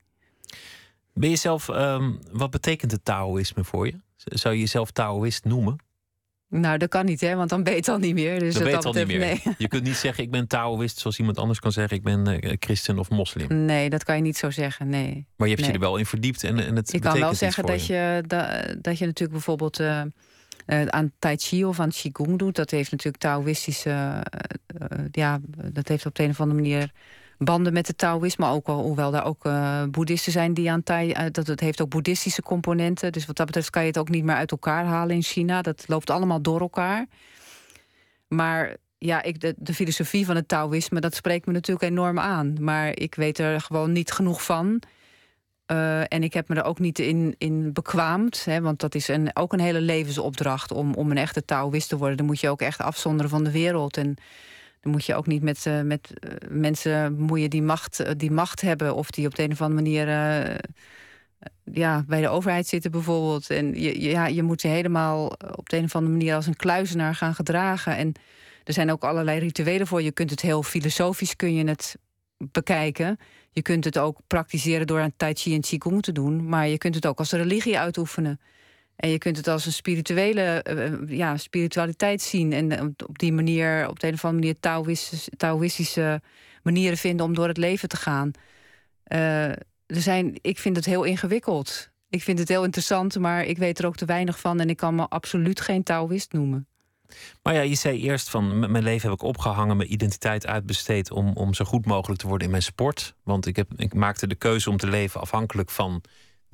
[1.13, 3.99] Ben je zelf, um, wat betekent het Taoïsme voor je?
[4.15, 5.77] Zou je jezelf Taoïst noemen?
[6.53, 8.39] Nou, dat kan niet, hè, want dan ben je het al niet meer.
[8.39, 9.19] Dus dat weet al niet meer.
[9.19, 9.41] Nee.
[9.57, 12.53] Je kunt niet zeggen, ik ben Taoïst, zoals iemand anders kan zeggen, ik ben uh,
[12.59, 13.65] christen of moslim.
[13.65, 15.27] Nee, dat kan je niet zo zeggen, nee.
[15.35, 15.67] Maar je hebt nee.
[15.67, 18.47] je er wel in verdiept en, en het Ik kan wel zeggen dat je, dat,
[18.81, 20.01] dat je natuurlijk bijvoorbeeld uh,
[20.67, 22.55] uh, aan Tai Chi of aan Qigong doet.
[22.55, 24.23] Dat heeft natuurlijk Taoïstische,
[25.11, 25.39] ja,
[25.71, 26.91] dat heeft op de een of andere manier
[27.37, 28.47] banden met het Taoïsme.
[28.47, 31.09] Ook al, hoewel daar ook uh, boeddhisten zijn die aan Tai...
[31.09, 33.11] Uh, dat het heeft ook boeddhistische componenten.
[33.11, 35.61] Dus wat dat betreft kan je het ook niet meer uit elkaar halen in China.
[35.61, 37.05] Dat loopt allemaal door elkaar.
[38.27, 42.55] Maar ja, ik, de, de filosofie van het Taoïsme, dat spreekt me natuurlijk enorm aan.
[42.59, 44.81] Maar ik weet er gewoon niet genoeg van.
[45.71, 48.45] Uh, en ik heb me er ook niet in, in bekwaamd.
[48.45, 51.97] Hè, want dat is een, ook een hele levensopdracht om, om een echte Taoïst te
[51.97, 52.17] worden.
[52.17, 53.97] Dan moet je ook echt afzonderen van de wereld.
[53.97, 54.15] En
[54.83, 58.31] dan moet je ook niet met, uh, met uh, mensen bemoeien die macht, uh, die
[58.31, 58.95] macht hebben...
[58.95, 60.07] of die op de een of andere manier
[61.63, 63.49] ja, bij de overheid zitten bijvoorbeeld.
[63.49, 65.25] En je, ja, je moet je helemaal
[65.55, 67.97] op de een of andere manier als een kluizenaar gaan gedragen.
[67.97, 68.13] En
[68.63, 70.01] er zijn ook allerlei rituelen voor.
[70.01, 71.97] Je kunt het heel filosofisch kun je het
[72.37, 73.17] bekijken.
[73.51, 76.49] Je kunt het ook praktiseren door aan Tai Chi en Qigong te doen.
[76.49, 78.39] Maar je kunt het ook als religie uitoefenen.
[79.03, 82.53] En je kunt het als een spirituele eh, eh, ja, spiritualiteit zien.
[82.53, 86.21] En eh, op die manier, op de een of andere manier, Taoïstische, Taoïstische
[86.61, 88.31] manieren vinden om door het leven te gaan.
[89.85, 91.89] Er zijn, ik vind het heel ingewikkeld.
[92.09, 94.59] Ik vind het heel interessant, maar ik weet er ook te weinig van.
[94.59, 96.67] En ik kan me absoluut geen Taoïst noemen.
[97.41, 101.31] Maar ja, je zei eerst van mijn leven heb ik opgehangen, mijn identiteit uitbesteed om,
[101.33, 103.15] om zo goed mogelijk te worden in mijn sport.
[103.23, 106.01] Want ik, heb, ik maakte de keuze om te leven afhankelijk van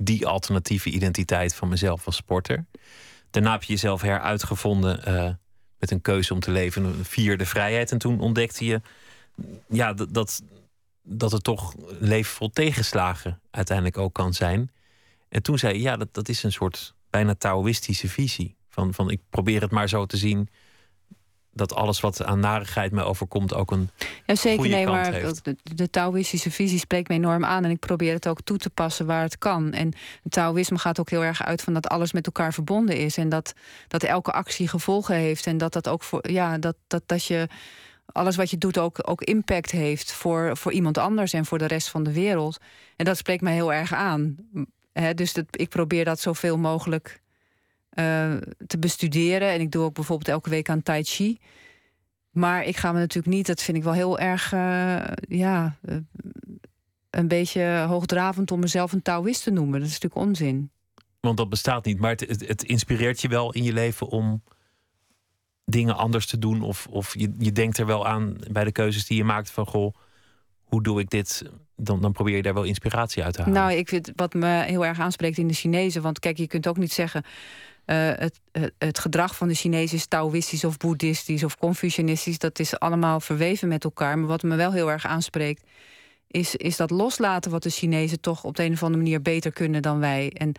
[0.02, 2.64] die alternatieve identiteit van mezelf als sporter.
[3.30, 5.30] Daarna heb je jezelf heruitgevonden eh,
[5.78, 7.92] met een keuze om te leven, een vierde vrijheid.
[7.92, 8.80] En toen ontdekte je
[9.68, 10.42] ja, dat,
[11.02, 14.70] dat, het toch leven vol tegenslagen uiteindelijk ook kan zijn.
[15.28, 18.56] En toen zei je, ja, dat, dat is een soort bijna Taoïstische visie.
[18.68, 20.48] Van, van ik probeer het maar zo te zien
[21.52, 23.90] dat alles wat aan narigheid mij overkomt ook een
[24.26, 24.58] Ja, zeker.
[24.58, 25.44] goede Nee, kant maar heeft.
[25.44, 27.64] de, de Taoïstische visie spreekt me enorm aan.
[27.64, 29.72] En ik probeer het ook toe te passen waar het kan.
[29.72, 29.92] En
[30.22, 33.16] het Taoïsme gaat ook heel erg uit van dat alles met elkaar verbonden is.
[33.16, 33.52] En dat,
[33.88, 35.46] dat elke actie gevolgen heeft.
[35.46, 36.30] En dat dat ook voor.
[36.30, 37.48] Ja, dat, dat, dat je.
[38.12, 41.66] Alles wat je doet ook, ook impact heeft voor, voor iemand anders en voor de
[41.66, 42.58] rest van de wereld.
[42.96, 44.36] En dat spreekt mij heel erg aan.
[44.92, 47.20] Hè, dus dat, ik probeer dat zoveel mogelijk
[47.90, 48.36] eh,
[48.66, 49.48] te bestuderen.
[49.48, 51.38] En ik doe ook bijvoorbeeld elke week aan Tai Chi.
[52.30, 55.96] Maar ik ga me natuurlijk niet, dat vind ik wel heel erg, eh, ja, eh,
[57.10, 59.80] een beetje hoogdravend om mezelf een Taoïst te noemen.
[59.80, 60.70] Dat is natuurlijk onzin.
[61.20, 61.98] Want dat bestaat niet.
[61.98, 64.42] Maar het, het, het inspireert je wel in je leven om
[65.64, 66.62] dingen anders te doen.
[66.62, 69.66] Of, of je, je denkt er wel aan bij de keuzes die je maakt van
[69.66, 69.94] goh,
[70.62, 71.42] hoe doe ik dit?
[71.76, 73.54] Dan, dan probeer je daar wel inspiratie uit te halen.
[73.54, 76.02] Nou, ik vind wat me heel erg aanspreekt in de Chinezen.
[76.02, 77.24] Want kijk, je kunt ook niet zeggen.
[77.90, 78.40] Eh, het,
[78.78, 82.38] het, gedrag van de Chinezen is Taoïstisch of Boeddhistisch of Confucianistisch.
[82.38, 84.18] Dat is allemaal verweven met elkaar.
[84.18, 85.62] Maar wat me wel heel erg aanspreekt,
[86.26, 89.52] is, is dat loslaten wat de Chinezen toch op de een of andere manier beter
[89.52, 90.30] kunnen dan wij.
[90.32, 90.52] En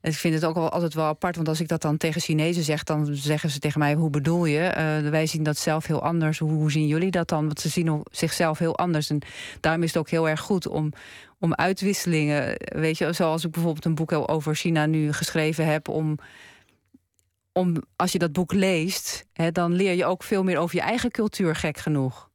[0.00, 2.82] ik vind het ook altijd wel apart, want als ik dat dan tegen Chinezen zeg,
[2.82, 4.60] dan zeggen ze tegen mij: hoe bedoel je?
[4.60, 6.38] Eh, wij zien dat zelf heel anders.
[6.38, 7.46] Hoe, zien jullie dat dan?
[7.46, 9.10] Want ze zien zichzelf heel anders.
[9.10, 9.18] En
[9.60, 10.92] daarom is het ook heel erg goed om,
[11.38, 12.54] om uitwisselingen.
[12.58, 16.18] Weet je, zoals ik bijvoorbeeld een boek over China nu geschreven heb, om.
[17.56, 20.82] Om, als je dat boek leest, hè, dan leer je ook veel meer over je
[20.82, 22.30] eigen cultuur, gek genoeg.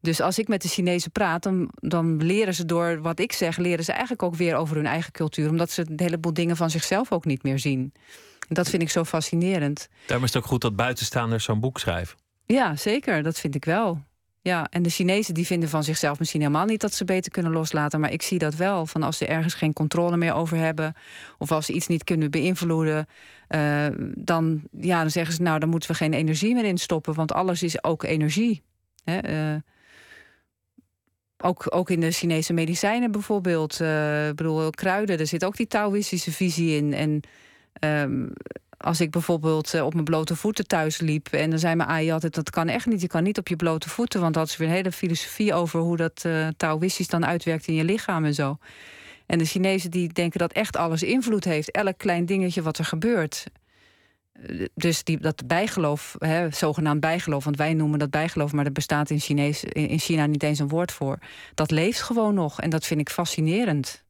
[0.00, 3.56] Dus als ik met de Chinezen praat, dan, dan leren ze door wat ik zeg,
[3.56, 5.48] leren ze eigenlijk ook weer over hun eigen cultuur.
[5.48, 7.92] Omdat ze een heleboel dingen van zichzelf ook niet meer zien.
[8.48, 9.88] En dat vind ik zo fascinerend.
[10.06, 12.18] Daarom is het ook goed dat buitenstaanders zo'n boek schrijven.
[12.46, 13.22] Ja, zeker.
[13.22, 14.02] Dat vind ik wel.
[14.44, 17.52] Ja, en de Chinezen die vinden van zichzelf misschien helemaal niet dat ze beter kunnen
[17.52, 18.00] loslaten.
[18.00, 18.86] Maar ik zie dat wel.
[18.86, 20.94] Van als ze ergens geen controle meer over hebben.
[21.38, 23.06] Of als ze iets niet kunnen beïnvloeden.
[23.48, 27.14] eh, dan, ja, dan zeggen ze nou, dan moeten we geen energie meer in stoppen.
[27.14, 28.62] Want alles is ook energie.
[29.04, 29.60] Hè, eh,
[31.38, 33.80] ook, ook in de Chinese medicijnen bijvoorbeeld.
[33.80, 36.92] eh, ik bedoel, kruiden, er zit ook die Taoïstische visie in.
[36.94, 37.20] En
[37.72, 38.28] ehm,
[38.82, 41.28] als ik bijvoorbeeld eh, op mijn blote voeten thuis liep...
[41.28, 43.00] en dan zei mijn AI altijd, dat kan echt niet.
[43.00, 45.54] Je kan niet op je blote voeten, want dat is weer een hele filosofie...
[45.54, 48.58] over hoe dat eh Taoïstisch dan uitwerkt in je lichaam en zo.
[49.26, 51.70] En de Chinezen die denken dat echt alles invloed heeft.
[51.70, 53.44] Elk klein dingetje wat er gebeurt.
[54.32, 57.44] Eh, Dus die, dat bijgeloof, hè, zogenaamd bijgeloof...
[57.44, 60.58] want wij noemen dat bijgeloof, maar er bestaat in, Chinees, in in China niet eens
[60.58, 61.18] een woord voor.
[61.54, 64.02] Dat leeft gewoon nog en dat vind ik fascinerend.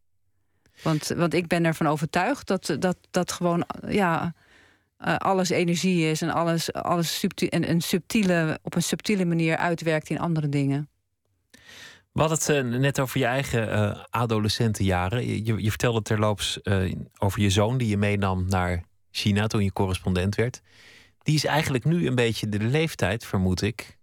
[0.83, 4.35] Want, want ik ben ervan overtuigd dat, dat, dat gewoon ja,
[5.03, 6.23] eh, alles energie is...
[6.23, 10.89] en alles, alles en een subtiele, op een subtiele manier uitwerkt in andere dingen.
[12.13, 15.27] We hadden het eh, net over je eigen eh, adolescentenjaren.
[15.45, 16.61] Je, je, vertelde terloops
[17.19, 20.63] over je zoon die je meenam naar China toen je correspondent werd.
[21.23, 23.99] Die is eigenlijk nu een beetje de leeftijd, vermoed ik.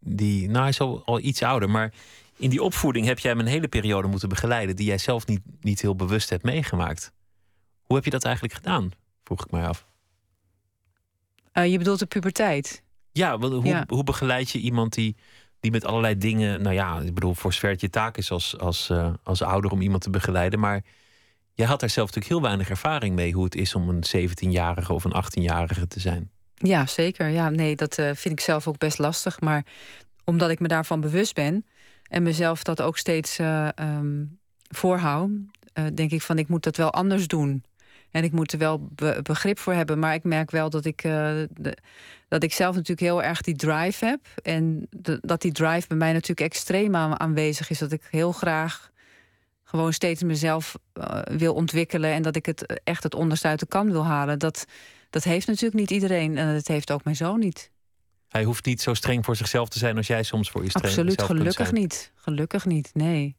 [0.00, 1.92] Die, nou, hij is al, al iets ouder, maar
[2.36, 5.40] in die opvoeding heb jij hem een hele periode moeten begeleiden die jij zelf niet,
[5.60, 7.12] niet heel bewust hebt meegemaakt.
[7.82, 8.90] Hoe heb je dat eigenlijk gedaan?
[9.24, 9.86] Vroeg ik mij af.
[11.56, 12.82] Eh, je bedoelt de puberteit?
[13.12, 13.84] Ja, hoe, Ja.
[13.86, 15.16] hoe begeleid je iemand die,
[15.60, 16.62] die met allerlei dingen.
[16.62, 19.70] Nou ja, ik bedoel, voor zover het je taak is als, als, eh, als ouder
[19.70, 20.60] om iemand te begeleiden.
[20.60, 20.82] Maar
[21.54, 24.92] jij had daar zelf natuurlijk heel weinig ervaring mee hoe het is om een 17-jarige
[24.92, 26.30] of een 18-jarige te zijn.
[26.54, 27.28] Ja, zeker.
[27.28, 29.40] Ja, nee, dat eh, vind ik zelf ook best lastig.
[29.40, 29.64] Maar
[30.24, 31.66] omdat ik me daarvan bewust ben
[32.08, 34.24] en mezelf dat ook steeds ehm,
[34.68, 35.30] voorhoud,
[35.94, 37.64] denk ik van ik moet dat wel anders doen.
[38.10, 39.98] En ik moet er wel be- begrip voor hebben.
[39.98, 41.12] Maar ik merk wel dat ik, eh,
[41.50, 41.76] de-
[42.28, 44.20] dat ik zelf natuurlijk heel erg die drive heb.
[44.42, 47.78] En de- dat die drive bij mij natuurlijk extreem aan- aanwezig is.
[47.78, 48.90] Dat ik heel graag
[49.64, 53.66] gewoon steeds mezelf uh, wil ontwikkelen en dat ik het echt het onderste uit de
[53.66, 54.38] kan wil halen.
[54.38, 54.64] Dat,
[55.10, 57.70] dat heeft natuurlijk niet iedereen en dat heeft ook mijn zoon niet.
[58.28, 60.86] Hij hoeft niet zo streng voor zichzelf te zijn als jij soms voor je streng
[60.86, 62.12] Absoluut, gelukkig niet.
[62.14, 63.36] Gelukkig niet, nee.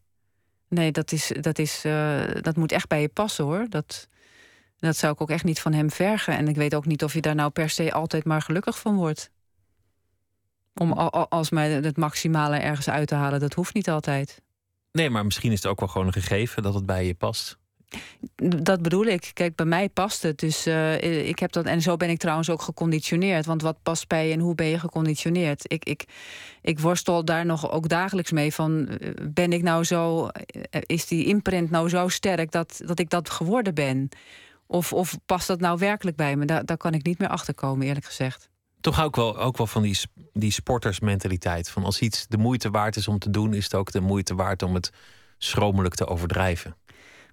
[0.70, 3.66] Nee, dat, is, dat, is, uh, dat moet echt bij je passen hoor.
[3.70, 4.08] Dat,
[4.78, 6.38] dat zou ik ook echt niet van hem vergen.
[6.38, 8.96] En ik weet ook niet of je daar nou per se altijd maar gelukkig van
[8.96, 9.32] wordt.
[10.74, 14.42] Om als mij het maximale ergens uit te halen, dat hoeft niet altijd.
[14.92, 17.58] Nee, maar misschien is het ook wel gewoon een gegeven dat het bij je past.
[18.64, 19.32] Dat bedoel ik.
[19.34, 20.40] Kijk, bij mij past het.
[20.40, 21.66] Dus uh, ik heb dat.
[21.66, 23.46] En zo ben ik trouwens ook geconditioneerd.
[23.46, 25.72] Want wat past bij je en hoe ben je geconditioneerd?
[25.72, 26.06] Ik, ik,
[26.62, 28.54] ik worstel daar nog ook dagelijks mee.
[28.54, 30.28] Van eh, ben ik nou zo.
[30.28, 34.10] Eh, is die imprint nou zo sterk dat, dat ik dat geworden ben?
[34.68, 36.46] Of, of past dat nou werkelijk bij me?
[36.46, 38.50] Daar, daar kan ik niet meer achter komen, eerlijk gezegd.
[38.82, 40.00] Toch hou ik wel, ook wel van die,
[40.34, 41.70] die sportersmentaliteit.
[41.70, 44.36] Van als iets de moeite waard is om te doen, is het ook de moeite
[44.36, 44.90] waard om het
[45.38, 46.76] schromelijk te overdrijven.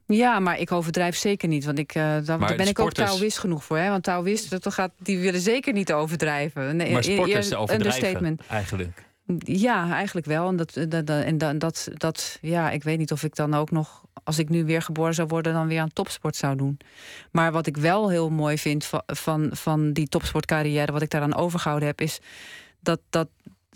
[0.06, 1.64] Ja, maar ik overdrijf zeker niet.
[1.64, 3.78] Want ik, uh, daar, daar, ben ik ook Taoïst genoeg voor.
[3.78, 3.88] Hè?
[3.88, 6.76] Want Taoïst, gaat, die willen zeker niet overdrijven.
[6.76, 9.02] Nee, maar sporters overdrijven eigenlijk.
[9.38, 10.48] Ja, eigenlijk wel.
[10.48, 14.02] En, dat, dat, en dat, dat, ja, ik weet niet of ik dan ook nog,
[14.24, 16.78] als ik nu weer geboren zou worden, dan weer aan topsport zou doen.
[17.30, 21.34] Maar wat ik wel heel mooi vind van, van, van die topsportcarrière, wat ik daaraan
[21.34, 22.20] overgehouden heb, is
[22.80, 23.28] dat, dat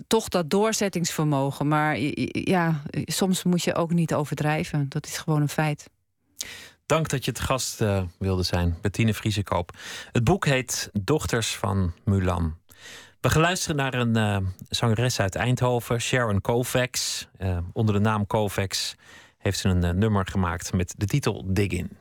[0.06, 1.68] toch dat doorzettingsvermogen.
[1.68, 1.98] Maar
[2.32, 4.86] ja, soms moet je ook niet overdrijven.
[4.88, 5.90] Dat is gewoon een feit.
[6.86, 9.76] Dank dat je te gast uh, wilde zijn, Bettine Vriesekoop.
[10.12, 12.56] Het boek heet Dochters van Mulan.
[13.28, 14.36] We gaan luisteren naar een uh,
[14.68, 17.28] zangeres uit Eindhoven, Sharon Kovacs.
[17.38, 18.94] Uh, onder de naam Kovacs
[19.38, 21.96] heeft ze een uh, nummer gemaakt met de titel Dig In.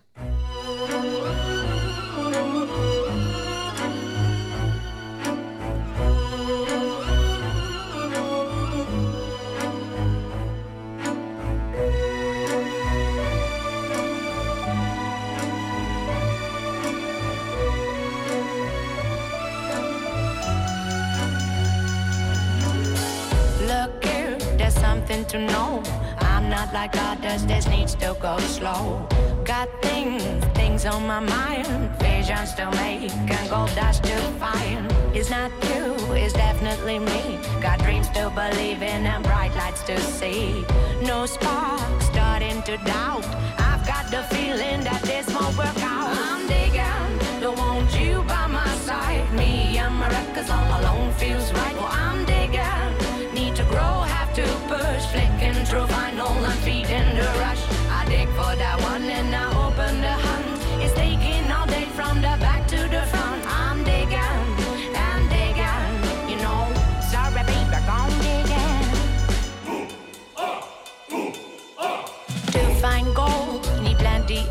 [25.27, 25.83] To know.
[26.19, 29.05] I'm not like others, this needs to go slow.
[29.43, 30.23] Got things,
[30.55, 31.67] things on my mind,
[31.99, 34.89] visions to make, and gold dust to find.
[35.13, 37.39] It's not you, it's definitely me.
[37.61, 40.63] Got dreams to believe in and bright lights to see.
[41.01, 43.25] No spark, starting to doubt.
[43.57, 46.09] I've got the feeling that this won't work out.
[46.29, 49.31] I'm digging, don't want you by my side.
[49.33, 51.76] Me and my records all alone feels right.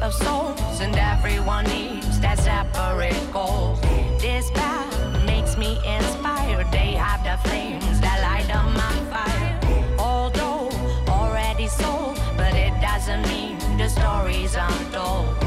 [0.07, 3.75] Of souls, and everyone needs that separate goal.
[4.21, 6.71] This path makes me inspired.
[6.71, 9.59] They have the flames that light up my fire.
[9.99, 10.71] Although
[11.09, 15.27] already sold, but it doesn't mean the stories untold.
[15.41, 15.46] I'm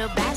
[0.00, 0.29] Ella to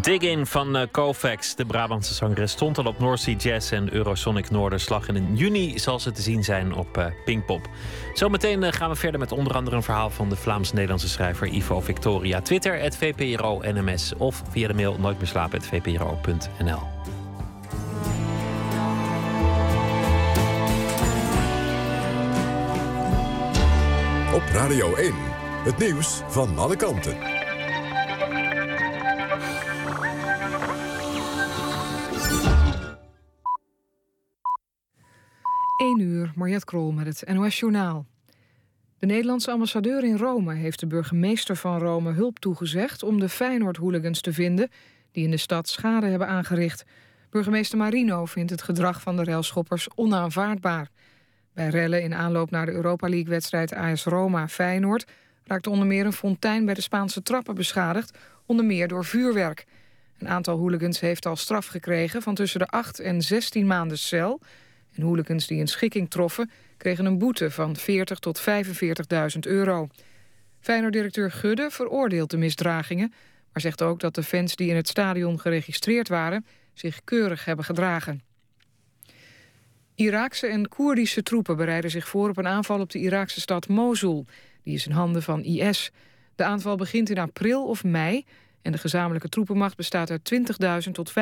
[0.00, 3.94] Dig In van uh, Kovacs, de Brabantse zangeres, stond al op North Sea Jazz en
[3.94, 5.08] Eurosonic Noorderslag.
[5.08, 7.68] En in juni zal ze te zien zijn op uh, Pinkpop.
[8.12, 11.80] Zometeen uh, gaan we verder met onder andere een verhaal van de Vlaams-Nederlandse schrijver Ivo
[11.80, 12.40] Victoria.
[12.40, 16.82] Twitter, het VPRO NMS of via de mail nooitmeerslapen.vpro.nl.
[24.34, 25.14] Op Radio 1,
[25.64, 27.16] het nieuws van alle kanten.
[35.76, 38.06] 1 uur, Mariette Krol met het NOS Journaal.
[38.98, 44.20] De Nederlandse ambassadeur in Rome heeft de burgemeester van Rome hulp toegezegd om de Feyenoord-hooligans
[44.20, 44.70] te vinden
[45.12, 46.84] die in de stad schade hebben aangericht.
[47.30, 50.88] Burgemeester Marino vindt het gedrag van de railschoppers onaanvaardbaar.
[51.54, 55.04] Bij rellen in aanloop naar de Europa League-wedstrijd AS Roma-Feyenoord
[55.44, 59.66] raakte onder meer een fontein bij de Spaanse trappen beschadigd, onder meer door vuurwerk.
[60.18, 64.40] Een aantal hooligans heeft al straf gekregen van tussen de 8 en 16 maanden cel
[64.94, 66.50] en hooligans die een schikking troffen...
[66.76, 69.88] kregen een boete van 40 tot 45.000 euro.
[70.60, 73.12] Feyenoord-directeur Gudde veroordeelt de misdragingen...
[73.52, 76.46] maar zegt ook dat de fans die in het stadion geregistreerd waren...
[76.74, 78.22] zich keurig hebben gedragen.
[79.94, 84.26] Iraakse en Koerdische troepen bereiden zich voor op een aanval op de Iraakse stad Mosul.
[84.64, 85.90] Die is in handen van IS.
[86.34, 88.24] De aanval begint in april of mei
[88.62, 90.32] en de gezamenlijke troepenmacht bestaat uit
[90.86, 91.12] 20.000 tot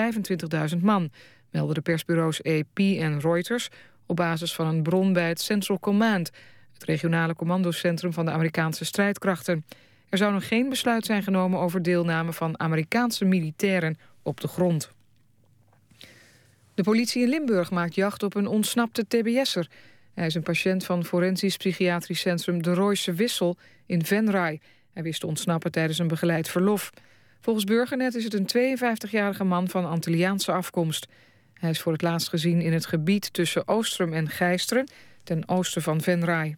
[0.74, 1.10] 25.000 man
[1.50, 3.68] melden de persbureaus AP en Reuters
[4.06, 6.30] op basis van een bron bij het Central Command,
[6.72, 9.64] het regionale commandocentrum van de Amerikaanse strijdkrachten.
[10.08, 14.90] Er zou nog geen besluit zijn genomen over deelname van Amerikaanse militairen op de grond.
[16.74, 19.68] De politie in Limburg maakt jacht op een ontsnapte TBS'er.
[20.14, 23.56] Hij is een patiënt van forensisch psychiatrisch centrum De Royse Wissel
[23.86, 24.60] in Venray.
[24.92, 26.90] Hij wist te ontsnappen tijdens een begeleid verlof.
[27.40, 31.08] Volgens Burgernet is het een 52-jarige man van Antilliaanse afkomst.
[31.54, 34.88] Hij is voor het laatst gezien in het gebied tussen Oostrum en Gijsteren,
[35.22, 36.56] ten oosten van Venray.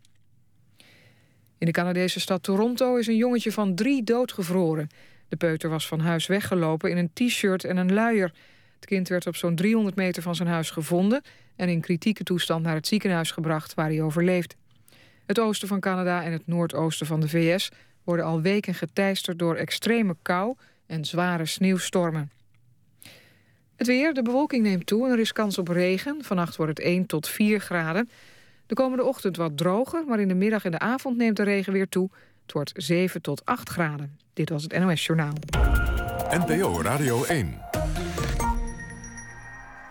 [1.59, 4.89] In de Canadese stad Toronto is een jongetje van drie doodgevroren.
[5.29, 8.33] De peuter was van huis weggelopen in een t-shirt en een luier.
[8.85, 11.23] Het kind werd op zo'n 300 meter van zijn huis gevonden...
[11.57, 14.57] en in kritieke toestand naar het ziekenhuis gebracht waar hij overleeft.
[15.27, 17.71] Het oosten van Canada en het noordoosten van de VS...
[18.03, 20.57] worden al weken geteisterd door extreme kou
[20.87, 22.31] en zware sneeuwstormen.
[23.77, 26.25] Het weer, de bewolking neemt toe en er is kans op regen.
[26.25, 28.09] Vannacht wordt het 1 tot 4 graden.
[28.67, 31.73] De komende ochtend wat droger, maar in de middag en de avond neemt de regen
[31.73, 32.11] weer toe.
[32.43, 34.19] Het wordt 7 tot 8 graden.
[34.33, 35.35] Dit was het NOS Journaal.
[36.31, 37.84] NPO Radio 1.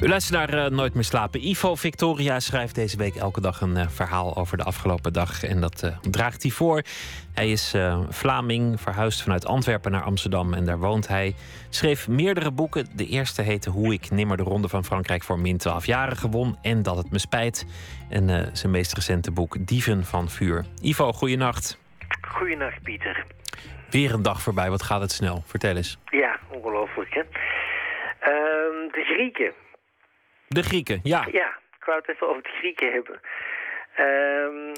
[0.00, 1.46] U luistert naar uh, Nooit meer slapen.
[1.48, 5.42] Ivo Victoria schrijft deze week elke dag een uh, verhaal over de afgelopen dag.
[5.42, 6.82] En dat uh, draagt hij voor.
[7.34, 7.76] Hij is
[8.08, 11.34] Vlaming, verhuisd vanuit Antwerpen naar Amsterdam en daar woont hij.
[11.68, 12.86] Schreef meerdere boeken.
[12.96, 16.58] De eerste heette Hoe ik nimmer de Ronde van Frankrijk voor min 12 jaren gewon.
[16.62, 17.66] En dat het me spijt.
[18.10, 20.64] En zijn meest recente boek Dieven van Vuur.
[20.82, 21.78] Ivo, goeienacht.
[22.28, 23.24] Goeienacht, Pieter.
[23.90, 24.70] Weer een dag voorbij.
[24.70, 25.42] Wat gaat het snel?
[25.46, 25.98] Vertel eens.
[26.10, 27.20] Ja, ongelooflijk, hè?
[28.20, 29.52] Ehm, de Grieken
[30.48, 31.26] de Grieken, ja.
[31.32, 33.20] Ja, ik wou het even over de Grieken hebben.
[33.98, 34.72] Um,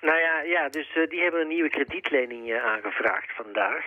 [0.00, 3.84] nou ja, ja dus uh, die hebben een nieuwe kredietlening uh, aangevraagd vandaag.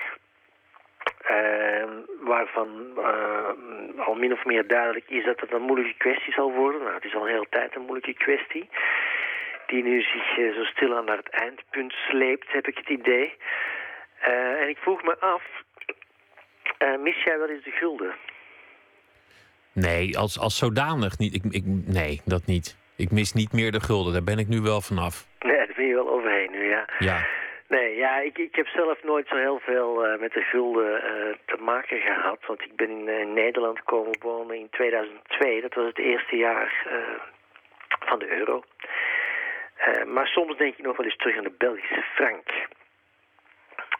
[1.31, 1.83] Uh,
[2.19, 3.49] waarvan uh,
[4.05, 6.81] al min of meer duidelijk is dat het een moeilijke kwestie zal worden.
[6.81, 8.69] Nou, het is al een hele tijd een moeilijke kwestie.
[9.67, 13.35] Die nu zich zo stil naar het eindpunt sleept, heb ik het idee.
[14.59, 15.43] en ik vroeg me af,
[16.99, 18.15] mis jij wel eens de gulden?
[19.73, 21.33] Nee, als, als zodanig niet.
[21.33, 22.77] Ik, ik, nee, dat niet.
[22.95, 24.13] Ik mis niet meer de gulden.
[24.13, 25.27] Daar ben ik nu wel vanaf.
[25.39, 26.85] Nee, daar ben je wel overheen nu, ja.
[26.99, 27.25] Ja.
[27.67, 31.35] Nee, ja, ik, ik heb zelf nooit zo heel veel uh, met de gulden uh,
[31.45, 32.39] te maken gehad.
[32.47, 35.61] Want ik ben in, uh, Nederland komen wonen in 2002.
[35.61, 36.87] Dat was het eerste jaar
[38.09, 38.63] van de euro.
[40.07, 42.47] maar soms denk ik nog wel eens terug aan de Belgische frank.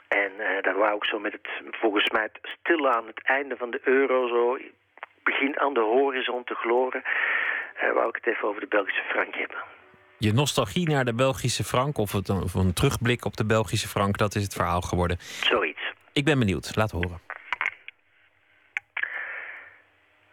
[0.08, 3.82] En daar wou ik zo met het, volgens mij, stil aan het einde van de
[3.84, 4.58] euro zo
[5.24, 7.04] begin aan de horizon te gloren,
[7.84, 9.58] uh, wou ik het even over de Belgische frank hebben.
[10.18, 14.18] Je nostalgie naar de Belgische frank, of, het, of een terugblik op de Belgische frank,
[14.18, 15.18] dat is het verhaal geworden.
[15.20, 15.82] Zoiets.
[16.14, 17.20] Ik ben benieuwd, laat horen.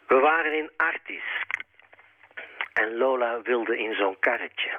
[0.07, 1.22] We waren in Artis.
[2.72, 4.78] En Lola wilde in zo'n karretje.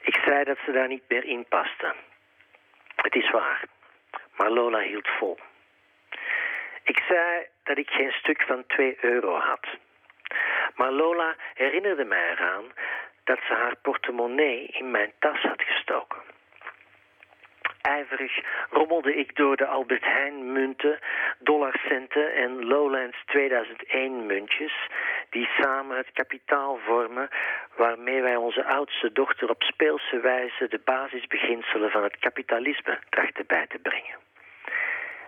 [0.00, 1.94] Ik zei dat ze daar niet meer in paste.
[2.96, 3.64] Het is waar.
[4.36, 5.38] Maar Lola hield vol.
[6.84, 9.66] Ik zei dat ik geen stuk van 2 euro had.
[10.74, 12.64] Maar Lola herinnerde mij eraan
[13.24, 16.22] dat ze haar portemonnee in mijn tas had gestoken.
[17.80, 20.98] Ijverig rommelde ik door de Albert Heijn munten,
[21.38, 24.88] dollarcenten en Lowlands 2001 muntjes,
[25.30, 27.28] die samen het kapitaal vormen
[27.76, 33.66] waarmee wij onze oudste dochter op speelse wijze de basisbeginselen van het kapitalisme trachten bij
[33.66, 34.16] te brengen.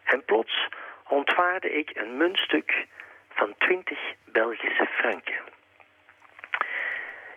[0.04, 0.68] En plots
[1.08, 2.86] ontwaarde ik een muntstuk
[3.28, 5.54] van 20 Belgische franken.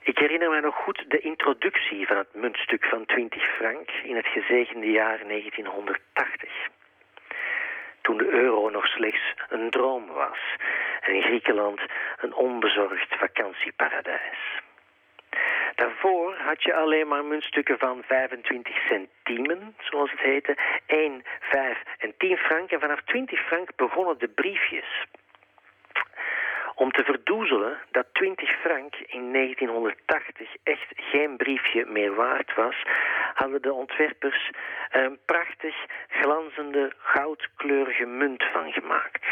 [0.01, 4.27] Ik herinner me nog goed de introductie van het muntstuk van 20 frank in het
[4.27, 6.49] gezegende jaar 1980.
[8.01, 10.39] Toen de euro nog slechts een droom was
[11.01, 11.81] en Griekenland
[12.17, 14.61] een onbezorgd vakantieparadijs.
[15.79, 22.13] Daarvoor had je alleen maar muntstukken van 25 centimen, zoals het heette, 1, 5 en
[22.17, 22.71] 10 frank.
[22.71, 25.05] En vanaf 20 frank begonnen de briefjes.
[26.75, 32.75] Om te verdoezelen dat 20 frank in 1980 echt geen briefje meer waard was,
[33.33, 34.51] hadden de ontwerpers
[34.89, 35.75] er een prachtig
[36.07, 39.25] glanzende goudkleurige munt van gemaakt.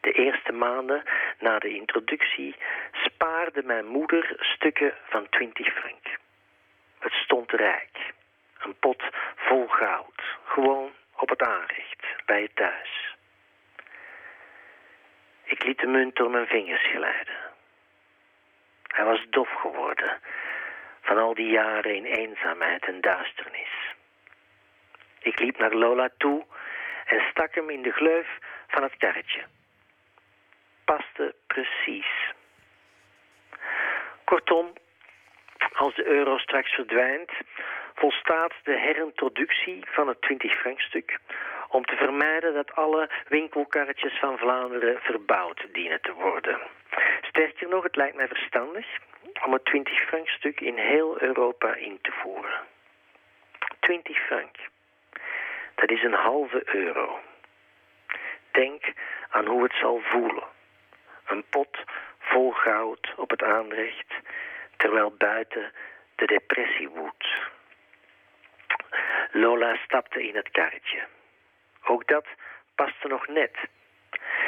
[0.00, 1.02] De eerste maanden
[1.38, 2.56] na de introductie
[2.92, 6.18] spaarde mijn moeder stukken van 20 frank.
[6.98, 8.12] Het stond rijk.
[8.58, 9.02] Een pot
[9.36, 10.22] vol goud.
[10.44, 13.16] Gewoon op het aanrecht, bij je thuis.
[15.44, 17.36] Ik liet de munt door mijn vingers glijden.
[18.86, 20.20] Hij was dof geworden
[21.00, 23.94] van al die jaren in eenzaamheid en duisternis.
[25.20, 26.46] Ik liep naar Lola toe
[27.04, 28.38] en stak hem in de gleuf
[28.68, 29.40] van het karretje.
[30.88, 32.32] Paste precies.
[34.24, 34.72] Kortom,
[35.72, 37.30] als de euro straks verdwijnt,
[37.94, 41.18] volstaat de herintroductie van het 20-frankstuk
[41.68, 46.58] om te vermijden dat alle winkelkarretjes van Vlaanderen verbouwd dienen te worden.
[47.22, 48.86] Sterker nog, het lijkt mij verstandig
[49.44, 52.60] om het 20-frankstuk in heel Europa in te voeren.
[53.80, 54.56] 20 frank.
[55.74, 57.20] Dat is een halve euro.
[58.50, 58.84] Denk
[59.30, 60.56] aan hoe het zal voelen.
[61.28, 61.78] Een pot
[62.18, 64.12] vol goud op het aanrecht,
[64.76, 65.72] terwijl buiten
[66.14, 67.26] de depressie woedt.
[69.32, 71.06] Lola stapte in het karretje.
[71.84, 72.26] Ook dat
[72.74, 73.56] paste nog net.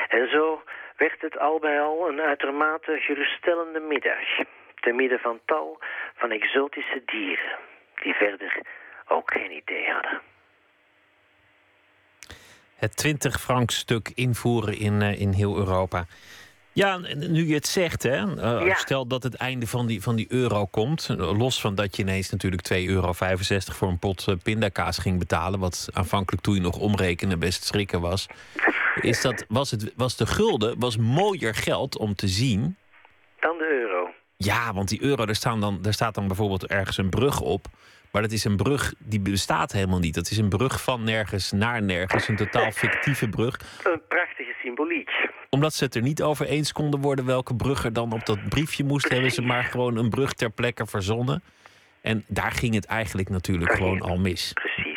[0.08, 0.62] En zo
[0.96, 4.26] werd het al bij al een uitermate geruststellende middag.
[4.74, 5.78] Te midden van tal
[6.14, 7.58] van exotische dieren,
[8.02, 8.60] die verder
[9.08, 10.20] ook geen idee hadden.
[12.76, 16.04] Het 20 frank stuk invoeren in, uh, in heel Europa.
[16.72, 18.74] Ja, nu je het zegt, hè, uh, ja.
[18.74, 21.08] stel dat het einde van die, van die euro komt.
[21.18, 23.12] Los van dat je ineens natuurlijk 2,65 euro
[23.52, 25.60] voor een pot uh, pindakaas ging betalen.
[25.60, 28.26] Wat aanvankelijk toen je nog omrekenen best schrikken was.
[29.00, 32.76] Is dat, was, het, was de gulden was mooier geld om te zien.
[33.40, 33.89] Dan de euro.
[34.44, 37.66] Ja, want die euro, daar, staan dan, daar staat dan bijvoorbeeld ergens een brug op.
[38.10, 40.14] Maar dat is een brug die bestaat helemaal niet.
[40.14, 42.28] Dat is een brug van nergens naar nergens.
[42.28, 43.56] Een totaal fictieve brug.
[43.84, 45.10] Een prachtige symboliek.
[45.50, 48.48] Omdat ze het er niet over eens konden worden welke brug er dan op dat
[48.48, 49.10] briefje moest, Precies.
[49.10, 51.42] hebben ze maar gewoon een brug ter plekke verzonnen.
[52.00, 54.52] En daar ging het eigenlijk natuurlijk gewoon al mis.
[54.52, 54.89] Precies,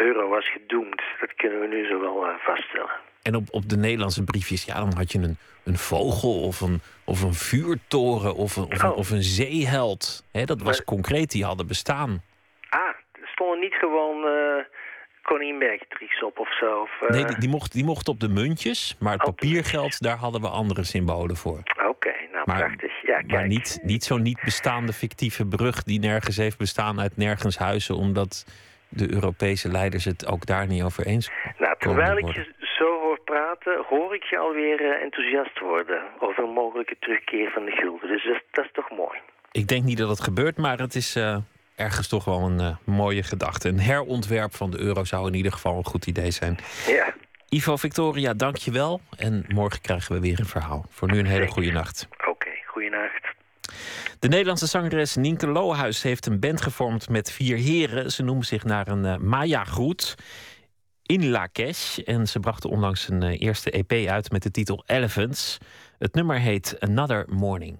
[0.00, 1.02] euro was gedoemd.
[1.20, 2.90] Dat kunnen we nu zo wel uh, vaststellen.
[3.22, 6.80] En op, op de Nederlandse briefjes, ja, dan had je een, een vogel of een,
[7.04, 8.90] of een vuurtoren of een, of, oh.
[8.90, 10.26] een, of een zeeheld.
[10.32, 10.86] He, dat was maar...
[10.86, 12.22] concreet, die hadden bestaan.
[12.68, 12.80] Ah,
[13.12, 14.64] er stonden niet gewoon uh,
[15.22, 16.80] koningin Beatrix op of zo?
[16.80, 17.08] Of, uh...
[17.08, 20.48] Nee, die, die, mocht, die mocht op de muntjes, maar het papiergeld, daar hadden we
[20.48, 21.58] andere symbolen voor.
[21.58, 23.02] Oké, okay, nou maar, prachtig.
[23.02, 23.30] Ja, kijk.
[23.30, 27.96] Maar niet, niet zo'n niet bestaande fictieve brug die nergens heeft bestaan uit nergens huizen,
[27.96, 28.44] omdat
[28.90, 33.20] de Europese leiders het ook daar niet over eens Nou, terwijl ik je zo hoor
[33.24, 38.08] praten, hoor ik je alweer uh, enthousiast worden over een mogelijke terugkeer van de gulden.
[38.08, 39.18] Dus dat, dat is toch mooi.
[39.52, 41.36] Ik denk niet dat het gebeurt, maar het is uh,
[41.76, 43.68] ergens toch wel een uh, mooie gedachte.
[43.68, 46.58] Een herontwerp van de euro zou in ieder geval een goed idee zijn.
[46.86, 47.14] Ja.
[47.48, 49.00] Ivo Victoria, dank je wel.
[49.16, 50.84] En morgen krijgen we weer een verhaal.
[50.88, 52.08] Voor nu een hele goede nacht.
[52.12, 53.34] Oké, okay, goede nacht.
[54.20, 58.12] De Nederlandse zangeres Nienke Lohuis heeft een band gevormd met vier heren.
[58.12, 60.14] Ze noemen zich naar een uh, Maya-groet
[61.02, 61.98] in Lakesh.
[61.98, 65.58] En ze brachten onlangs een uh, eerste EP uit met de titel Elephants.
[65.98, 67.78] Het nummer heet Another Morning.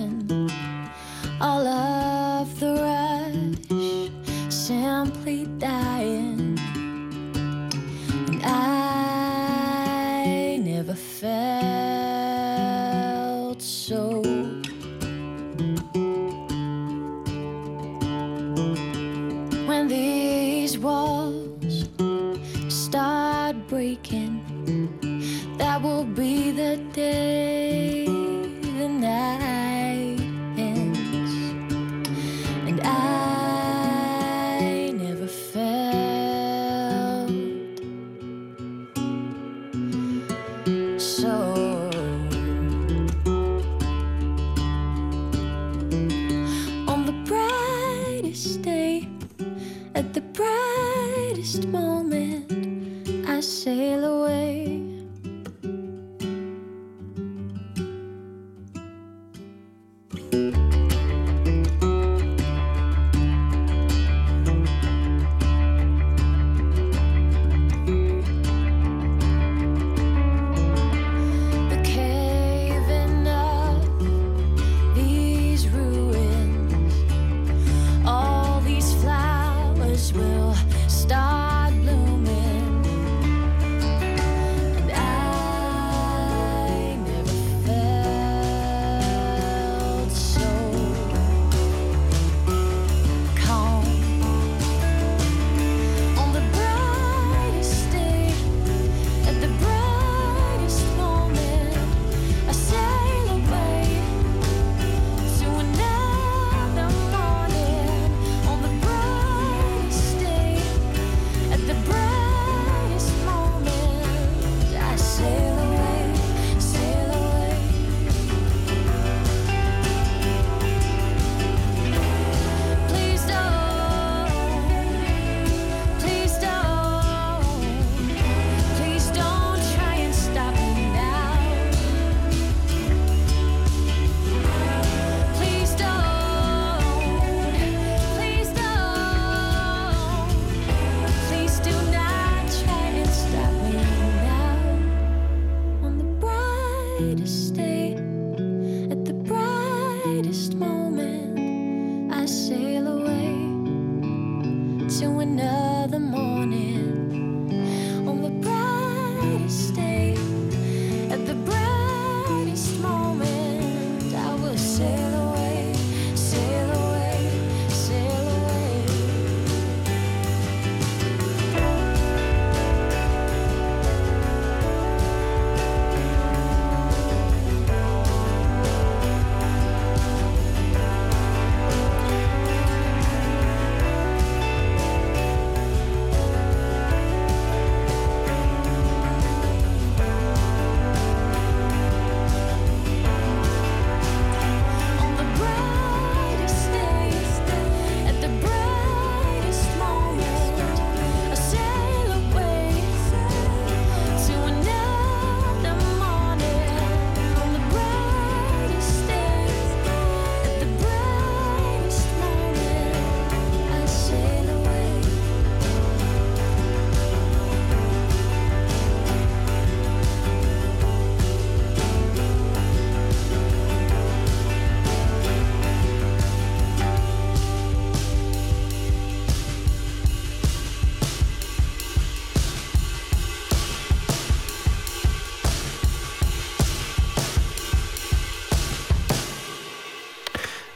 [1.41, 4.11] all of the rush
[4.53, 6.06] simply dying.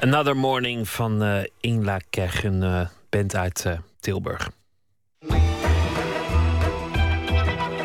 [0.01, 4.51] Another Morning van eh Ingla Kech, een eh, band uit eh, Tilburg.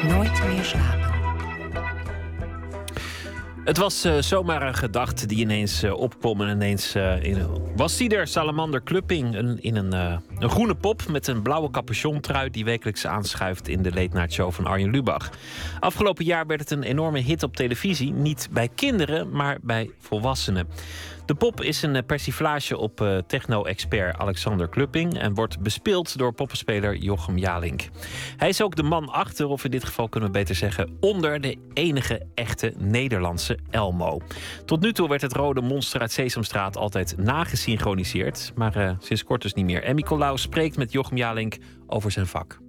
[0.07, 1.13] Nooit meer slapen.
[3.63, 8.27] Het was zomaar een gedachte die ineens eh, opkwam en ineens in, was die er
[8.27, 9.93] Salamander Clupping een, in een,
[10.39, 14.51] een groene pop met een blauwe capuchontrui die wekelijks aanschuift in de late night show
[14.51, 15.29] van Arjen Lubach.
[15.79, 20.67] Afgelopen jaar werd het een enorme hit op televisie, niet bij kinderen, maar bij volwassenen.
[21.25, 26.33] De pop is een eh, persiflage op eh, techno-expert Alexander Klupping en wordt bespeeld door
[26.33, 27.89] poppenspeler Jochem Jalink.
[28.37, 31.41] Hij is ook de man achter, of in dit geval kunnen we beter zeggen, onder
[31.41, 34.21] de enige echte Nederlandse Elmo.
[34.65, 39.41] Tot nu toe werd het rode monster uit Sesamstraat altijd nagesynchroniseerd, maar eh, sinds kort
[39.41, 39.83] dus niet meer.
[39.83, 41.57] En Nicolaus spreekt met Jochem Jalink
[41.87, 42.63] over zijn vak.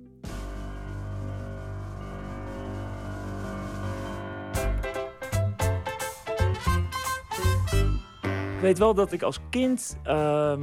[8.67, 10.61] Weet wel dat ik als kind ehm,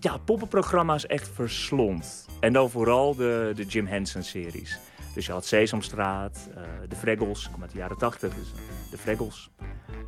[0.00, 2.26] ja, poppenprogramma's echt verslond.
[2.40, 4.78] En dan vooral de, de Jim Henson-series.
[5.14, 8.52] Dus je had Sesamstraat, eh, de Fraggles, ik kom uit de jaren 80, dus
[8.90, 9.50] de Fraggles.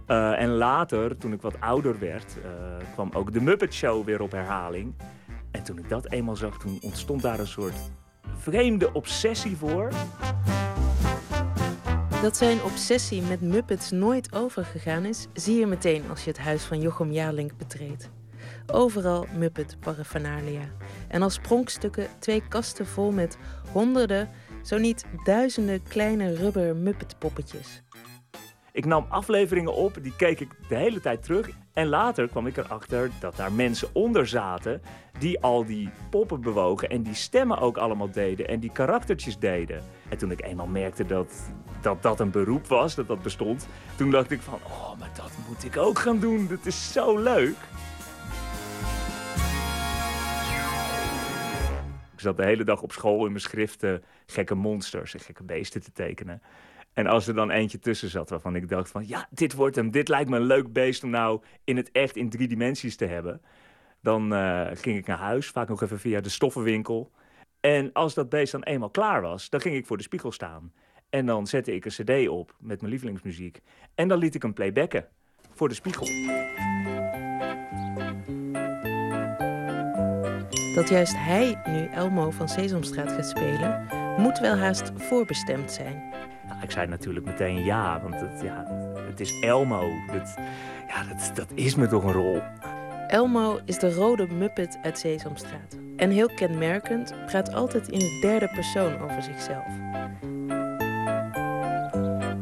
[0.06, 2.50] Eh, en later, toen ik wat ouder werd, eh,
[2.92, 4.94] kwam ook de Muppet Show weer op herhaling.
[5.50, 7.90] En toen ik dat eenmaal zag, toen ontstond daar een soort
[8.36, 9.92] vreemde obsessie voor.
[12.24, 16.62] Dat zijn obsessie met Muppets nooit overgegaan is, zie je meteen als je het huis
[16.62, 18.10] van Jochem Jaarlink betreedt.
[18.66, 20.60] Overal Muppet paraphernalia.
[21.08, 23.38] En als pronkstukken twee kasten vol met
[23.72, 24.30] honderden,
[24.62, 27.82] zo niet duizenden kleine rubber Muppet poppetjes.
[28.72, 31.48] Ik nam afleveringen op, die keek ik de hele tijd terug.
[31.74, 34.82] En later kwam ik erachter dat daar mensen onder zaten
[35.18, 39.82] die al die poppen bewogen en die stemmen ook allemaal deden en die karaktertjes deden.
[40.08, 44.10] En toen ik eenmaal merkte dat dat, dat een beroep was, dat dat bestond, toen
[44.10, 46.46] dacht ik van, oh, maar dat moet ik ook gaan doen.
[46.46, 47.56] Dat is zo leuk.
[52.12, 55.82] Ik zat de hele dag op school in mijn schriften gekke monsters en gekke beesten
[55.82, 56.42] te tekenen.
[56.94, 59.08] En als er dan eentje tussen zat waarvan ik dacht van...
[59.08, 62.16] ja, dit wordt hem, dit lijkt me een leuk beest om nou in het echt
[62.16, 63.42] in drie dimensies te hebben.
[64.00, 67.10] Dan eh, ging ik naar huis, vaak nog even via de stoffenwinkel.
[67.60, 70.72] En als dat beest dan eenmaal klaar was, dan ging ik voor de spiegel staan.
[71.10, 73.60] En dan zette ik een cd op met mijn lievelingsmuziek.
[73.94, 75.08] En dan liet ik hem playbacken
[75.50, 76.06] voor de spiegel.
[80.74, 86.12] Dat juist hij nu Elmo van Sesamstraat gaat spelen, moet wel haast voorbestemd zijn.
[86.54, 88.64] Nou, ik zei natuurlijk meteen ja, want het, ja,
[89.08, 89.90] het is Elmo.
[90.12, 90.34] Dat,
[90.88, 92.42] ja, dat, dat is me toch een rol.
[93.08, 95.78] Elmo is de rode Muppet uit Sesamstraat.
[95.96, 99.66] En heel kenmerkend praat altijd in de derde persoon over zichzelf.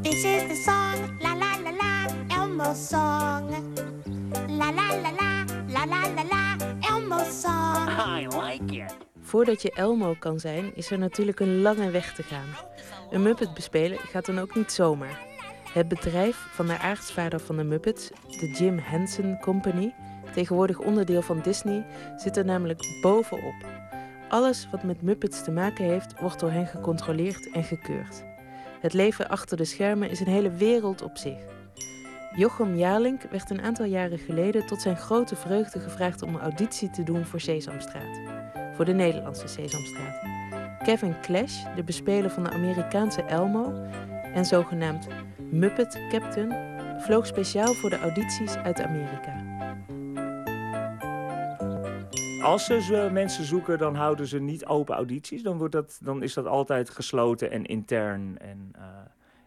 [0.02, 2.06] This is the song, la la la la,
[2.36, 3.50] Elmo's song.
[4.48, 7.88] La la la la, la la la la, Elmo's song.
[7.88, 9.11] I like it.
[9.32, 12.48] Voordat je Elmo kan zijn, is er natuurlijk een lange weg te gaan.
[13.10, 15.20] Een Muppet bespelen gaat dan ook niet zomaar.
[15.72, 19.94] Het bedrijf van de aartsvader van de Muppets, de Jim Henson Company,
[20.34, 21.86] tegenwoordig onderdeel van Disney,
[22.16, 23.54] zit er namelijk bovenop.
[24.28, 28.24] Alles wat met Muppets te maken heeft, wordt door hen gecontroleerd en gekeurd.
[28.80, 31.40] Het leven achter de schermen is een hele wereld op zich.
[32.34, 36.90] Jochem Jaarlink werd een aantal jaren geleden tot zijn grote vreugde gevraagd om een auditie
[36.90, 38.20] te doen voor Sesamstraat.
[38.74, 40.20] Voor de Nederlandse Sesamstraat.
[40.84, 43.72] Kevin Clash, de bespeler van de Amerikaanse Elmo
[44.34, 45.06] en zogenaamd
[45.50, 46.52] Muppet Captain,
[47.00, 49.50] vloog speciaal voor de audities uit Amerika.
[52.42, 55.42] Als ze zo mensen zoeken, dan houden ze niet open audities.
[55.42, 58.84] Dan, wordt dat, dan is dat altijd gesloten en intern en eh,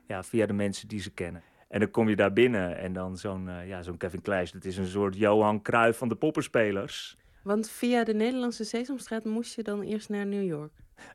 [0.07, 1.41] ja, via de mensen die ze kennen.
[1.67, 4.65] En dan kom je daar binnen en dan zo'n eh, ja, zo'n Kevin Kleijs, dat
[4.65, 7.17] is een soort Johan Cruijff van de poppenspelers.
[7.43, 10.71] Want via de Nederlandse Sesamstraat moest je dan eerst naar New York.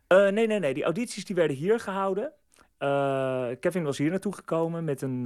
[0.07, 0.75] Eh, nee, nee, nee.
[0.75, 2.33] Die audities die werden hier gehouden.
[2.79, 5.23] Eh, Kevin was hier naartoe gekomen met een,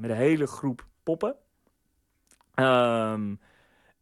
[0.00, 1.36] met een hele groep poppen.
[2.54, 3.34] Ehm,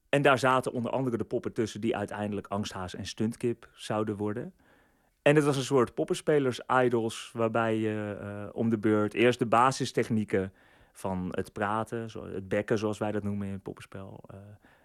[0.08, 4.54] en daar zaten onder andere de poppen tussen die uiteindelijk Angsthaas en Stuntkip zouden worden.
[5.22, 10.52] En het was een soort poppenspelers-idols waarbij je eh, om de beurt eerst de basistechnieken
[10.92, 14.36] van het praten, het bekken zoals wij dat noemen in het poppenspel, eh,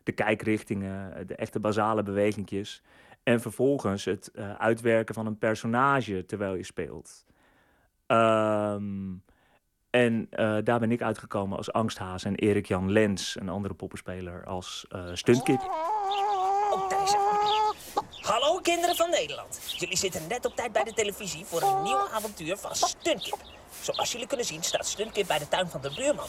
[0.04, 2.82] de kijkrichtingen, de echte basale bewegingjes.
[3.24, 7.26] En vervolgens het eh, uitwerken van een personage terwijl je speelt.
[8.06, 9.14] Ehm,
[9.90, 10.28] en
[10.64, 15.60] daar ben ik uitgekomen als Angsthaas en Erik Jan Lens, een andere poppenspeler, als stuntkip.
[18.66, 19.60] Kinderen van Nederland.
[19.78, 23.38] Jullie zitten net op tijd bij de televisie voor een nieuw avontuur van Stuntkip.
[23.82, 26.28] Zoals jullie kunnen zien staat Stuntkip bij de tuin van de buurman.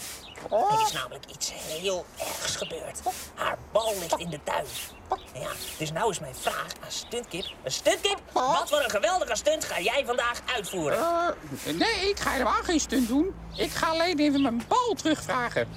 [0.51, 3.01] Er is namelijk iets heel ergs gebeurd.
[3.35, 4.65] Haar bal ligt in de tuin.
[5.35, 7.47] Ja, dus nou is mijn vraag aan Stuntkip.
[7.65, 10.99] Stuntkip, wat voor een geweldige stunt ga jij vandaag uitvoeren?
[10.99, 13.35] Eh, nee, ik ga helemaal geen stunt doen.
[13.57, 15.69] Ik ga alleen even mijn bal terugvragen.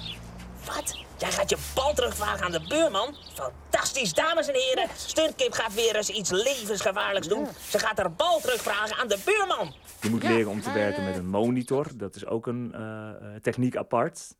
[0.66, 1.04] Wat?
[1.18, 3.14] Jij gaat je bal terugvragen aan de buurman?
[3.34, 4.88] Fantastisch, dames en heren.
[4.96, 7.46] Stuntkip gaat weer eens iets levensgevaarlijks doen.
[7.68, 9.74] Ze gaat haar bal terugvragen aan de buurman.
[10.00, 11.86] Je moet leren om te werken met een monitor.
[11.94, 14.34] Dat is ook een eh, eh, techniek apart.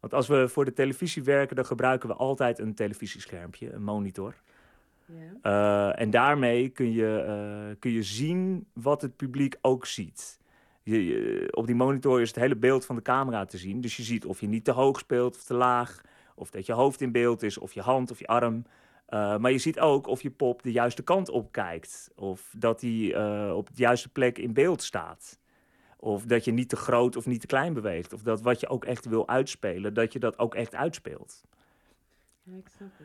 [0.00, 4.34] Want als we voor de televisie werken, dan gebruiken we altijd een televisieschermpje, een monitor.
[5.42, 10.40] Eh, en daarmee kun je, eh, kun je zien wat het publiek ook ziet.
[10.82, 13.80] Je, je- op die monitor is het hele beeld van de camera te zien.
[13.80, 16.00] Dus je ziet of je niet te hoog speelt of te laag.
[16.34, 18.64] Of dat je hoofd in beeld is, of je hand of je arm.
[19.06, 22.10] Eh, maar je ziet ook of je pop de juiste kant op kijkt.
[22.14, 25.38] Of dat hij eh, op de juiste plek in beeld staat.
[25.96, 28.12] Of dat je niet te groot of niet te klein beweegt.
[28.12, 31.42] Of dat wat je ook echt wil uitspelen, dat je dat ook echt uitspeelt.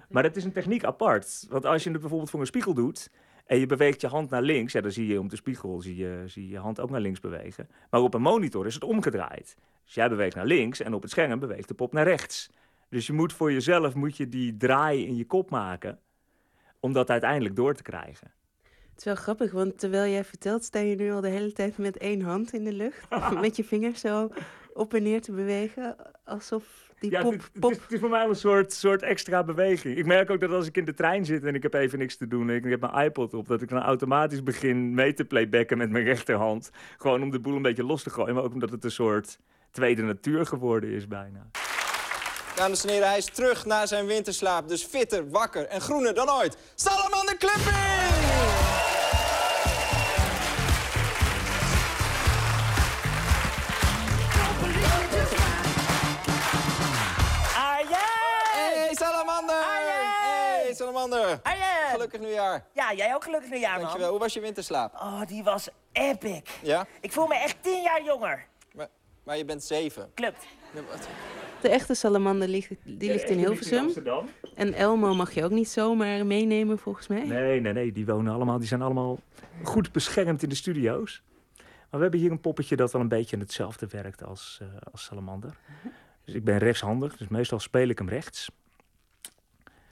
[0.10, 1.46] Maar dat is een techniek apart.
[1.50, 3.10] Want als je het bijvoorbeeld voor een spiegel doet
[3.48, 4.74] En je beweegt je hand naar links.
[4.74, 7.02] Ja, dan zie je om de spiegel zie je, zie je je hand ook naar
[7.02, 7.70] links bewegen.
[7.90, 9.56] Maar op een monitor is het omgedraaid.
[9.86, 12.50] Dus jij beweegt naar links en op het scherm beweegt de pop naar rechts.
[12.90, 16.00] Dus je moet voor jezelf moet je die draai in je kop maken.
[16.80, 18.32] Om dat uiteindelijk door te krijgen.
[18.64, 21.78] Het is wel grappig, want terwijl jij vertelt, sta je nu al de hele tijd
[21.78, 23.10] met één hand in de lucht.
[23.42, 24.30] met je vingers zo
[24.74, 25.96] op en neer te bewegen.
[26.24, 27.32] Alsof die Ja, pop...
[27.32, 29.98] het, is, het is voor mij wel een soort, soort extra beweging.
[29.98, 32.18] Ik merk ook dat als ik in de trein zit en ik heb even niks
[32.18, 32.50] te doen...
[32.50, 35.90] en ik heb mijn iPod op, dat ik dan automatisch begin mee te playbacken met
[35.90, 36.70] mijn rechterhand.
[36.98, 38.36] Gewoon om de boel een beetje los te gooien.
[38.36, 39.40] Maar ook omdat het een soort
[39.72, 41.50] tweede natuur geworden is bijna.
[42.56, 44.68] Dames en heren, hij is terug naar zijn winterslaap.
[44.68, 46.58] Dus fitter, wakker en groener dan ooit.
[46.76, 48.87] Salamander Clipping!
[61.10, 61.42] Salamander!
[61.92, 62.66] Gelukkig nieuwjaar.
[62.74, 63.82] Ja, jij ook gelukkig nieuwjaar, man.
[63.82, 64.10] Dankjewel.
[64.10, 64.94] Hoe was je winterslaap?
[64.94, 66.42] Oh, die was epic.
[66.64, 66.86] Ja?
[67.02, 68.46] Ik voel me echt tien jaar jonger.
[68.76, 68.88] Maar,
[69.24, 70.12] maar je bent zeven.
[70.14, 70.46] Klopt.
[70.74, 70.82] Ja?
[71.62, 73.94] De echte salamander ligt, die ligt in Hilversum.
[74.56, 77.24] En Elmo mag je ook niet zomaar meenemen, volgens mij.
[77.24, 77.92] Nee, nee, nee.
[77.92, 79.20] Die wonen allemaal, die zijn allemaal
[79.64, 81.22] goed beschermd in de studio's.
[81.58, 85.04] Maar we hebben hier een poppetje dat wel een beetje hetzelfde werkt als, eh, als
[85.04, 85.58] Salamander.
[86.26, 88.50] Dus ik ben rechtshandig, dus meestal speel ik hem rechts.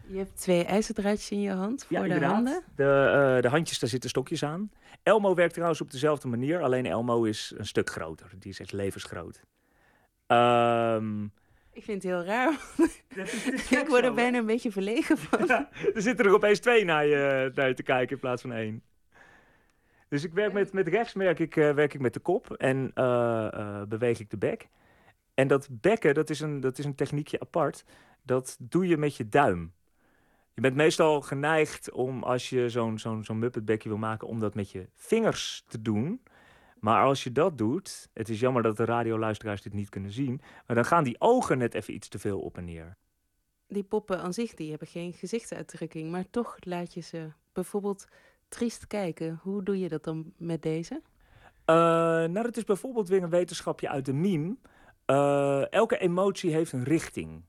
[0.08, 2.32] Je hebt twee ijzerdraadjes in je hand voor de inderdaad.
[2.32, 2.64] handen.
[2.76, 2.84] De,
[3.36, 4.72] eh, de handjes, daar zitten stokjes aan.
[5.04, 8.32] Elmo werkt trouwens op dezelfde manier, alleen Elmo is een stuk groter.
[8.40, 9.42] Die is echt levensgroot.
[10.28, 11.24] Ehm,
[11.72, 12.52] Ik vind het heel raar.
[13.82, 15.50] ik word er bijna een beetje verlegen van.
[15.50, 18.84] er zitten er opeens twee naar je, naar je te kijken in plaats van één.
[20.10, 22.92] Dus ik werk met, met rechts werk ik, eh, werk ik met de kop en
[22.94, 24.68] eh, beweeg ik de bek.
[25.34, 27.84] En dat bekken, dat is, een, dat is een techniekje apart.
[28.24, 29.74] Dat doe je met je duim.
[30.56, 34.56] Je bent meestal geneigd om, als je zo'n zo'n zo'n muppetbekje wil maken, om dat
[34.56, 36.22] met je vingers te doen.
[36.80, 40.42] Maar als je dat doet, het is jammer dat de radioluisteraars dit niet kunnen zien,
[40.68, 42.98] maar dan gaan die ogen net even iets te veel op en neer.
[43.68, 46.12] Die poppen aan zich, die hebben geen gezichtsuitdrukking.
[46.12, 48.08] Maar toch laat je ze bijvoorbeeld
[48.48, 49.40] triest kijken.
[49.42, 51.02] Hoe doe je dat dan met deze?
[51.66, 54.56] Eh, nou, dat is bijvoorbeeld weer een wetenschapje uit de meme.
[55.06, 57.44] Eh, elke emotie heeft een richting.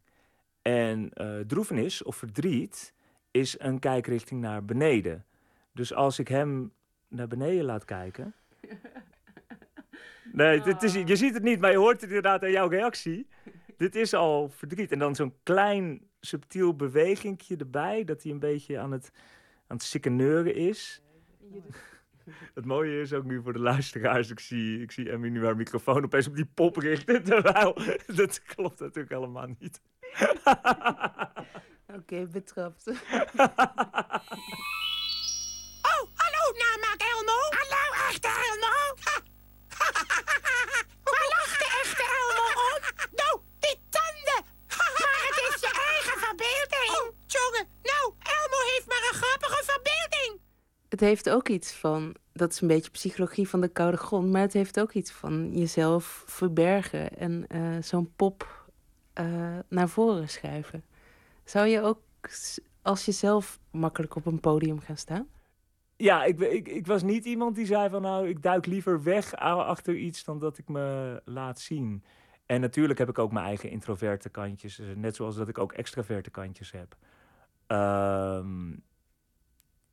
[0.62, 2.94] En eh droefenis of verdriet
[3.38, 5.24] is een kijkrichting naar beneden.
[5.72, 6.72] Dus als ik hem
[7.08, 8.34] naar beneden laat kijken.
[10.32, 13.26] Nee, dit is, je ziet het niet, maar je hoort het inderdaad aan jouw reactie.
[13.76, 14.92] Dit is al verdriet.
[14.92, 19.10] En dan zo'n klein subtiel bewegingje erbij, dat hij een beetje aan het,
[19.66, 21.02] aan het sikkeneuren is.
[22.54, 25.56] Het mooie is ook nu voor de luisteraars, ik zie, ik zie Emmy nu haar
[25.56, 29.80] microfoon opeens op die pop richten, terwijl dat klopt natuurlijk helemaal niet.
[31.96, 32.84] Oké, betrapt.
[35.90, 37.38] Oh, hallo, namaak Elmo.
[37.58, 38.74] Hallo, echte Elmo.
[41.10, 42.76] Waar lacht de echte Elmo om?
[43.20, 44.40] Nou, die tanden.
[45.02, 46.90] maar het is je eigen verbeelding.
[46.96, 48.04] Oh, jongen, nou,
[48.36, 50.40] Elmo heeft maar een grappige verbeelding.
[50.88, 54.40] Het heeft ook iets van, dat is een beetje psychologie van de koude grond, maar
[54.40, 58.64] het heeft ook iets van jezelf verbergen en eh, zo'n pop
[59.12, 60.84] eh, naar voren schuiven.
[61.46, 62.00] Zou je ook
[62.82, 65.28] als jezelf makkelijk op een podium gaan staan?
[65.96, 69.34] Ja, ik, ik, ik was niet iemand die zei van nou, ik duik liever weg
[69.34, 72.04] achter iets dan dat ik me laat zien.
[72.46, 75.72] En natuurlijk heb ik ook mijn eigen introverte kantjes, eh, net zoals dat ik ook
[75.72, 76.96] extraverte kantjes heb.
[77.66, 78.76] Ehm,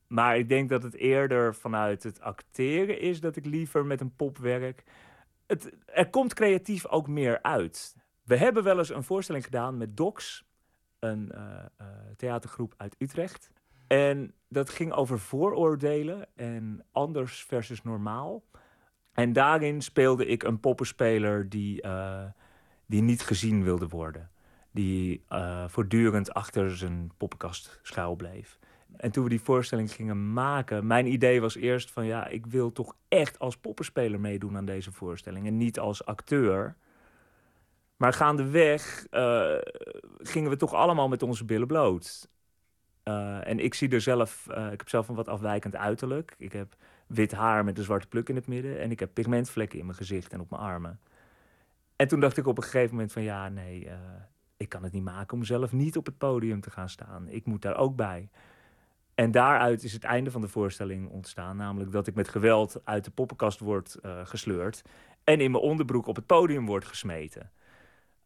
[0.08, 4.16] maar ik denk dat het eerder vanuit het acteren is dat ik liever met een
[4.16, 4.84] pop werk.
[5.48, 7.96] Het, er komt creatief ook meer uit.
[8.24, 10.46] We hebben wel eens een voorstelling gedaan met Docs,
[11.04, 13.52] een eh, eh, theatergroep uit Utrecht.
[13.88, 18.44] En dat ging over vooroordelen en anders versus normaal.
[19.14, 22.26] En daarin speelde ik een poppenspeler die, eh,
[22.86, 24.32] die niet gezien wilde worden.
[24.72, 25.26] Die
[25.68, 28.60] voortdurend achter zijn poppenkast schuil bleef.
[28.98, 32.72] En toen we die voorstelling gingen maken, mijn idee was eerst van ja, ik wil
[32.72, 36.76] toch echt als poppenspeler meedoen aan deze voorstelling en niet als acteur.
[37.98, 39.58] Maar gaandeweg eh
[40.28, 42.28] gingen we toch allemaal met onze billen bloot.
[43.04, 46.36] Eh, en ik zie er zelf, eh, ik heb zelf een wat afwijkend uiterlijk.
[46.38, 46.76] Ik heb
[47.08, 48.80] wit haar met een zwarte pluk in het midden.
[48.80, 51.00] En ik heb pigmentvlekken in mijn gezicht en op mijn armen.
[51.96, 53.90] En toen dacht ik op een gegeven moment van ja, nee,
[54.58, 57.28] ik kan het niet maken om zelf niet op het podium te gaan staan.
[57.28, 58.30] Ik moet daar ook bij.
[59.16, 61.58] En daaruit is het einde van de voorstelling ontstaan.
[61.58, 64.82] Namelijk dat ik met geweld uit de poppenkast word gesleurd.
[65.24, 67.52] En in mijn onderbroek op het podium word gesmeten.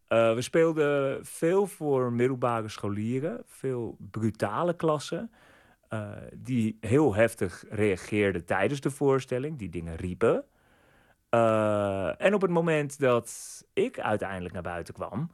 [0.07, 5.31] Eh, we speelden veel voor middelbare scholieren, veel brutale klassen.
[5.89, 10.45] eh, die heel heftig reageerden tijdens de voorstelling, die dingen riepen.
[11.29, 15.31] Eh, en op het moment dat ik uiteindelijk naar buiten kwam,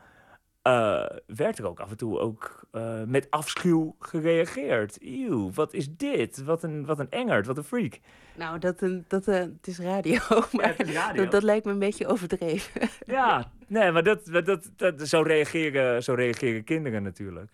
[0.64, 4.98] eh, werd er ook af en toe ook eh, met afschuw gereageerd.
[5.02, 6.44] Eeuw, wat is dit?
[6.44, 8.00] Wat een, wat een engert, wat een freak.
[8.36, 10.20] Nou, dat, een- dat, het is radio,
[10.52, 11.22] maar het is radio.
[11.24, 12.82] Dat, dat lijkt me een beetje overdreven.
[13.06, 17.52] Ja, nee, maar dat, dat, dat, zo, reageren, zo reageren kinderen natuurlijk.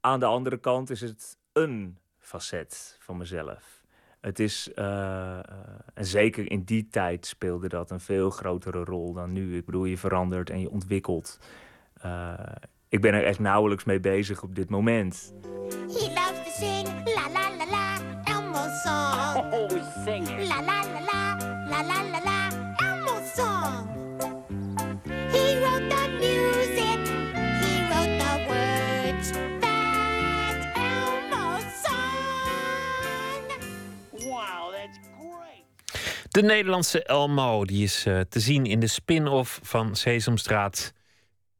[0.00, 3.82] Aan de andere kant is het een facet van mezelf.
[4.20, 5.38] Het is, eh,
[5.94, 9.56] en zeker in die tijd speelde dat een veel grotere rol dan nu.
[9.56, 11.38] Ik bedoel, je verandert en je ontwikkelt.
[12.00, 12.32] Eh,
[12.88, 15.32] ik ben er echt nauwelijks mee bezig op dit moment.
[15.70, 19.52] He loves to sing la la la la Elmo's song.
[19.52, 19.68] Oh,
[20.04, 20.48] sing it.
[20.48, 21.36] La la la la
[21.68, 23.88] la la la la Elmo's song.
[25.32, 26.98] He wrote the music.
[27.60, 29.30] He wrote the words.
[29.60, 33.50] That's Elmo's song.
[34.30, 35.64] Wow, that's great.
[36.30, 40.92] De Nederlandse Elmo die is eh, te zien in de spin-off van Sesamstraat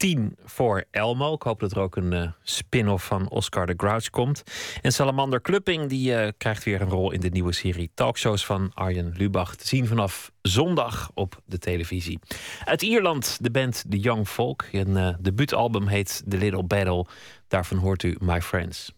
[0.01, 1.35] 10 voor Elmo.
[1.35, 4.43] Ik hoop dat er ook een eh, spin-off van Oscar de Grouch komt.
[4.83, 8.71] En Salamander Klupping die, eh, krijgt weer een rol in de nieuwe serie talkshows van
[8.75, 9.57] Arjen Lubach.
[9.57, 12.19] Te zien vanaf zondag op de televisie.
[12.65, 14.69] Uit Ierland de band The Young Folk.
[14.73, 17.07] Een eh, debuutalbum heet The Little Battle.
[17.49, 18.93] Daarvan hoort u My Friends.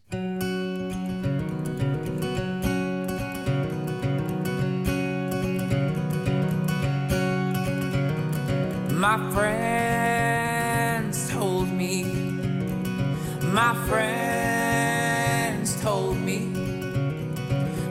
[9.00, 10.11] My friends
[13.52, 16.38] my friends told me,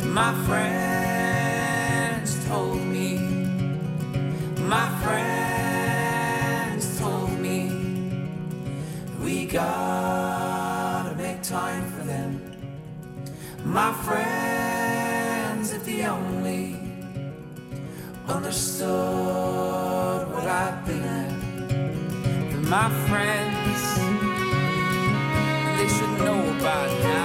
[0.05, 3.19] my friends told me,
[4.57, 7.69] my friends told me,
[9.23, 12.41] we gotta make time for them.
[13.63, 16.79] My friends, if the only
[18.27, 18.89] understood
[20.27, 21.31] what I've been at.
[22.67, 23.60] My friends,
[26.17, 27.20] nobody.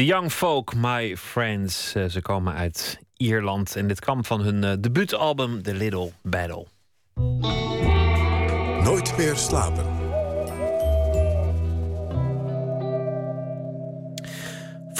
[0.00, 1.94] The Young Folk, My Friends.
[1.94, 6.66] Eh, ze komen uit Ierland en dit kwam van hun eh, debuutalbum The Little Battle.
[8.82, 9.99] Nooit meer slapen.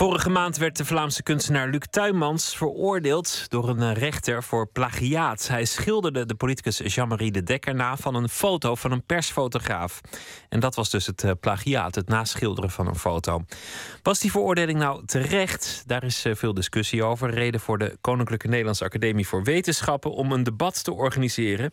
[0.00, 5.48] Vorige maand werd de Vlaamse kunstenaar Luc Tuymans veroordeeld door een eh, rechter voor plagiaat.
[5.48, 10.00] Hij schilderde de politicus Jean-Marie de Dekker na van een foto van een persfotograaf.
[10.48, 13.44] En dat was dus het eh, plagiaat, het naschilderen van een foto.
[14.02, 15.82] Was die veroordeling nou terecht?
[15.86, 17.30] Daar is eh, veel discussie over.
[17.30, 21.70] Reden voor de Koninklijke Nederlandse Academie voor Wetenschappen om een debat te organiseren.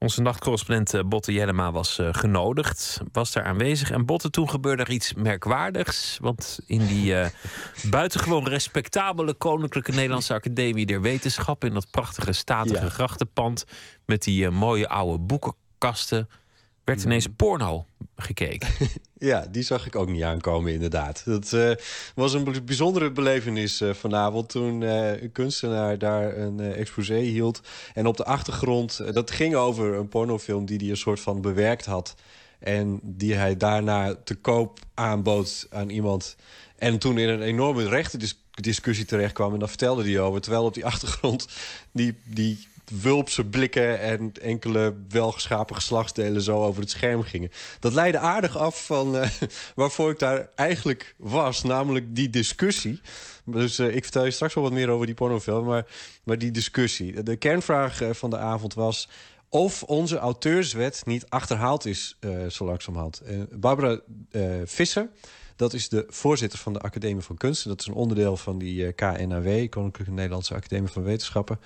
[0.00, 3.90] Onze nachtcorrespondent eh, Botte Jellema was eh, genodigd, was daar aanwezig.
[3.90, 6.18] En Botte, toen gebeurde er iets merkwaardigs.
[6.20, 7.30] Want in die eh,
[7.90, 11.68] buitengewoon respectabele Koninklijke Nederlandse Academie der Wetenschappen...
[11.68, 12.90] in dat prachtige statige Ja.
[12.90, 13.64] grachtenpand
[14.04, 16.28] met die mooie oude boekenkasten...
[16.84, 17.86] werd ineens porno
[18.22, 18.68] gekeken.
[19.20, 21.22] Ja, die zag ik ook niet aankomen, inderdaad.
[21.24, 21.70] Dat eh,
[22.14, 27.60] was een bijzondere belevenis eh, vanavond toen eh, een kunstenaar daar een exposé hield.
[27.94, 31.86] En op de achtergrond, dat ging over een pornofilm die hij een soort van bewerkt
[31.86, 32.14] had.
[32.58, 36.36] En die hij daarna te koop aanbood aan iemand.
[36.76, 39.52] En toen in een enorme rechtendiscussie terecht kwam.
[39.52, 40.40] En daar vertelde hij over.
[40.40, 41.48] Terwijl op die achtergrond
[41.92, 47.50] die, die wulpse blikken en enkele welgeschapen geslachtsdelen zo over het scherm gingen.
[47.80, 49.30] Dat leidde aardig af van eh,
[49.74, 53.00] waarvoor ik daar eigenlijk was, namelijk die discussie.
[53.50, 55.86] Dus eh, ik vertel je straks wel wat meer over die pornofilm, maar,
[56.24, 57.22] maar die discussie.
[57.22, 59.08] De kernvraag eh, van de avond was
[59.48, 63.22] of onze auteurswet niet achterhaald is eh, zo langzamerhand.
[63.26, 64.00] Uh, Barbara
[64.64, 65.08] Visser,
[65.58, 67.68] dat is de voorzitter van de Academie van Kunsten.
[67.68, 71.60] Dat is een onderdeel van die eh, KNAW, Koninklijke Nederlandse Academie van Wetenschappen.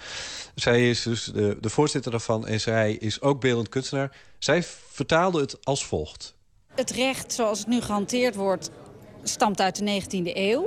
[0.55, 4.17] Zij is dus de, de voorzitter daarvan en zij is ook beeldend kunstenaar.
[4.39, 6.35] Zij vertaalde het als volgt.
[6.75, 8.71] Het recht zoals het nu gehanteerd wordt
[9.23, 10.67] stamt uit de 19e eeuw.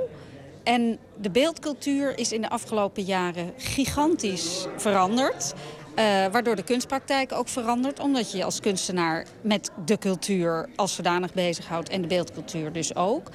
[0.63, 5.53] En de beeldcultuur is in de afgelopen jaren gigantisch veranderd.
[5.95, 7.99] Eh, waardoor de kunstpraktijk ook verandert.
[7.99, 11.89] Omdat je je als kunstenaar met de cultuur als zodanig bezighoudt.
[11.89, 13.29] En de beeldcultuur dus ook.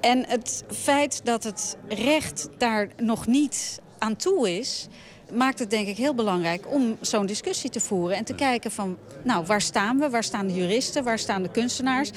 [0.00, 4.86] En het feit dat het recht daar nog niet aan toe is...
[5.32, 8.16] maakt het denk ik heel belangrijk om zo'n discussie te voeren.
[8.16, 10.10] En te kijken van, nou, waar staan we?
[10.10, 11.04] Waar staan de juristen?
[11.04, 12.10] Waar staan de kunstenaars?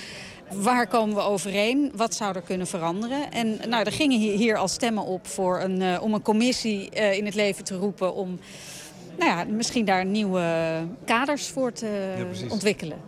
[0.53, 1.91] Waar komen we overeen?
[1.95, 3.31] Wat zou er kunnen veranderen?
[3.31, 6.89] En nou, er gingen hier, hier al stemmen op voor een, eh, om een commissie
[6.89, 8.13] eh, in het leven te roepen...
[8.13, 8.39] om
[9.21, 12.51] nou ja, misschien daar nieuwe kaders voor te precies.
[12.51, 13.01] ontwikkelen.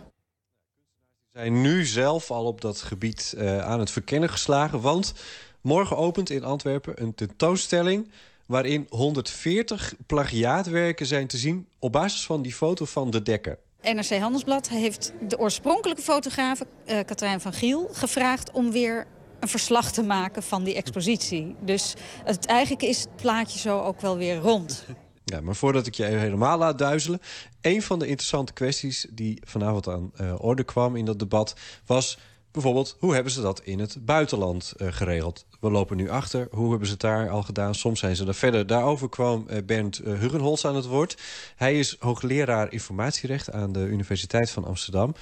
[1.32, 4.80] zijn nu zelf al op dat gebied eh, aan het verkennen geslagen.
[4.80, 5.14] Want
[5.60, 8.10] morgen opent in Antwerpen een tentoonstelling...
[8.46, 11.68] waarin 140 plagiaatwerken zijn te zien...
[11.78, 13.58] op basis van die foto van de Dekker.
[13.82, 19.06] NRC Handelsblad heeft de oorspronkelijke fotograaf, eh Katrijn van Giel, gevraagd om weer
[19.40, 21.56] een verslag te maken van die expositie.
[21.60, 24.84] Dus het, eigenlijk is het plaatje zo ook wel weer rond.
[25.24, 27.20] Ja, maar voordat ik je helemaal laat duizelen...
[27.60, 31.54] een van de interessante kwesties die vanavond aan eh, orde kwam in dat debat...
[31.86, 32.18] was
[32.50, 35.46] bijvoorbeeld, hoe hebben ze dat in het buitenland eh, geregeld?
[35.60, 37.74] We lopen nu achter, hoe hebben ze het daar al gedaan?
[37.74, 38.66] Soms zijn ze er verder.
[38.66, 41.22] Daarover kwam eh, Bernd Huggenholz aan het woord.
[41.56, 45.14] Hij is hoogleraar informatierecht aan de Universiteit van Amsterdam...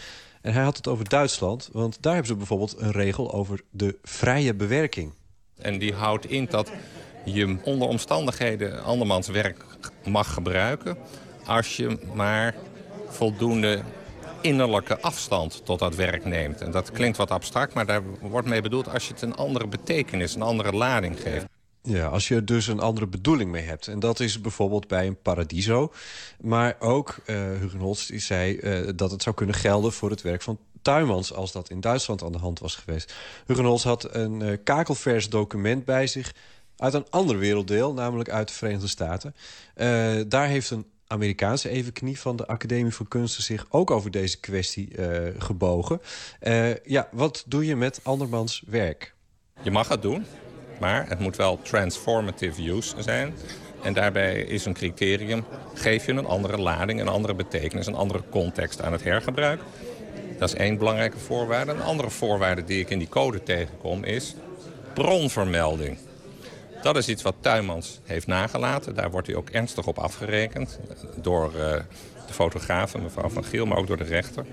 [0.43, 3.99] En hij had het over Duitsland, want daar hebben ze bijvoorbeeld een regel over de
[4.03, 5.13] vrije bewerking.
[5.59, 6.73] En die houdt in dat
[7.25, 9.65] je onder omstandigheden andermans werk
[10.05, 10.97] mag gebruiken...
[11.47, 12.55] als je maar
[13.09, 13.83] voldoende
[14.41, 16.61] innerlijke afstand tot dat werk neemt.
[16.61, 18.89] En dat klinkt wat abstract, maar daar wordt mee bedoeld...
[18.89, 21.47] als je het een andere betekenis, een andere lading geeft.
[21.83, 23.89] Ja, als je er dus een andere bedoeling mee hebt.
[23.89, 25.93] En dat is bijvoorbeeld bij een paradiso.
[26.41, 27.37] Maar ook, uh,
[27.79, 31.33] Holst die zei uh, dat het zou kunnen gelden voor het werk van Tuymans...
[31.33, 33.15] als dat in Duitsland aan de hand was geweest.
[33.47, 36.33] Hugen Holst had een uh, kakelvers document bij zich...
[36.83, 39.35] uit een ander werelddeel, namelijk uit de Verenigde Staten.
[39.77, 43.43] Uh, daar heeft een Amerikaanse evenknie van de Academie voor Kunsten...
[43.43, 45.07] zich ook over deze kwestie uh,
[45.39, 46.01] gebogen.
[46.43, 49.15] Uh, ja, wat doe je met andermans werk?
[49.63, 50.25] Je mag het doen,
[50.81, 53.35] maar het moet wel transformative use zijn.
[53.83, 55.45] En daarbij is een criterium,
[55.75, 57.87] geef je een andere lading, een andere betekenis...
[57.87, 59.61] een andere context aan het hergebruik.
[60.39, 61.73] Dat is één belangrijke voorwaarde.
[61.73, 64.35] Een andere voorwaarde die ik in die code tegenkom is
[64.95, 65.99] bronvermelding.
[66.83, 68.95] Dat is iets wat Tuymans heeft nagelaten.
[68.95, 70.79] Daar wordt hij ook ernstig op afgerekend.
[71.17, 71.61] Door uh,
[72.27, 74.47] de fotograaf, mevrouw Van Giel, maar ook door de rechter.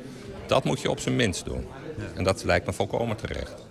[0.47, 1.67] Dat moet je op zijn minst doen.
[2.15, 3.65] En dat lijkt me volkomen terecht.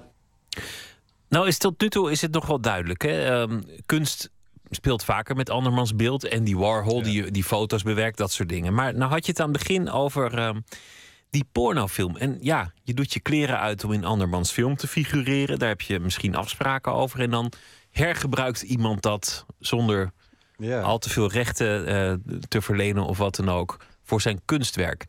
[1.29, 3.03] Nou, is tot nu toe is het nog wel duidelijk.
[3.03, 3.41] Hè?
[3.41, 4.31] Um, kunst
[4.71, 6.25] speelt vaker met andermans beeld.
[6.25, 7.05] En die Warhol, ja.
[7.05, 8.75] die, die foto's bewerkt, dat soort dingen.
[8.75, 10.65] Maar nou had je het aan het begin over um,
[11.31, 12.17] die pornofilm.
[12.17, 15.59] En ja, je doet je kleren uit om in andermans film te figureren.
[15.59, 17.21] Daar heb je misschien afspraken over.
[17.21, 17.53] En dan
[17.91, 20.13] hergebruikt iemand dat zonder
[20.57, 20.81] ja.
[20.81, 25.05] al te veel rechten uh, te verlenen of wat dan ook voor zijn kunstwerk.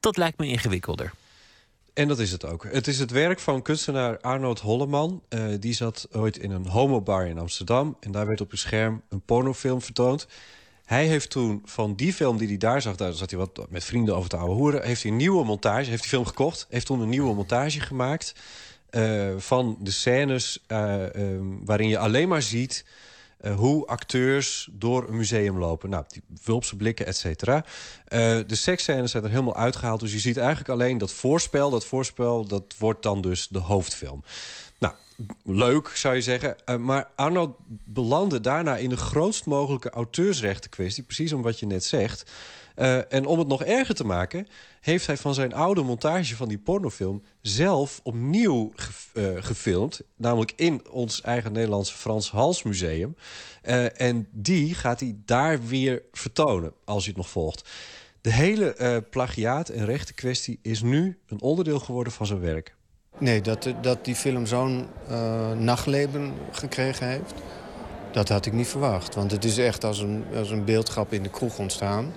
[0.00, 1.12] Dat lijkt me ingewikkelder.
[1.94, 2.66] En dat is het ook.
[2.70, 5.22] Het is het werk van kunstenaar Arnold Holleman.
[5.28, 7.96] Eh, die zat ooit in een homobar in Amsterdam.
[8.00, 10.26] En daar werd op een scherm een pornofilm vertoond.
[10.84, 12.96] Hij heeft toen van die film die hij daar zag...
[12.96, 14.82] daar zat hij wat met vrienden over te ouwe hoeren...
[14.82, 16.66] heeft hij een nieuwe montage, heeft die film gekocht...
[16.70, 18.34] heeft toen een nieuwe montage gemaakt...
[18.94, 22.84] eh, van de scènes eh, ehm, waarin je alleen maar ziet...
[23.40, 25.90] eh, hoe acteurs door een museum lopen.
[25.90, 27.64] Nou, die wulpse blikken, et cetera.
[28.46, 30.00] De seksscènes zijn er helemaal uitgehaald.
[30.00, 31.70] Dus je ziet eigenlijk alleen dat voorspel.
[31.70, 34.24] Dat voorspel, dat wordt dan dus de hoofdfilm.
[34.78, 34.94] Nou,
[35.44, 36.56] leuk zou je zeggen.
[36.80, 41.02] Maar Arnold belandde daarna in de grootst mogelijke auteursrechten kwestie.
[41.02, 42.30] Precies om wat je net zegt.
[43.08, 44.46] En om het nog erger te maken...
[44.84, 47.22] heeft hij van zijn oude montage van die pornofilm...
[47.40, 48.72] zelf opnieuw
[49.12, 50.00] eh, gefilmd.
[50.16, 53.16] Namelijk in ons eigen Nederlandse Frans Hals Museum.
[53.62, 57.70] Eh, en die gaat hij daar weer vertonen, als je het nog volgt.
[58.20, 62.74] De hele eh plagiaat- en rechtenkwestie is nu een onderdeel geworden van zijn werk.
[63.18, 64.86] Nee, dat, dat die film zo'n
[65.58, 67.34] nachtleven gekregen heeft,
[68.12, 69.14] dat had ik niet verwacht.
[69.14, 72.12] Want het is echt als een, als een in de kroeg ontstaan.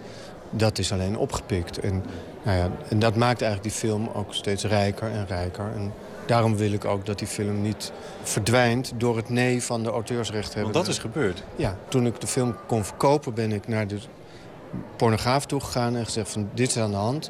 [0.50, 1.80] Dat is alleen opgepikt.
[1.80, 2.04] En,
[2.44, 5.72] nou ja, en dat maakt eigenlijk die film ook steeds rijker en rijker.
[5.76, 5.94] En
[6.26, 7.92] daarom wil ik ook dat die film niet
[8.24, 10.62] verdwijnt door het nee van de auteursrechten.
[10.62, 11.44] Want dat is gebeurd.
[11.56, 14.00] Ja, toen ik de film kon verkopen ben ik naar de
[14.96, 17.30] pornograaf toegegaan en gezegd van dit is aan de hand.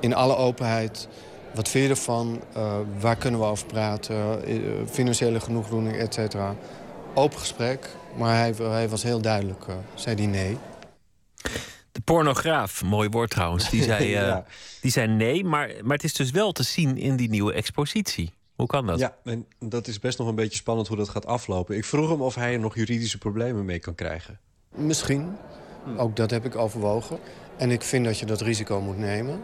[0.00, 1.08] In alle openheid,
[1.54, 2.40] wat vind je ervan?
[2.52, 4.46] Eh, waar kunnen we over praten?
[4.46, 4.56] Eh,
[4.90, 6.54] financiële genoegdoening, et cetera.
[7.14, 10.58] Open gesprek, maar hij, hij was heel duidelijk, eh, zei hij nee.
[11.94, 14.36] De pornograaf, mooi woord trouwens, die zei, eh,
[14.80, 15.44] die zei nee.
[15.44, 18.32] Maar, maar het is dus wel te zien in die nieuwe expositie.
[18.54, 18.98] Hoe kan dat?
[18.98, 21.76] Ja, en dat is best nog een beetje spannend hoe dat gaat aflopen.
[21.76, 24.38] Ik vroeg hem of hij er nog juridische problemen mee kan krijgen.
[24.74, 25.36] Misschien.
[25.96, 27.18] Ook dat heb ik overwogen.
[27.56, 29.40] En ik vind dat je dat risico moet nemen.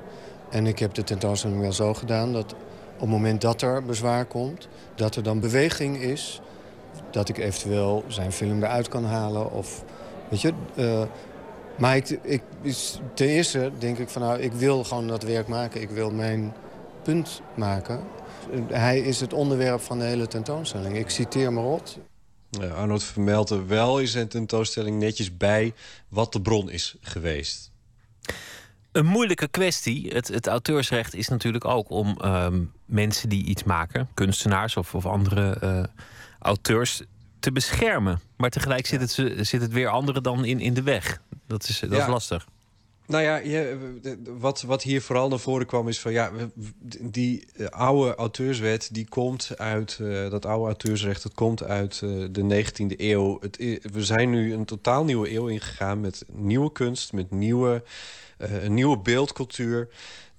[0.50, 2.52] En ik heb de tentoonstelling wel zo gedaan dat
[2.94, 4.68] op het moment dat er bezwaar komt...
[4.94, 6.40] dat er dan beweging is
[7.10, 9.52] dat ik eventueel zijn film eruit kan halen.
[9.52, 9.84] Of,
[10.28, 11.02] weet je, eh,
[11.80, 15.48] maar ik, ik, is- ten eerste denk ik van nou, ik wil gewoon dat werk
[15.48, 15.80] maken.
[15.80, 16.52] Ik wil mijn
[17.02, 18.00] punt maken.
[18.68, 20.96] Hij is het onderwerp van de hele tentoonstelling.
[20.96, 21.98] Ik citeer maar rot.
[22.50, 25.74] Ja, Arnold vermeldt er wel in zijn tentoonstelling netjes bij
[26.08, 27.70] wat de bron is geweest.
[28.92, 30.08] Een moeilijke kwestie.
[30.14, 35.06] Het, het auteursrecht is natuurlijk ook om ehm, mensen die iets maken, kunstenaars of, of
[35.06, 35.84] andere eh,
[36.38, 37.02] auteurs,
[37.40, 38.20] te beschermen.
[38.36, 41.20] Maar tegelijk zit het, ze- zit het weer anderen dan in, in de weg.
[41.50, 42.46] Dat is, dat is lastig.
[43.06, 43.40] Nou ja,
[44.38, 46.30] wat, wat hier vooral naar voren kwam is van ja,
[47.00, 52.10] die eh, oude auteurswet die komt uit eh, dat oude auteursrecht, dat komt uit eh,
[52.30, 53.38] de 19e eeuw.
[53.40, 53.56] Het,
[53.92, 57.82] we zijn nu een totaal nieuwe eeuw ingegaan met nieuwe kunst, met nieuwe,
[58.36, 59.88] een nieuwe beeldcultuur.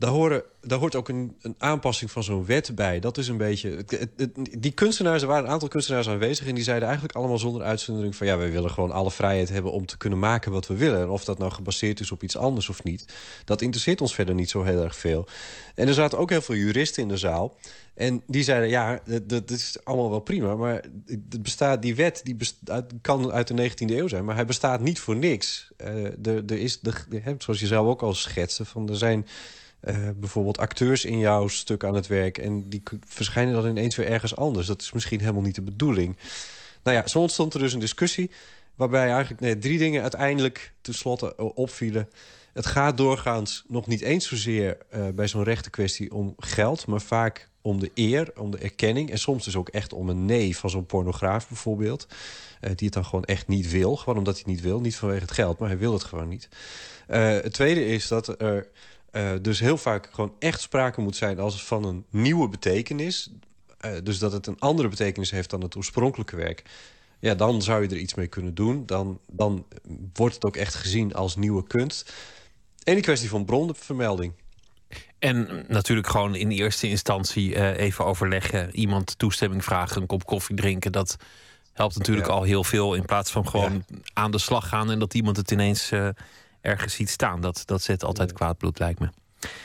[0.02, 3.00] Daar, horen, daar hoort ook een, een aanpassing van zo'n wet bij.
[3.00, 3.70] Dat is een beetje.
[3.70, 7.38] het- het- die kunstenaars, er waren een aantal kunstenaars aanwezig en die zeiden eigenlijk allemaal
[7.38, 10.68] zonder uitzondering van ja, wij willen gewoon alle vrijheid hebben om te kunnen maken wat
[10.68, 11.02] we willen.
[11.02, 13.06] En of dat nou gebaseerd is op iets anders of niet,
[13.46, 15.28] dat interesseert ons verder niet zo heel erg veel.
[15.76, 17.58] En er zaten ook heel veel juristen in de zaal.
[17.94, 20.56] En die zeiden, ja, dat, is allemaal wel prima...
[20.56, 22.38] maar het bestaat, die wet die
[23.02, 24.26] kan uit de 19e eeuw zijn...
[24.26, 25.72] maar hij bestaat niet voor niks.
[25.78, 26.94] Eh, er, er is, de,
[27.38, 28.66] zoals je zelf ook al schetste...
[28.66, 29.26] Van, er zijn
[29.82, 32.38] eh, bijvoorbeeld acteurs in jouw stuk aan het werk...
[32.38, 34.68] en die verschijnen dan ineens weer ergens anders.
[34.68, 36.18] Dat is misschien helemaal niet de bedoeling.
[36.84, 38.32] Nou ja, zo ontstond er dus een discussie...
[38.76, 42.10] waarbij eigenlijk nee, drie dingen uiteindelijk tenslotte eh, opvielen...
[42.54, 46.88] Het gaat doorgaans nog niet eens zozeer eh, bij zo'n rechtenkwestie om geld...
[46.88, 49.12] maar vaak om de eer, om de erkenning...
[49.12, 52.08] en soms dus ook echt om een nee van zo'n pornograaf bijvoorbeeld...
[52.60, 53.96] die het dan gewoon echt niet wil.
[53.96, 56.50] Gewoon omdat hij niet wil, niet vanwege het geld, maar hij wil het gewoon niet.
[57.08, 58.68] Het tweede is dat er
[59.12, 61.40] eh, dus heel vaak gewoon echt sprake moet zijn...
[61.40, 63.32] als van een nieuwe betekenis.
[63.78, 66.64] Eh, dus dat het een andere betekenis heeft dan het oorspronkelijke werk...
[67.20, 68.86] Ja, dan zou je er iets mee kunnen doen.
[68.86, 69.66] Dan, dan
[70.14, 72.14] wordt het ook echt gezien als nieuwe kunst.
[72.84, 74.34] En die kwestie van bronvermelding.
[75.20, 78.76] En natuurlijk gewoon in eerste instantie eh, even overleggen.
[78.76, 80.92] Iemand toestemming vragen, een kop koffie drinken.
[80.92, 81.18] Dat
[81.74, 82.34] helpt natuurlijk Ja.
[82.34, 82.94] al heel veel.
[82.94, 85.92] In plaats van gewoon aan de slag gaan en dat iemand het ineens
[86.62, 87.42] ergens ziet staan.
[87.42, 89.10] Dat, dat zet altijd kwaad bloed, lijkt me.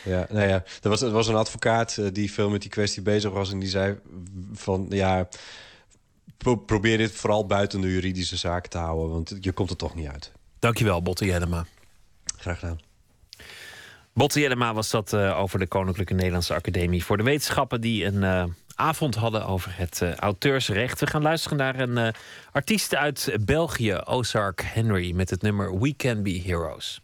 [0.05, 3.03] Ja, nou ja, er was, er was een advocaat eh, die veel met die kwestie
[3.03, 3.53] bezig was...
[3.53, 3.99] en die zei
[4.53, 5.29] van, ja,
[6.37, 9.11] pro- probeer dit vooral buiten de juridische zaken te houden...
[9.11, 10.33] want je komt er toch niet uit.
[10.59, 11.67] Dankjewel, Botte Jellema.
[12.37, 12.79] Graag gedaan.
[14.17, 17.81] Botte Jellema was dat eh, over de Koninklijke Nederlandse Academie voor de Wetenschappen...
[17.81, 18.45] die een eh,
[18.75, 21.01] avond hadden over het eh, auteursrecht.
[21.01, 22.15] We gaan luisteren naar een
[22.53, 25.13] artiest uit België, Ozark Henry...
[25.13, 27.01] met het nummer We Can Be Heroes.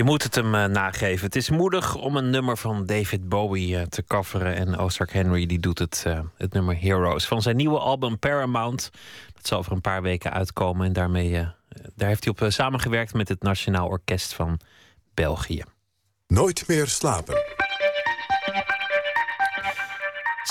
[0.00, 1.26] Je moet het hem eh, nageven.
[1.26, 4.54] Het is moedig om een nummer van David Bowie eh, te coveren.
[4.54, 7.26] En Ozark Henry die doet het, eh, het nummer Heroes.
[7.26, 8.90] Van zijn nieuwe album Paramount.
[9.34, 10.86] Dat zal over een paar weken uitkomen.
[10.86, 11.30] En daarmee,
[11.94, 14.60] daar heeft hij op samengewerkt met het Nationaal Orkest van
[15.14, 15.62] België.
[16.26, 17.34] Nooit meer slapen.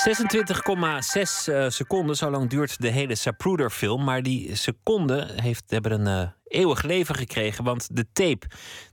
[0.00, 4.04] 26,6 eh, seconden, zo lang duurt de hele Zapruder-film.
[4.04, 7.64] Maar die seconden heeft, hebben een eeuwig leven gekregen.
[7.64, 8.46] Want de tape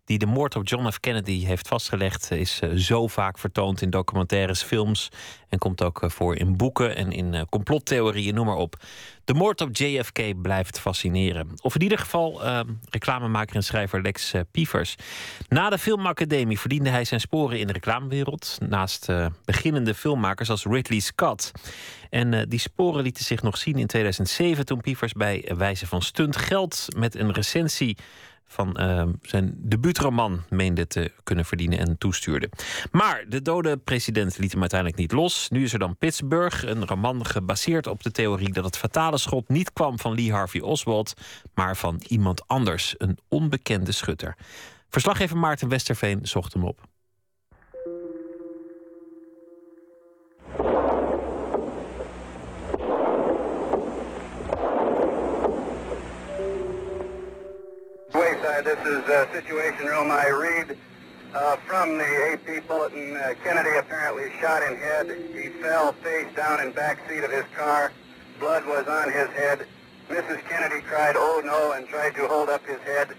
[0.07, 0.99] die de moord op John F.
[0.99, 2.31] Kennedy heeft vastgelegd...
[2.31, 5.09] is eh, zo vaak vertoond in documentaires, films...
[5.49, 8.75] en komt ook eh, voor in boeken en in eh, complottheorieën, noem maar op.
[9.23, 11.49] De moord op JFK blijft fascineren.
[11.61, 12.59] Of in ieder geval eh,
[12.89, 14.95] reclamemaker en schrijver Lex Pievers.
[15.49, 18.57] Na de filmacademie verdiende hij zijn sporen in de reclamewereld...
[18.67, 19.07] naast
[19.45, 21.51] beginnende filmmakers als Ridley Scott...
[22.09, 26.01] En eh, die sporen lieten zich nog zien in 2007 toen Pievers bij wijze van
[26.01, 27.97] stunt geld met een recensie
[28.47, 32.49] van eh, zijn debuutroman meende te kunnen verdienen en toestuurde.
[32.91, 35.49] Maar de dode president liet hem uiteindelijk niet los.
[35.49, 39.49] Nu is er dan Pittsburgh, een roman gebaseerd op de theorie dat het fatale schot
[39.49, 41.13] niet kwam van Lee Harvey Oswald,
[41.53, 44.35] maar van iemand anders, een onbekende schutter.
[44.89, 46.87] Verslaggever Maarten Westerveen zocht hem op.
[58.61, 60.09] this is uh, Situation Room.
[60.09, 60.77] I read
[61.33, 63.15] uh, from the AP bulletin.
[63.15, 65.07] Uh, Kennedy apparently shot in head.
[65.33, 67.91] He fell face down in back seat of his car.
[68.39, 69.67] Blood was on his head.
[70.09, 70.41] Mrs.
[70.49, 73.15] Kennedy cried, oh no, and tried to hold up his head.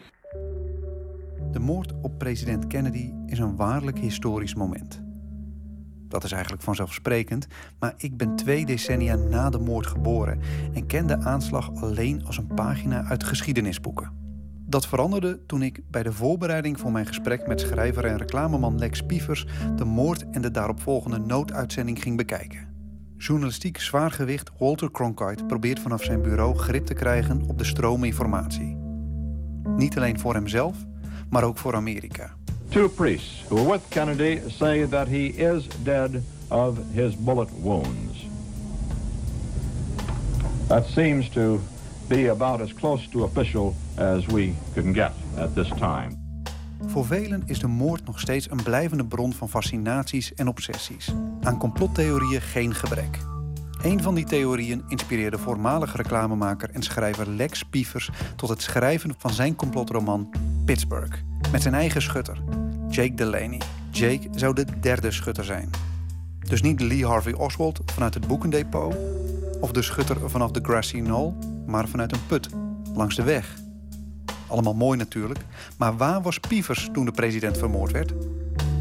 [1.52, 5.02] De moord op president Kennedy is een waarlijk historisch moment.
[6.08, 7.46] Dat is eigenlijk vanzelfsprekend,
[7.78, 10.40] maar ik ben twee decennia na de moord geboren
[10.74, 14.27] en ken de aanslag alleen als een pagina uit geschiedenisboeken.
[14.68, 19.02] Dat veranderde toen ik bij de voorbereiding voor mijn gesprek met schrijver en reclameman Lex
[19.02, 19.46] Pievers
[19.76, 22.68] de moord en de daaropvolgende nooduitzending ging bekijken.
[23.16, 28.76] Journalistiek zwaargewicht Walter Cronkite probeert vanaf zijn bureau grip te krijgen op de stroom informatie.
[29.76, 30.76] Niet alleen voor hemzelf,
[31.30, 32.34] maar ook voor Amerika.
[32.68, 36.10] Two priests who were with Kennedy say that he is dead
[36.48, 38.26] of his bullet wounds.
[40.66, 41.60] That seems to
[42.08, 46.26] be about as close to official as we can get at this time.
[46.86, 51.14] Voor velen is de moord nog steeds een blijvende bron van fascinaties en obsessies.
[51.42, 53.18] Aan complottheorieën geen gebrek.
[53.82, 59.32] Een van die theorieën inspireerde voormalig reclamemaker en schrijver Lex Pievers tot het schrijven van
[59.32, 60.30] zijn complotroman
[60.64, 61.18] Pittsburgh.
[61.52, 62.42] Met zijn eigen schutter,
[62.88, 63.60] Jake Delaney.
[63.90, 65.70] Jake zou de derde schutter zijn.
[66.48, 68.94] Dus niet Lee Harvey Oswald vanuit het boekendepot
[69.60, 71.32] of de schutter vanaf de grassy knoll,
[71.68, 72.48] maar vanuit een put
[72.94, 73.56] langs de weg.
[74.46, 75.40] Allemaal mooi natuurlijk,
[75.76, 78.12] maar waar was Pievers toen de president vermoord werd?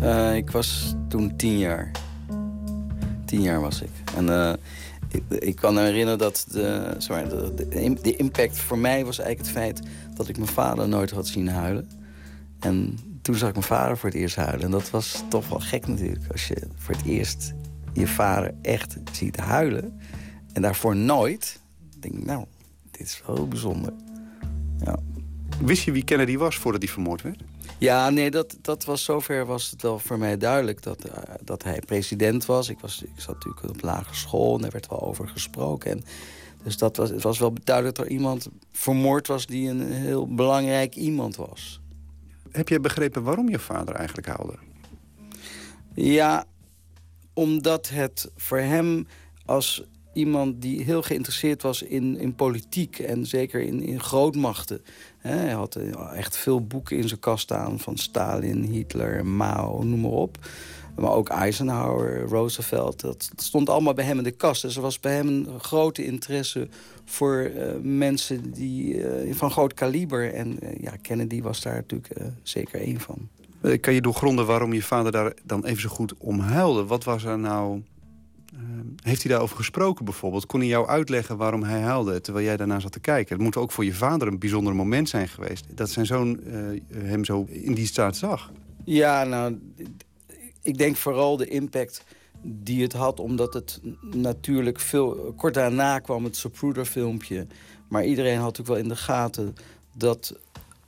[0.01, 1.91] Eh, ik was toen tien jaar.
[3.25, 3.89] Tien jaar was ik.
[4.15, 4.53] En eh,
[5.07, 7.53] ik, ik kan me herinneren dat de, sorry, de,
[8.01, 9.81] de, impact voor mij was eigenlijk het feit
[10.15, 11.89] dat ik mijn vader nooit had zien huilen.
[12.59, 14.61] En toen zag ik mijn vader voor het eerst huilen.
[14.61, 16.31] En dat was toch wel gek natuurlijk.
[16.31, 17.53] Als je voor het eerst
[17.93, 19.99] je vader echt ziet huilen.
[20.53, 21.59] En daarvoor nooit.
[21.99, 22.45] Denk ik, nou,
[22.97, 23.93] dit is heel bijzonder.
[24.83, 24.99] Ja.
[25.61, 27.43] Wist je wie Kennedy was voordat hij vermoord werd?
[27.77, 31.63] Ja, nee, dat, dat was zover was het wel voor mij duidelijk dat, eh, dat
[31.63, 32.69] hij president was.
[32.69, 33.03] Ik, was.
[33.03, 35.91] ik zat natuurlijk op lagere school en daar werd wel over gesproken.
[35.91, 36.03] En
[36.63, 40.27] dus dat was, het was wel duidelijk dat er iemand vermoord was die een heel
[40.35, 41.81] belangrijk iemand was.
[42.51, 44.57] Heb je begrepen waarom je vader eigenlijk huilde?
[45.93, 46.45] Ja,
[47.33, 49.07] omdat het voor hem
[49.45, 49.83] als
[50.17, 54.81] iemand die heel geïnteresseerd was in, in politiek en zeker in, in grootmachten.
[55.17, 60.01] Hij had eh, echt veel boeken in zijn kast staan van Stalin, Hitler, Mao, noem
[60.01, 60.37] maar op.
[60.95, 64.61] Maar ook Eisenhower, Roosevelt, dat stond allemaal bij hem in de kast.
[64.61, 66.67] Dus er was bij hem een grote interesse
[67.05, 70.33] voor eh, mensen die, eh, van groot kaliber.
[70.33, 72.13] En ja, Kennedy was daar natuurlijk
[72.43, 73.27] zeker één van.
[73.79, 76.85] Kan je doorgronden waarom je vader daar dan even zo goed om huilde?
[76.85, 77.81] Wat was er nou...
[78.57, 78.63] eh,
[79.03, 80.45] heeft hij daarover gesproken bijvoorbeeld?
[80.45, 83.35] Kon hij jou uitleggen waarom hij huilde terwijl jij daarna zat te kijken?
[83.35, 85.65] Het moet ook voor je vader een bijzonder moment zijn geweest.
[85.75, 86.59] Dat zijn zoon eh,
[86.93, 88.51] hem zo in die staat zag.
[88.83, 89.59] Ja, nou,
[90.61, 92.03] ik denk vooral de impact
[92.41, 93.19] die het had...
[93.19, 93.81] omdat het
[94.15, 95.33] natuurlijk veel...
[95.37, 97.47] Kort daarna kwam het Zapruder-filmpje.
[97.87, 99.55] Maar iedereen had natuurlijk wel in de gaten
[99.93, 100.39] dat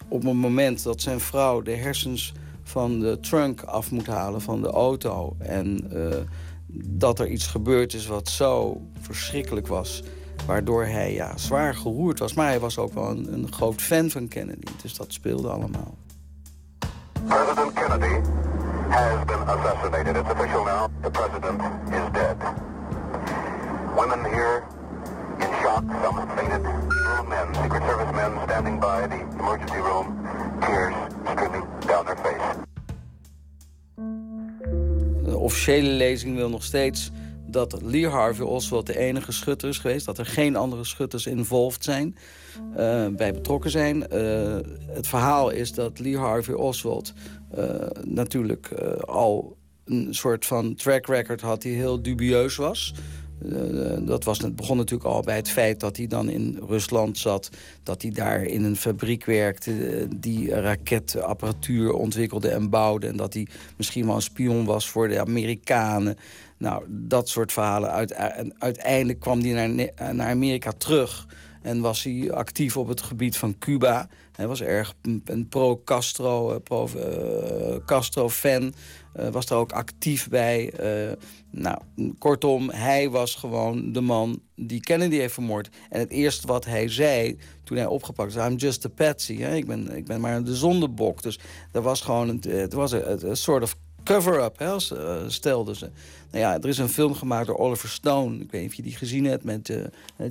[0.07, 2.33] op het moment dat zijn vrouw de hersens
[2.63, 5.35] van de trunk af moet halen van de auto...
[5.37, 6.17] en eh,
[6.73, 10.03] dat er iets gebeurd is wat zo verschrikkelijk was...
[10.45, 12.33] waardoor hij ja, zwaar geroerd was.
[12.33, 15.97] Maar hij was ook wel een, een groot fan van Kennedy, dus dat speelde allemaal.
[17.27, 18.29] President Kennedy
[18.89, 20.15] has been assassinated.
[20.15, 20.87] It's official now.
[21.01, 22.37] The president is dead.
[23.95, 24.63] Women here
[25.39, 26.63] in shock, some fainted.
[27.29, 30.07] Men, Secret Service men standing by the emergency room,
[30.61, 30.95] tears
[31.33, 32.38] streaming down their face.
[35.39, 37.11] Officiële lezing wil nog steeds
[37.51, 40.05] dat Lee Harvey Oswald de enige schutter is geweest.
[40.05, 42.15] Dat er geen andere schutters involved zijn,
[42.75, 44.07] eh, bij betrokken zijn.
[44.07, 44.57] Eh,
[44.87, 47.13] het verhaal is dat Lee Harvey Oswald
[47.55, 47.65] eh,
[48.03, 48.71] natuurlijk
[49.05, 52.93] al een soort van track record had die heel dubieus was.
[53.45, 57.17] Eh, dat was, het begon natuurlijk al bij het feit dat hij dan in Rusland
[57.17, 57.49] zat.
[57.83, 63.07] Dat hij daar in een fabriek werkte eh, die raketapparatuur ontwikkelde en bouwde.
[63.07, 63.47] En dat hij
[63.77, 66.17] misschien wel een spion was voor de Amerikanen.
[66.57, 67.91] Nou, dat soort verhalen.
[67.91, 71.27] Uite- en uiteindelijk kwam hij naar, Amerika terug.
[71.61, 74.09] En was hij actief op het gebied van Cuba.
[74.31, 74.93] Hij was erg
[75.25, 78.63] een- pro-Castro, eh, pro, eh, Castro-fan.
[78.63, 78.69] Eh,
[79.31, 80.71] was daar ook actief bij.
[80.71, 81.15] Eh,
[81.51, 81.77] nou,
[82.17, 85.69] kortom, hij was gewoon de man die Kennedy heeft vermoord.
[85.89, 88.47] En het eerste wat hij zei toen hij opgepakt was...
[88.47, 89.55] I'm just a patsy, hè?
[89.55, 91.21] Ik, ben, ik ben maar de zondebok.
[91.23, 91.39] Dus
[91.71, 93.75] er was gewoon een, het was een soort of
[94.13, 94.75] cover-up, eh,
[95.27, 95.89] stelden ze.
[96.31, 98.39] Nou ja, er is een film gemaakt door Oliver Stone.
[98.39, 99.77] Ik weet niet of je die gezien hebt met eh,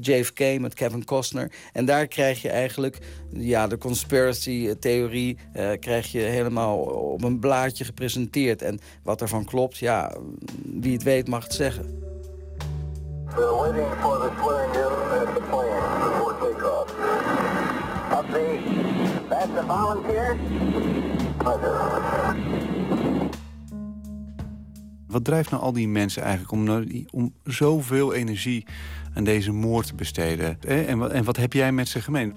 [0.00, 1.50] JFK, met Kevin Costner.
[1.72, 2.98] En daar krijg je eigenlijk
[3.30, 5.38] ja, de conspiracy-theorie...
[5.52, 6.78] eh, krijg je helemaal
[7.12, 8.62] op een blaadje gepresenteerd.
[8.62, 10.16] En wat ervan klopt, ja,
[10.64, 12.06] wie het weet mag het zeggen.
[13.36, 14.82] We're waiting for the swearing in
[15.28, 16.86] at the plane before takeoff.
[21.40, 22.67] Pleasure.
[25.08, 28.66] Wat drijft nou al die mensen eigenlijk om, nou om zoveel energie
[29.14, 30.60] aan deze moord te besteden?
[30.60, 32.34] En, wat, en wat heb jij met ze gemeen?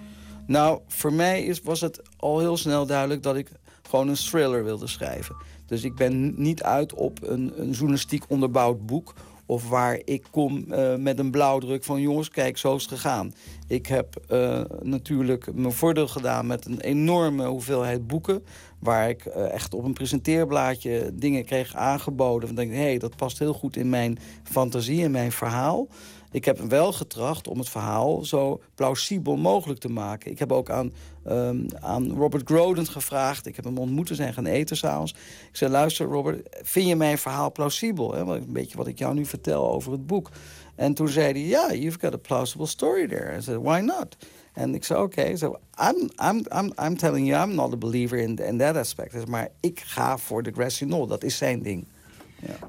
[0.47, 4.63] Nou, voor mij is, was het al heel snel duidelijk dat ik gewoon een thriller
[4.63, 5.35] wilde schrijven.
[5.65, 9.13] Dus ik ben niet uit op een, een journalistiek onderbouwd boek...
[9.51, 12.01] of waar ik kom eh, met een blauwdruk van...
[12.01, 13.33] jongens, kijk, zo is het gegaan.
[13.67, 18.43] Ik heb eh, natuurlijk mijn voordeel gedaan met een enorme hoeveelheid boeken...
[18.79, 22.47] waar ik eh, echt op een presenteerblaadje dingen kreeg aangeboden...
[22.47, 25.87] van denk ik, hé, dat past heel goed in mijn fantasie en mijn verhaal...
[26.31, 30.31] Ik heb wel getracht om het verhaal zo plausibel mogelijk te maken.
[30.31, 30.93] Ik heb ook aan,
[31.25, 33.45] ehm, aan Robert Groden gevraagd.
[33.45, 35.11] Ik heb hem ontmoet, we zijn gaan eten s'avonds.
[35.51, 38.17] Ik zei, luister Robert, vind je mijn verhaal plausibel?
[38.17, 40.29] Een beetje wat ik jou nu vertel over het boek.
[40.75, 43.37] En toen zei hij, ja, you've got a plausible story there.
[43.37, 44.17] I said, why not?
[44.53, 48.17] En ik zei, oké, so I'm, I'm, I'm, I'm telling you, I'm not a believer
[48.17, 49.11] in, in that aspect.
[49.11, 51.87] Zei, Maar ik ga voor de grassy dat is zijn ding.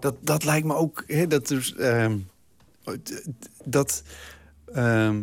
[0.01, 1.05] Dat, dat lijkt me ook...
[1.07, 1.75] Hè, dat, dus,
[3.65, 4.03] dat,
[4.73, 5.23] ehm,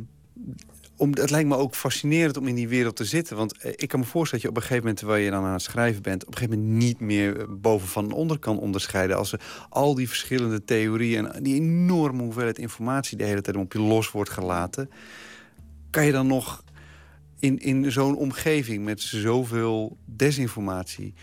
[0.99, 3.37] om, het lijkt me ook fascinerend om in die wereld te zitten.
[3.37, 4.97] Want eh, ik kan me voorstellen dat je op een gegeven moment...
[4.97, 6.25] terwijl je dan aan het schrijven bent...
[6.25, 9.17] op een gegeven moment niet meer eh, boven van onder kan onderscheiden.
[9.17, 11.31] Als er al die verschillende theorieën...
[11.31, 14.89] en die enorme hoeveelheid informatie de hele tijd op je los wordt gelaten...
[15.89, 16.63] kan je dan nog
[17.39, 21.13] in, in zo'n omgeving met zoveel desinformatie...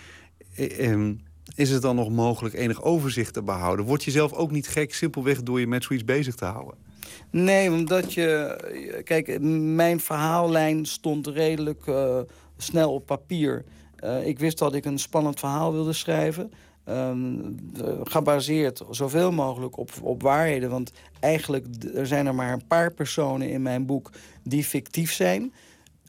[0.55, 1.15] eh, ehm,
[1.55, 3.85] is het dan nog mogelijk enig overzicht te behouden?
[3.85, 6.86] Word je zelf ook niet gek simpelweg door je met zoiets bezig te houden?
[7.37, 8.57] Nee, omdat je...
[9.05, 12.19] Kijk, mijn verhaallijn stond redelijk eh,
[12.57, 13.65] snel op papier.
[13.97, 16.53] Eh, ik wist dat ik een spannend verhaal wilde schrijven.
[16.85, 17.35] Ehm,
[17.85, 20.71] eh, gebaseerd zoveel mogelijk op, op waarheden.
[20.71, 24.11] Want eigenlijk er zijn er maar een paar personen in mijn boek
[24.43, 25.53] die fictief zijn.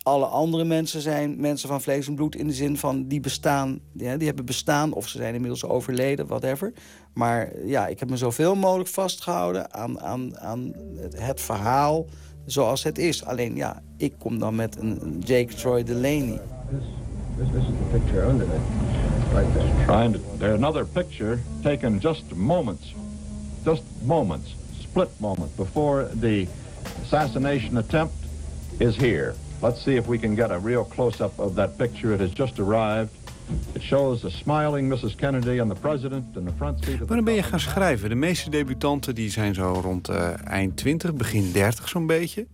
[0.08, 3.80] Alle andere mensen zijn mensen van vlees en bloed in de zin van die bestaan,
[3.94, 6.74] ja, die hebben bestaan of ze zijn inmiddels overleden, whatever.
[7.14, 12.06] Maar ja, ik heb me zoveel mogelijk vastgehouden aan, aan, aan het, het verhaal
[12.46, 13.26] zoals het is.
[13.26, 16.40] Alleen ja, ik kom dan met een, een Jake Troy Delaney.
[16.70, 16.84] This,
[17.38, 18.62] this is the picture under it,
[19.34, 19.92] right there.
[19.92, 22.94] And there's another picture taken just moments,
[23.66, 26.48] just moments, split moments before the
[27.04, 28.14] assassination attempt
[28.78, 29.34] is here.
[29.62, 32.14] Let's see if we can get a real close-up of that picture.
[32.14, 33.10] It has just arrived.
[33.74, 35.16] It shows a smiling Mrs.
[35.16, 38.10] Kennedy and the president in the front seat of the Wanneer ben je gaan schrijven?
[38.10, 42.48] De meeste debutanten die zijn zo rond eh, eind 20, begin 30 zo'n beetje.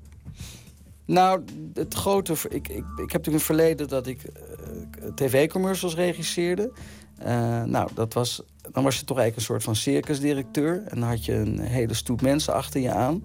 [1.05, 1.43] Nou,
[1.73, 2.33] het grote...
[2.33, 6.71] Ik, ik, ik heb natuurlijk in het verleden dat ik eh, tv-commercials regisseerde.
[7.17, 10.83] Eh, nou, dat was, dan was je toch eigenlijk een soort van circusdirecteur.
[10.87, 13.23] En dan had je een hele stoet mensen achter je aan.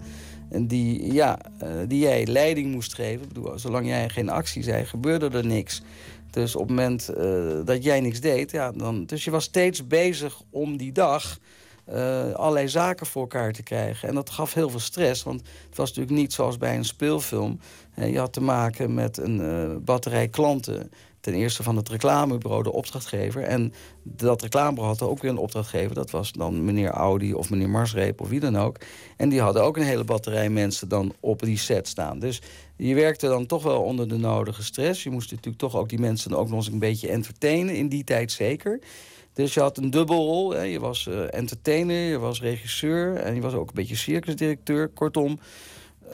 [0.51, 3.23] Die, ja, eh, die jij leiding moest geven.
[3.23, 5.83] Ik bedoel, zolang jij geen actie zei, gebeurde er niks.
[6.31, 8.51] Dus op het moment eh, dat jij niks deed...
[8.51, 11.39] Ja, dan, dus je was steeds bezig om die dag
[11.85, 14.09] eh, allerlei zaken voor elkaar te krijgen.
[14.09, 17.61] En dat gaf heel veel stress, want het was natuurlijk niet zoals bij een speelfilm.
[17.95, 20.91] Eh, je had te maken met een batterij klanten.
[21.21, 23.43] Ten eerste van het reclamebureau, de opdrachtgever.
[23.43, 23.73] En
[24.03, 25.95] dat reclamebureau had ook weer een opdrachtgever.
[25.95, 28.77] Dat was dan meneer Audi of meneer Marsreep of wie dan ook.
[29.17, 32.19] En die hadden ook een hele batterij mensen dan op die set staan.
[32.19, 32.43] Dus
[32.77, 35.03] je werkte dan toch wel onder de nodige stress.
[35.03, 37.75] Je moest natuurlijk toch ook die mensen ook nog eens een beetje entertainen.
[37.75, 38.81] In die tijd zeker.
[39.33, 40.51] Dus je had een dubbelrol.
[40.51, 40.63] Hè.
[40.63, 43.17] Je was eh, entertainer, je was regisseur...
[43.17, 44.89] en je was ook een beetje circusdirecteur.
[44.89, 45.39] Kortom,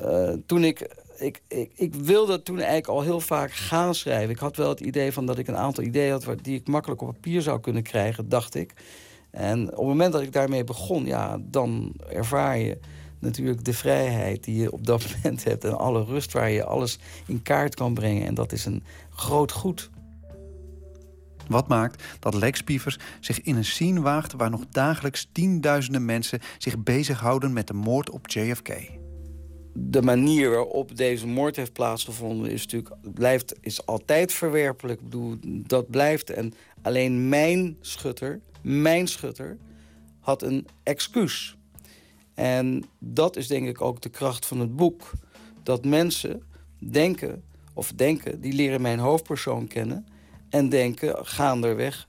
[0.01, 1.71] eh, toen ik, ik, ik...
[1.75, 4.31] Ik wilde toen eigenlijk al heel vaak gaan schrijven.
[4.31, 6.27] Ik had wel het idee van dat ik een aantal ideeën had...
[6.43, 8.73] die ik makkelijk op papier zou kunnen krijgen, dacht ik.
[9.31, 11.07] En op het moment dat ik daarmee begon...
[11.07, 12.79] ja, dan ervaar je
[13.19, 15.65] natuurlijk de vrijheid die je op dat moment hebt...
[15.65, 18.27] en alle rust waar je alles in kaart kan brengen.
[18.27, 19.91] En dat is een groot goed.
[21.49, 24.33] Wat maakt dat Lex Pievers zich in een scene waagt...
[24.33, 29.03] waar nog dagelijks tienduizenden mensen zich bezighouden met de moord op JFK?
[29.77, 34.99] De manier waarop deze moord heeft plaatsgevonden is natuurlijk blijft is altijd verwerpelijk.
[34.99, 39.57] Ik bedoel, dat blijft en alleen mijn schutter, mijn schutter
[40.21, 41.57] had een excuus.
[42.35, 45.13] En dat is denk ik ook de kracht van het boek.
[45.63, 46.43] Dat mensen
[46.79, 47.43] denken,
[47.73, 50.07] of denken, die leren mijn hoofdpersoon kennen...
[50.49, 52.07] en denken, gaanderweg,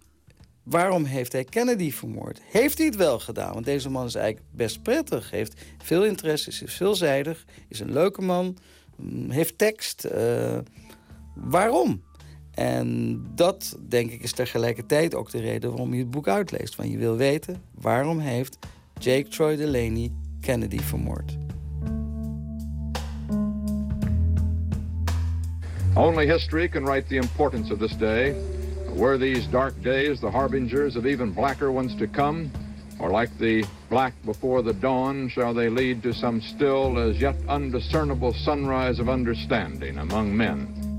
[0.65, 2.41] waarom heeft hij Kennedy vermoord?
[2.43, 3.53] Heeft hij het wel gedaan?
[3.53, 5.31] Want deze man is eigenlijk best prettig.
[5.31, 8.57] Heeft veel interesse, is veelzijdig, is een leuke man,
[8.95, 10.03] mm, heeft tekst.
[10.03, 10.57] eh,
[11.35, 12.03] waarom?
[12.51, 16.75] En dat, denk ik, is tegelijkertijd ook de reden waarom je het boek uitleest.
[16.75, 18.57] Want je wil weten, waarom heeft
[18.99, 20.11] Jake Troy Delaney
[20.41, 21.37] Kennedy vermoord?
[25.95, 28.35] Only history can write the importance of this day.
[28.95, 32.49] Were these dark days the harbingers of even blacker ones to come?
[32.97, 37.35] Or like the black before the dawn, shall they lead to some still as yet
[37.49, 40.94] undiscernible sunrise of understanding among men.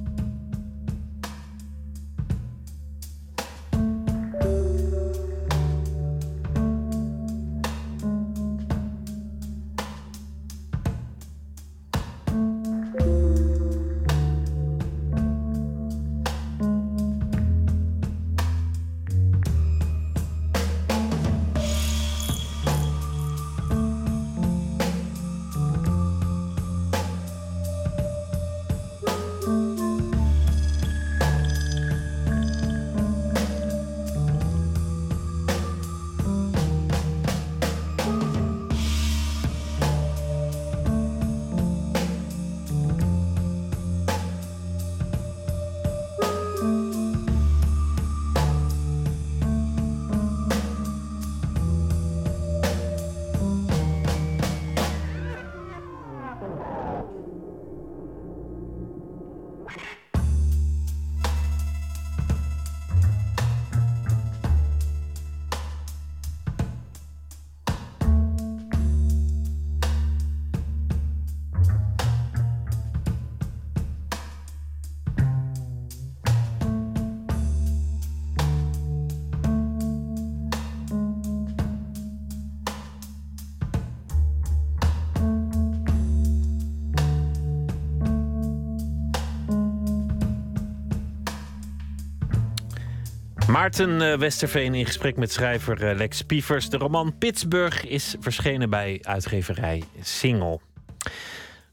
[93.67, 96.71] Maarten eh, Westerveen in gesprek met schrijver eh, Lex Pievers.
[96.71, 100.61] De roman Pittsburgh is verschenen bij uitgeverij Singel.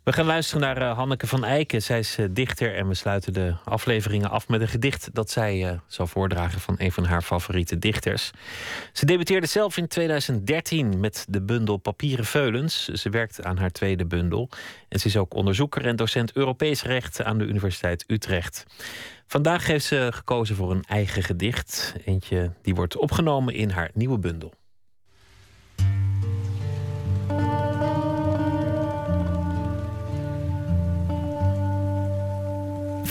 [0.04, 1.82] We gaan luisteren naar eh, Hanneke van Eiken.
[1.82, 5.68] Zij is eh, dichter en we sluiten de afleveringen af met een gedicht dat zij
[5.68, 8.32] eh, zal voordragen van een van haar favoriete dichters.
[8.94, 12.88] Ze debuteerde zelf in 2013 met de bundel Papieren Veulens.
[12.88, 14.50] Ze werkt aan haar tweede bundel
[14.90, 18.66] en ze is ook onderzoeker en docent Europees recht aan de Universiteit Utrecht.
[19.28, 21.96] Vandaag heeft ze gekozen voor een eigen gedicht.
[22.06, 24.54] Eentje die wordt opgenomen in haar nieuwe bundel.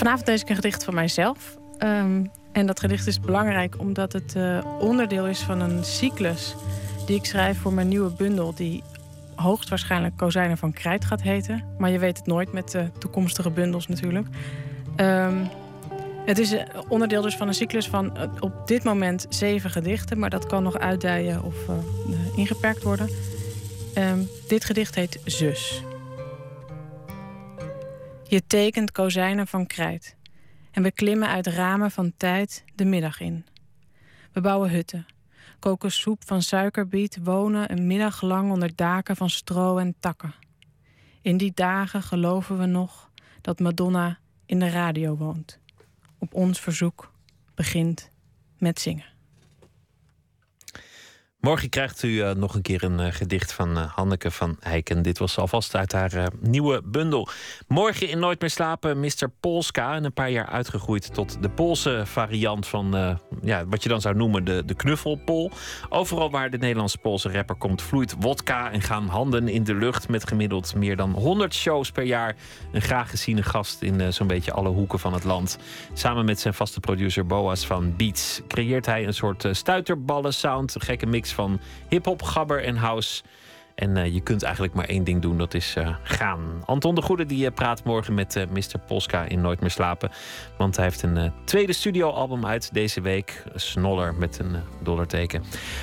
[0.03, 1.57] Vanavond lees ik een gedicht van mijzelf.
[1.79, 6.55] Ehm, en dat gedicht is belangrijk omdat het eh, onderdeel is van een cyclus
[7.07, 8.83] die ik schrijf voor mijn nieuwe bundel, die
[9.35, 11.65] hoogstwaarschijnlijk Kozijnen van Krijt gaat heten.
[11.79, 14.27] Maar je weet het nooit met de toekomstige bundels natuurlijk.
[14.97, 15.45] Ehm,
[16.24, 20.19] het is eh, onderdeel dus van een cyclus van eh, op dit moment zeven gedichten,
[20.19, 21.55] maar dat kan nog uitdijen of
[22.37, 23.09] ingeperkt worden.
[23.95, 24.19] Ehm,
[24.49, 25.83] dit gedicht heet Zus.
[28.33, 30.17] Je tekent kozijnen van krijt.
[30.71, 33.47] En we klimmen uit ramen van tijd de middag in.
[34.33, 35.07] We bouwen hutten,
[35.59, 40.35] koken soep van suikerbiet, wonen een middag lang onder daken van stro en takken.
[41.23, 43.11] In die dagen geloven we nog
[43.41, 45.59] dat Madonna in de radio woont.
[46.19, 47.13] Op ons verzoek
[47.55, 48.11] begint
[48.59, 49.11] met zingen.
[51.43, 55.02] Morgen krijgt u eh, nog een keer een eh, gedicht van eh, Hanneke van Eiken.
[55.02, 57.28] Dit was alvast uit haar nieuwe bundel.
[57.69, 59.31] Morgen in Nooit meer slapen, Mr.
[59.40, 59.94] Polska.
[59.94, 64.14] En een paar jaar uitgegroeid tot de Poolse variant van ja, wat je dan zou
[64.14, 65.51] noemen de, de knuffelpol.
[65.89, 70.09] Overal waar de Nederlandse-Poolse rapper komt, vloeit wodka en gaan handen in de lucht.
[70.09, 72.36] Met gemiddeld meer dan 100 shows per jaar.
[72.73, 75.59] Een graag geziene gast in zo'n beetje alle hoeken van het land.
[75.93, 80.74] Samen met zijn vaste producer Boas van Beats creëert hij een soort stuiterballen sound.
[80.74, 83.23] Een gekke mix van hip-hop, gabber en house.
[83.74, 86.62] En eh, je kunt eigenlijk maar één ding doen, dat is eh, gaan.
[86.65, 88.78] Anton de Goede die, eh, praat morgen met Mr.
[88.86, 90.11] Polska in Nooit meer slapen.
[90.57, 93.44] Want hij heeft een tweede studioalbum uit deze week.
[93.55, 95.43] Snoller met een dollarteken.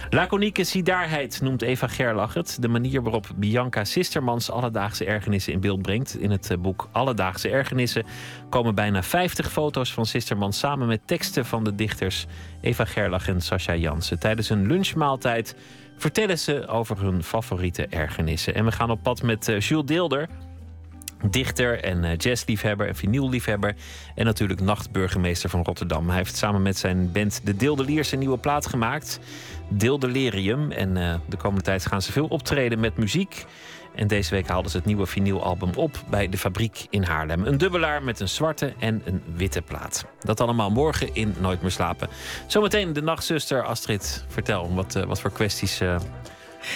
[0.10, 2.57] Laconieke zidaarheid noemt Eva Gerlach het.
[2.60, 6.20] De manier waarop Bianca Sistermans alledaagse ergernissen in beeld brengt.
[6.20, 8.06] In het boek Alledaagse Ergernissen
[8.49, 12.26] komen bijna 50 foto's van Sistermans samen met teksten van de dichters
[12.61, 14.20] Eva Gerlach en Sascha Jansen.
[14.20, 15.56] Tijdens een lunchmaaltijd
[16.00, 18.56] vertellen ze over hun favoriete ergernissen.
[18.56, 20.28] En we gaan op pad met eh, Jules Deelder,
[21.30, 23.76] dichter en eh, jazzliefhebber en vinylliefhebber.
[24.16, 26.08] En natuurlijk nachtburgemeester van Rotterdam.
[26.08, 29.20] Hij heeft samen met zijn band De Deeldeliers een nieuwe plaat gemaakt.
[29.70, 30.72] Deeldelerium.
[30.72, 33.46] En eh, de komende tijd gaan ze veel optreden met muziek.
[34.00, 37.46] En deze week haalden ze het nieuwe vinylalbum op bij de fabriek in Haarlem.
[37.46, 40.06] Een dubbelaar met een zwarte en een witte plaat.
[40.20, 42.10] Dat allemaal morgen in Nooit meer slapen.
[42.48, 44.26] Zometeen de nachtzuster Astrid.
[44.28, 46.00] Vertel, wat, eh, wat voor kwesties eh,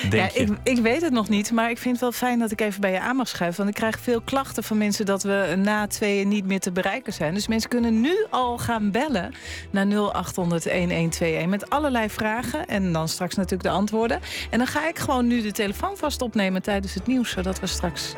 [0.10, 2.52] Denk ja, ik, ik weet het nog niet, maar ik vind het wel fijn dat
[2.52, 3.58] ik even bij je aan mag schuiven.
[3.64, 7.14] Want ik krijg veel klachten van mensen dat we na tweeën niet meer te bereiken
[7.14, 7.34] zijn.
[7.34, 9.34] Dus mensen kunnen nu al gaan bellen
[9.72, 12.68] naar 0800-1121 met allerlei vragen.
[12.68, 14.20] En dan straks natuurlijk de antwoorden.
[14.50, 17.30] En dan ga ik gewoon nu de telefoon vast opnemen tijdens het nieuws.
[17.30, 18.14] Zodat we straks,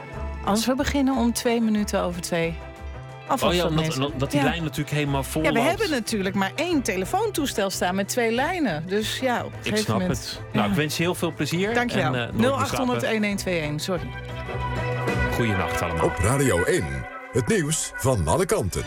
[0.45, 2.55] als we beginnen om twee minuten over twee...
[3.43, 4.45] Oh ja, omdat, die Ja.
[4.45, 5.69] lijn natuurlijk helemaal vol Ja, we loopt.
[5.69, 8.83] hebben natuurlijk maar één telefoontoestel staan met twee lijnen.
[8.87, 10.17] Dus ja, op een Ik snap moment...
[10.17, 10.41] het.
[10.53, 11.69] Nou, ik wens je heel veel plezier.
[11.71, 13.01] Eh, meer slapen.
[13.77, 14.03] 0800-1121, sorry.
[14.07, 15.35] Oh.
[15.35, 16.05] Goeienacht allemaal.
[16.05, 16.83] Op Radio 1.
[17.31, 18.83] Het nieuws van alle kanten.